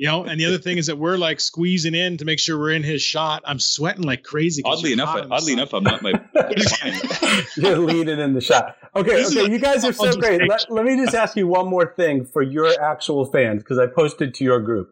you 0.00 0.06
know, 0.06 0.24
and 0.24 0.40
the 0.40 0.46
other 0.46 0.56
thing 0.56 0.78
is 0.78 0.86
that 0.86 0.96
we're 0.96 1.18
like 1.18 1.40
squeezing 1.40 1.94
in 1.94 2.16
to 2.16 2.24
make 2.24 2.38
sure 2.38 2.58
we're 2.58 2.70
in 2.70 2.82
his 2.82 3.02
shot. 3.02 3.42
I'm 3.44 3.60
sweating 3.60 4.02
like 4.02 4.22
crazy. 4.22 4.62
Oddly 4.64 4.94
enough, 4.94 5.10
hot 5.10 5.24
on 5.24 5.28
the 5.28 5.34
oddly 5.34 5.48
side. 5.48 5.58
enough, 5.58 5.74
I'm 5.74 5.84
not 5.84 6.00
my. 6.00 6.12
fine. 6.32 7.42
You're 7.58 7.76
leaning 7.76 8.18
in 8.18 8.32
the 8.32 8.40
shot. 8.40 8.78
Okay, 8.96 9.16
This 9.16 9.36
okay, 9.36 9.52
you 9.52 9.58
guys 9.58 9.84
are 9.84 9.92
so 9.92 10.16
great. 10.16 10.48
Let, 10.48 10.70
let 10.70 10.86
me 10.86 10.96
just 10.96 11.14
ask 11.14 11.36
you 11.36 11.46
one 11.46 11.68
more 11.68 11.92
thing 11.98 12.24
for 12.24 12.40
your 12.40 12.82
actual 12.82 13.30
fans 13.30 13.62
because 13.62 13.78
I 13.78 13.88
posted 13.94 14.32
to 14.36 14.44
your 14.44 14.60
group. 14.60 14.88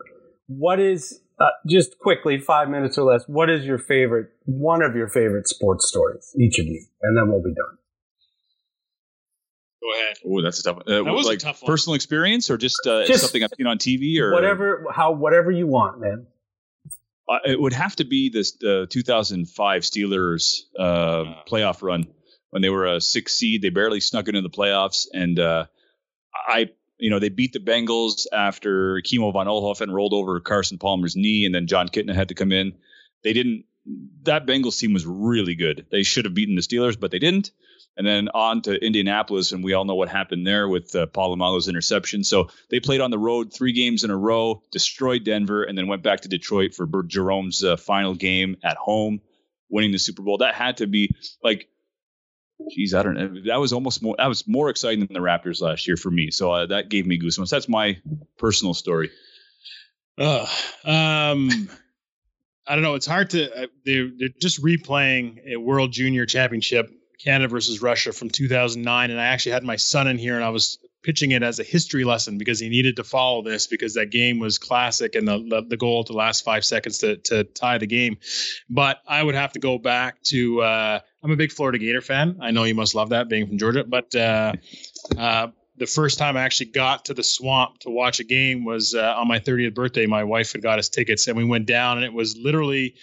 What 0.47 0.79
is 0.79 1.23
uh, 1.41 1.47
just 1.67 1.99
quickly, 1.99 2.39
five 2.39 2.69
minutes 2.69 2.99
or 2.99 3.11
less? 3.11 3.25
What 3.27 3.49
is 3.49 3.65
your 3.65 3.79
favorite? 3.79 4.29
One 4.45 4.83
of 4.83 4.95
your 4.95 5.09
favorite 5.09 5.49
sports 5.49 5.89
stories, 5.89 6.35
each 6.39 6.59
of 6.59 6.67
you, 6.67 6.85
and 7.01 7.17
then 7.17 7.33
we'll 7.33 7.43
be 7.43 7.55
done. 7.55 7.79
Go 9.81 9.93
ahead. 9.95 10.17
Oh, 10.27 10.43
that's 10.43 10.61
a 10.61 10.63
tough. 10.65 10.79
Uh, 10.79 11.05
was 11.05 11.29
a 11.29 11.37
tough 11.37 11.63
one. 11.63 11.71
personal 11.71 11.95
experience, 11.95 12.51
or 12.51 12.57
just, 12.57 12.87
uh, 12.87 13.07
Just 13.07 13.23
something 13.23 13.43
I've 13.45 13.51
seen 13.57 13.67
on 13.67 13.79
TV, 13.79 14.19
or 14.19 14.33
Whatever, 14.33 14.87
how, 14.93 15.13
whatever 15.13 15.51
you 15.51 15.67
want, 15.67 16.01
man. 16.01 16.27
Uh, 17.29 17.39
it 17.45 17.61
would 17.61 17.75
have 17.75 17.95
to 17.97 18.05
be 18.05 18.31
this 18.31 18.57
uh, 18.63 18.87
2005 18.89 19.83
Steelers 19.83 20.63
uh, 20.79 21.43
playoff 21.47 21.83
run 21.83 22.09
when 22.51 22.63
they 22.63 22.71
were 22.71 22.87
a 22.87 23.01
six 23.01 23.35
seed. 23.37 23.63
They 23.63 23.69
barely 23.69 24.01
snuck 24.01 24.29
into 24.29 24.41
the 24.41 24.51
playoffs, 24.51 25.07
and 25.13 25.39
uh, 25.39 25.67
I, 26.35 26.71
you 26.99 27.11
know, 27.11 27.19
they 27.19 27.29
beat 27.29 27.53
the 27.53 27.61
Bengals 27.61 28.27
after 28.33 29.01
Kimo 29.03 29.31
von 29.31 29.47
Oelhoffen 29.47 29.93
rolled 29.93 30.15
over 30.15 30.41
Carson 30.41 30.79
Palmer's 30.79 31.17
knee, 31.17 31.45
and 31.45 31.55
then 31.55 31.67
Jon 31.67 31.89
Kitna 31.89 32.15
had 32.15 32.29
to 32.29 32.35
come 32.35 32.51
in. 32.51 32.73
They 33.23 33.33
didn't. 33.33 33.65
That 34.25 34.47
Bengals 34.47 34.79
team 34.79 34.93
was 34.93 35.07
really 35.07 35.55
good. 35.55 35.87
They 35.91 36.03
should 36.03 36.25
have 36.25 36.35
beaten 36.35 36.57
the 36.57 36.63
Steelers, 36.63 36.99
but 36.99 37.11
they 37.11 37.19
didn't. 37.19 37.53
And 37.99 38.07
then 38.07 38.29
on 38.33 38.63
to 38.63 38.75
Indianapolis, 38.75 39.51
and 39.51 39.63
we 39.65 39.73
all 39.73 39.85
know 39.85 39.97
what 39.97 40.09
happened 40.09 40.47
there 40.47 40.69
with 40.69 40.95
uh, 40.95 41.07
Polamalu's 41.07 41.67
interception. 41.67 42.23
So 42.23 42.49
they 42.71 42.79
played 42.79 43.01
on 43.01 43.11
the 43.11 43.19
road 43.19 43.53
three 43.53 43.73
games 43.73 44.05
in 44.05 44.11
a 44.11 44.17
row, 44.17 44.63
destroyed 44.71 45.25
Denver, 45.25 45.65
and 45.65 45.77
then 45.77 45.89
went 45.89 46.05
back 46.05 46.21
to 46.21 46.29
Detroit 46.29 46.75
for 46.75 46.87
Jerome's 47.03 47.65
uh, 47.65 47.77
final 47.77 48.15
game 48.15 48.57
at 48.63 48.77
home, 48.77 49.21
winning 49.69 49.91
the 49.91 49.99
Super 49.99 50.23
Bowl. 50.23 50.39
That 50.39 50.55
had 50.55 50.77
to 50.77 50.87
be 50.87 51.13
like, 51.43 51.69
geez, 52.71 52.95
I 52.95 53.03
don't 53.03 53.15
know. 53.15 53.41
That 53.47 53.61
was 53.61 53.73
almost 53.73 54.01
more. 54.01 54.15
That 54.17 54.29
was 54.29 54.47
more 54.47 54.71
exciting 54.71 55.01
than 55.01 55.13
the 55.13 55.21
Raptors 55.21 55.61
last 55.61 55.89
year 55.89 55.97
for 55.97 56.11
me. 56.11 56.31
So 56.31 56.53
uh, 56.53 56.67
that 56.67 56.89
gave 56.89 57.05
me 57.05 57.19
goosebumps. 57.19 57.51
That's 57.51 57.69
my 57.69 57.99
personal 58.37 58.75
story. 58.75 59.11
Ugh. 60.19 60.49
Um, 60.85 61.69
I 62.67 62.75
don't 62.75 62.83
know. 62.83 62.95
It's 62.95 63.07
hard 63.07 63.31
to. 63.31 63.65
Uh, 63.65 63.67
they're 63.85 64.11
they're 64.17 64.29
just 64.41 64.63
replaying 64.63 65.53
a 65.53 65.57
World 65.57 65.93
Junior 65.93 66.27
Championship, 66.27 66.91
Canada 67.19 67.49
versus 67.49 67.83
Russia 67.83 68.13
from 68.13 68.31
2009, 68.31 69.11
and 69.11 69.21
I 69.21 69.27
actually 69.27 69.53
had 69.53 69.65
my 69.65 69.77
son 69.77 70.07
in 70.07 70.19
here, 70.19 70.37
and 70.37 70.45
I 70.45 70.51
was 70.51 70.79
pitching 71.03 71.31
it 71.31 71.43
as 71.43 71.59
a 71.59 71.63
history 71.63 72.05
lesson 72.05 72.39
because 72.39 72.59
he 72.59 72.69
needed 72.69 72.97
to 72.97 73.05
follow 73.05 73.43
this 73.43 73.67
because 73.67 73.95
that 73.95 74.11
game 74.11 74.39
was 74.39 74.59
classic 74.59 75.15
and 75.15 75.27
the 75.27 75.39
the, 75.39 75.63
the 75.69 75.77
goal 75.77 76.05
to 76.05 76.13
last 76.13 76.45
five 76.45 76.65
seconds 76.65 76.99
to 76.99 77.17
to 77.17 77.45
tie 77.45 77.79
the 77.79 77.87
game. 77.87 78.19
But 78.69 78.99
I 79.07 79.23
would 79.23 79.35
have 79.35 79.53
to 79.53 79.59
go 79.59 79.79
back 79.79 80.23
to. 80.25 80.63
Uh, 80.63 81.01
I'm 81.23 81.31
a 81.31 81.37
big 81.37 81.51
Florida 81.51 81.79
Gator 81.79 82.01
fan. 82.01 82.39
I 82.41 82.53
know 82.53 82.65
you 82.65 82.75
must 82.75 82.95
love 82.95 83.11
that 83.11 83.29
being 83.29 83.47
from 83.47 83.59
Georgia, 83.59 83.85
but. 83.85 84.15
Uh, 84.15 84.53
uh, 85.17 85.49
the 85.79 85.87
first 85.87 86.19
time 86.19 86.37
I 86.37 86.43
actually 86.43 86.71
got 86.73 87.05
to 87.05 87.15
the 87.15 87.23
swamp 87.23 87.79
to 87.81 87.91
watch 87.91 88.19
a 88.19 88.25
game 88.25 88.65
was 88.65 88.97
uh, 88.97 89.15
on 89.17 89.29
my 89.29 89.39
30th 89.39 89.75
birthday. 89.75 90.07
My 90.07 90.25
wife 90.25 90.53
had 90.53 90.61
got 90.61 90.81
us 90.81 90.89
tickets, 90.89 91.29
and 91.29 91.37
we 91.37 91.45
went 91.45 91.67
down, 91.67 91.99
and 91.99 92.05
it 92.05 92.13
was 92.13 92.37
literally, 92.37 92.97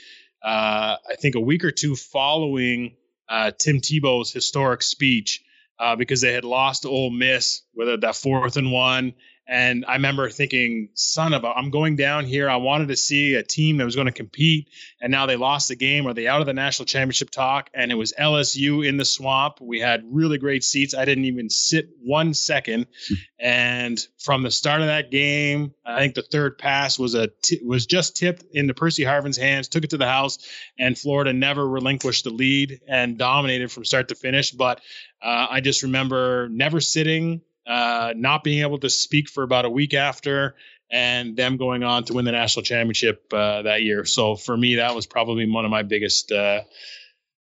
uh, 0.44 0.98
I 1.10 1.16
think, 1.18 1.36
a 1.36 1.40
week 1.40 1.64
or 1.64 1.72
two 1.72 1.96
following 1.96 2.98
uh, 3.30 3.52
Tim 3.58 3.82
Tebow's 3.82 4.32
historic 4.32 4.82
speech 4.82 5.44
uh, 5.80 5.96
because 5.96 6.22
they 6.22 6.34
had 6.34 6.46
lost 6.46 6.84
to 6.84 6.90
Ole 6.90 7.10
Miss 7.10 7.62
with 7.76 8.02
that 8.02 8.16
fourth 8.16 8.58
and 8.58 8.72
one. 8.72 9.14
And 9.48 9.86
I 9.88 9.94
remember 9.94 10.30
thinking, 10.30 10.90
son 10.96 11.34
of 11.34 11.44
a, 11.44 11.50
I'm 11.50 11.70
going 11.70 11.96
down 11.96 12.26
here. 12.26 12.50
I 12.50 12.56
wanted 12.56 12.88
to 12.88 12.96
see 12.96 13.36
a 13.36 13.44
team 13.44 13.78
that 13.78 13.86
was 13.86 13.96
going 13.96 14.08
to 14.08 14.14
compete. 14.14 14.70
And 15.00 15.12
now 15.12 15.28
they 15.28 15.36
lost 15.36 15.68
the 15.68 15.76
game. 15.76 16.08
Are 16.08 16.14
they 16.14 16.28
out 16.28 16.42
of 16.42 16.48
the 16.48 16.54
national 16.54 16.88
championship 16.88 17.30
talk? 17.30 17.70
And 17.74 17.92
it 17.92 17.96
was 17.96 18.14
LSU 18.14 18.88
in 18.88 18.98
the 18.98 19.06
swamp. 19.06 19.62
We 19.62 19.80
had 19.80 20.04
really 20.10 20.40
great 20.40 20.64
seats. 20.64 20.96
I 20.96 21.06
didn't 21.06 21.26
even 21.26 21.52
sit 21.52 21.90
one 22.02 22.34
second. 22.34 22.88
And 23.40 24.00
from 24.18 24.42
the 24.42 24.50
start 24.50 24.82
of 24.82 24.88
that 24.88 25.12
game, 25.12 25.74
I 25.86 26.00
think 26.00 26.16
the 26.16 26.24
third 26.24 26.58
pass 26.58 26.98
was 26.98 27.14
a 27.14 27.28
t- 27.28 27.62
was 27.64 27.86
just 27.86 28.16
tipped 28.16 28.44
into 28.52 28.74
Percy 28.74 29.04
Harvin's 29.04 29.38
hands, 29.38 29.68
took 29.68 29.84
it 29.84 29.92
to 29.92 29.98
the 29.98 30.08
house, 30.08 30.40
and 30.80 30.98
Florida 30.98 31.34
never 31.34 31.68
relinquished 31.68 32.24
the 32.24 32.32
lead 32.32 32.82
and 32.88 33.18
dominated 33.18 33.72
from 33.72 33.86
start 33.86 34.08
to 34.08 34.16
finish. 34.16 34.52
But 34.52 34.82
uh, 35.22 35.48
I 35.52 35.62
just 35.62 35.84
remember 35.84 36.50
never 36.50 36.82
sitting, 36.82 37.42
uh, 37.68 38.14
not 38.16 38.44
being 38.44 38.62
able 38.62 38.80
to 38.80 38.90
speak 38.90 39.30
for 39.30 39.44
about 39.44 39.66
a 39.66 39.70
week 39.70 39.94
after, 39.94 40.56
and 40.92 41.36
them 41.36 41.58
going 41.58 41.84
on 41.84 42.04
to 42.06 42.14
win 42.14 42.26
the 42.26 42.32
national 42.32 42.64
championship 42.64 43.26
uh, 43.34 43.64
that 43.64 43.82
year. 43.82 44.06
So 44.06 44.36
for 44.36 44.56
me, 44.56 44.76
that 44.76 44.96
was 44.96 45.06
probably 45.06 45.50
one 45.50 45.66
of 45.66 45.72
my 45.72 45.84
biggest, 45.84 46.32
uh, 46.32 46.62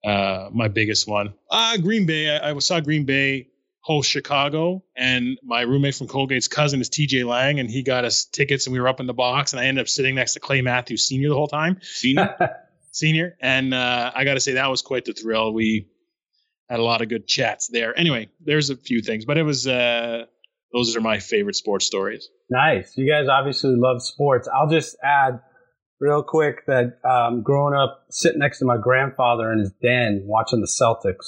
uh, 0.05 0.49
my 0.53 0.69
biggest 0.69 1.07
one. 1.07 1.35
Uh, 1.51 1.77
Green 1.77 2.07
Bay. 2.07 2.37
I, 2.37 2.53
I 2.53 2.59
saw 2.59 2.81
Green 2.81 3.05
Bay 3.05 3.49
host 3.85 4.11
Chicago, 4.11 4.83
and 4.97 5.39
my 5.43 5.61
roommate 5.61 5.95
from 5.95 6.09
Colgate's 6.09 6.49
cousin 6.49 6.81
is 6.81 6.89
TJ 6.89 7.27
Lang, 7.27 7.61
and 7.61 7.71
he 7.71 7.83
got 7.83 8.07
us 8.07 8.25
tickets, 8.25 8.67
and 8.67 8.73
we 8.73 8.81
were 8.81 8.89
up 8.89 8.99
in 8.99 9.07
the 9.07 9.13
box, 9.13 9.53
and 9.53 9.61
I 9.61 9.67
ended 9.67 9.83
up 9.83 9.89
sitting 9.89 10.15
next 10.15 10.33
to 10.35 10.41
Clay 10.41 10.63
Matthews 10.63 11.07
Senior 11.07 11.29
the 11.29 11.35
whole 11.35 11.49
time, 11.49 11.79
Senior, 11.83 12.35
senior, 12.93 13.37
and 13.41 13.75
uh, 13.75 14.11
I 14.15 14.25
got 14.25 14.35
to 14.35 14.41
say 14.41 14.53
that 14.55 14.71
was 14.71 14.81
quite 14.81 15.05
the 15.05 15.13
thrill. 15.13 15.53
We 15.53 15.87
had 16.69 16.81
a 16.81 16.83
lot 16.83 17.03
of 17.03 17.09
good 17.09 17.27
chats 17.27 17.69
there. 17.69 17.99
Anyway, 17.99 18.29
there's 18.41 18.71
a 18.71 18.77
few 18.77 19.03
things, 19.03 19.25
but 19.25 19.39
it 19.39 19.43
was 19.43 19.67
uh, 19.67 20.25
those 20.73 20.97
are 20.97 21.01
my 21.01 21.19
favorite 21.19 21.57
sports 21.57 21.87
stories. 21.87 22.29
Nice. 22.51 22.97
You 22.97 23.11
guys 23.11 23.29
obviously 23.29 23.75
love 23.77 24.03
sports. 24.03 24.49
I'll 24.53 24.69
just 24.69 24.97
add 25.03 25.41
real 26.01 26.23
quick 26.23 26.67
that 26.67 26.99
um, 27.05 27.43
growing 27.43 27.75
up, 27.75 28.07
sitting 28.11 28.41
next 28.41 28.59
to 28.59 28.65
my 28.65 28.77
grandfather 28.77 29.53
in 29.53 29.61
his 29.61 29.73
den 29.83 30.23
watching 30.25 30.61
the 30.61 30.67
Celtics, 30.67 31.27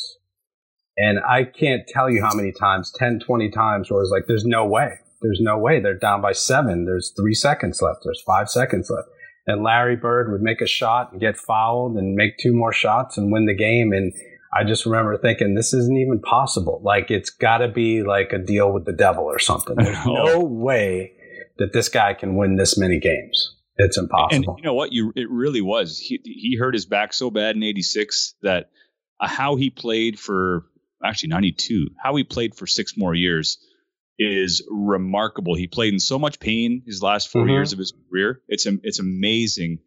and 0.96 1.18
I 1.28 1.44
can't 1.44 1.86
tell 1.86 2.10
you 2.10 2.22
how 2.22 2.34
many 2.34 2.52
times 2.52 2.92
10, 2.96 3.20
20 3.20 3.50
times 3.50 3.90
where 3.90 4.00
it's 4.00 4.10
like, 4.10 4.26
there's 4.26 4.46
no 4.46 4.66
way. 4.66 4.94
There's 5.20 5.40
no 5.40 5.58
way. 5.58 5.80
They're 5.80 5.98
down 5.98 6.22
by 6.22 6.32
seven. 6.32 6.84
There's 6.84 7.12
three 7.16 7.34
seconds 7.34 7.82
left. 7.82 8.00
There's 8.04 8.22
five 8.22 8.48
seconds 8.48 8.90
left. 8.90 9.08
And 9.46 9.62
Larry 9.62 9.96
Bird 9.96 10.32
would 10.32 10.42
make 10.42 10.60
a 10.60 10.66
shot 10.66 11.12
and 11.12 11.20
get 11.20 11.36
fouled 11.36 11.96
and 11.96 12.14
make 12.14 12.38
two 12.38 12.52
more 12.52 12.72
shots 12.72 13.16
and 13.16 13.30
win 13.30 13.46
the 13.46 13.54
game. 13.54 13.92
And 13.92 14.12
I 14.60 14.64
just 14.64 14.86
remember 14.86 15.16
thinking, 15.18 15.54
this 15.54 15.72
isn't 15.74 15.96
even 15.96 16.20
possible. 16.20 16.80
Like, 16.84 17.10
it's 17.10 17.30
got 17.30 17.58
to 17.58 17.68
be 17.68 18.02
like 18.02 18.32
a 18.32 18.38
deal 18.38 18.72
with 18.72 18.84
the 18.86 18.92
devil 18.92 19.24
or 19.24 19.38
something. 19.38 19.76
There's 19.76 19.98
no 20.06 20.40
way 20.40 21.12
that 21.58 21.72
this 21.72 21.88
guy 21.88 22.14
can 22.14 22.36
win 22.36 22.56
this 22.56 22.78
many 22.78 22.98
games. 23.00 23.54
It's 23.76 23.96
and 23.98 24.04
impossible. 24.04 24.56
you 24.58 24.64
know 24.64 24.74
what? 24.74 24.92
You 24.92 25.12
it 25.16 25.28
really 25.30 25.60
was. 25.60 25.98
He 25.98 26.20
he 26.24 26.56
hurt 26.58 26.72
his 26.74 26.86
back 26.86 27.12
so 27.12 27.30
bad 27.30 27.56
in 27.56 27.62
'86 27.62 28.34
that 28.42 28.70
uh, 29.20 29.28
how 29.28 29.56
he 29.56 29.68
played 29.68 30.18
for 30.18 30.64
actually 31.04 31.28
'92, 31.28 31.88
how 32.02 32.16
he 32.16 32.24
played 32.24 32.54
for 32.54 32.66
six 32.66 32.94
more 32.96 33.14
years 33.14 33.58
is 34.18 34.66
remarkable. 34.70 35.54
He 35.54 35.66
played 35.66 35.92
in 35.92 36.00
so 36.00 36.18
much 36.18 36.40
pain 36.40 36.82
his 36.86 37.02
last 37.02 37.28
4 37.30 37.44
Mhm. 37.44 37.50
years 37.50 37.72
of 37.74 37.78
his 37.78 37.92
career. 38.08 38.40
It's 38.48 38.64
it's 38.82 38.98
amazing 38.98 39.80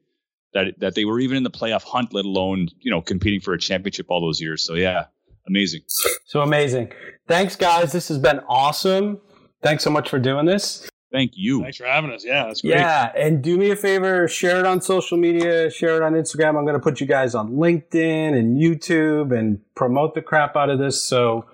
that 0.53 0.79
that 0.79 0.95
they 0.95 1.05
were 1.05 1.19
even 1.19 1.37
in 1.37 1.43
the 1.43 1.51
playoff 1.51 1.83
hunt, 1.83 2.13
let 2.13 2.25
alone 2.25 2.67
you 2.79 2.91
know 2.91 3.01
competing 3.01 3.41
for 3.41 3.53
a 3.53 3.59
championship 3.59 4.07
all 4.09 4.21
those 4.21 4.41
years. 4.41 4.63
So 4.63 4.75
yeah, 4.75 5.05
amazing. 5.47 5.81
so 6.25 6.41
amazing. 6.41 6.91
Thanks, 7.27 7.55
guys. 7.55 7.91
This 7.91 8.07
has 8.07 8.17
been 8.17 8.39
awesome. 8.47 9.19
Thanks 9.61 9.83
so 9.83 9.89
much 9.89 10.09
for 10.09 10.19
doing 10.19 10.45
this. 10.45 10.87
Thank 11.11 11.31
you. 11.35 11.61
Thanks 11.63 11.77
for 11.77 11.85
having 11.85 12.11
us. 12.11 12.23
Yeah, 12.23 12.45
that's 12.45 12.61
great. 12.61 12.75
Yeah, 12.75 13.11
and 13.15 13.41
do 13.41 13.57
me 13.57 13.71
a 13.71 13.75
favor, 13.75 14.27
share 14.27 14.59
it 14.59 14.65
on 14.65 14.79
social 14.79 15.17
media, 15.17 15.71
share 15.71 15.97
it 15.97 16.03
on 16.03 16.13
Instagram. 16.13 16.49
I'm 16.49 16.65
going 16.65 16.75
to 16.75 16.79
put 16.79 17.01
you 17.01 17.07
guys 17.07 17.33
on 17.33 17.53
LinkedIn 17.53 18.37
and 18.37 18.61
YouTube 18.61 19.35
and 19.35 19.59
promote 19.75 20.13
the 20.13 20.21
crap 20.21 20.55
out 20.55 20.69
of 20.69 20.77
this. 20.77 21.01
So 21.01 21.45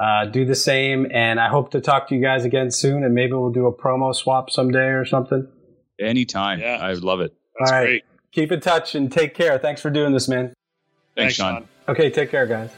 uh, 0.00 0.24
do 0.24 0.46
the 0.46 0.54
same. 0.54 1.06
And 1.12 1.38
I 1.38 1.48
hope 1.48 1.70
to 1.72 1.80
talk 1.80 2.08
to 2.08 2.14
you 2.14 2.22
guys 2.22 2.44
again 2.46 2.70
soon. 2.70 3.04
And 3.04 3.14
maybe 3.14 3.34
we'll 3.34 3.52
do 3.52 3.66
a 3.66 3.76
promo 3.76 4.14
swap 4.14 4.50
someday 4.50 4.88
or 4.88 5.04
something. 5.04 5.46
Anytime. 6.00 6.60
Yeah. 6.60 6.78
I 6.80 6.94
love 6.94 7.20
it. 7.20 7.34
That's 7.58 7.70
All 7.70 7.78
right. 7.78 7.84
great. 7.84 8.02
Keep 8.32 8.52
in 8.52 8.60
touch 8.60 8.94
and 8.94 9.12
take 9.12 9.34
care. 9.34 9.58
Thanks 9.58 9.80
for 9.80 9.90
doing 9.90 10.12
this, 10.12 10.28
man. 10.28 10.52
Thanks, 11.16 11.34
Sean. 11.34 11.68
Okay, 11.88 12.10
take 12.10 12.30
care, 12.30 12.46
guys. 12.46 12.70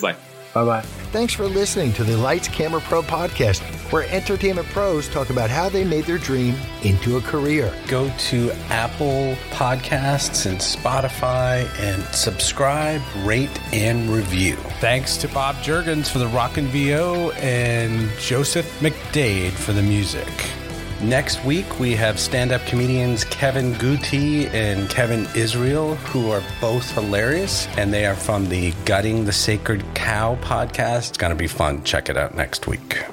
Bye. 0.00 0.16
Bye 0.56 0.64
bye. 0.64 0.80
Thanks 1.12 1.34
for 1.34 1.44
listening 1.44 1.92
to 1.92 2.02
the 2.02 2.16
Lights 2.16 2.48
Camera 2.48 2.80
Pro 2.80 3.02
podcast, 3.02 3.60
where 3.92 4.08
entertainment 4.10 4.66
pros 4.68 5.06
talk 5.06 5.28
about 5.28 5.50
how 5.50 5.68
they 5.68 5.84
made 5.84 6.06
their 6.06 6.16
dream 6.16 6.54
into 6.82 7.18
a 7.18 7.20
career. 7.20 7.70
Go 7.88 8.10
to 8.30 8.50
Apple 8.70 9.36
Podcasts 9.50 10.46
and 10.46 10.58
Spotify 10.58 11.68
and 11.78 12.02
subscribe, 12.14 13.02
rate, 13.18 13.50
and 13.74 14.08
review. 14.08 14.56
Thanks 14.80 15.18
to 15.18 15.28
Bob 15.28 15.56
Jurgens 15.56 16.10
for 16.10 16.18
the 16.18 16.28
Rockin' 16.28 16.68
VO 16.68 17.32
and 17.32 18.08
Joseph 18.18 18.80
McDade 18.80 19.52
for 19.52 19.74
the 19.74 19.82
music. 19.82 20.26
Next 21.02 21.44
week, 21.44 21.78
we 21.78 21.94
have 21.94 22.18
stand 22.18 22.52
up 22.52 22.64
comedians 22.66 23.24
Kevin 23.24 23.74
Guti 23.74 24.46
and 24.54 24.88
Kevin 24.88 25.26
Israel, 25.36 25.94
who 25.96 26.30
are 26.30 26.42
both 26.60 26.90
hilarious, 26.92 27.66
and 27.76 27.92
they 27.92 28.06
are 28.06 28.16
from 28.16 28.48
the 28.48 28.72
Gutting 28.86 29.26
the 29.26 29.32
Sacred 29.32 29.84
Cow 29.94 30.36
podcast. 30.36 31.10
It's 31.10 31.18
going 31.18 31.32
to 31.32 31.36
be 31.36 31.48
fun. 31.48 31.84
Check 31.84 32.08
it 32.08 32.16
out 32.16 32.34
next 32.34 32.66
week. 32.66 33.04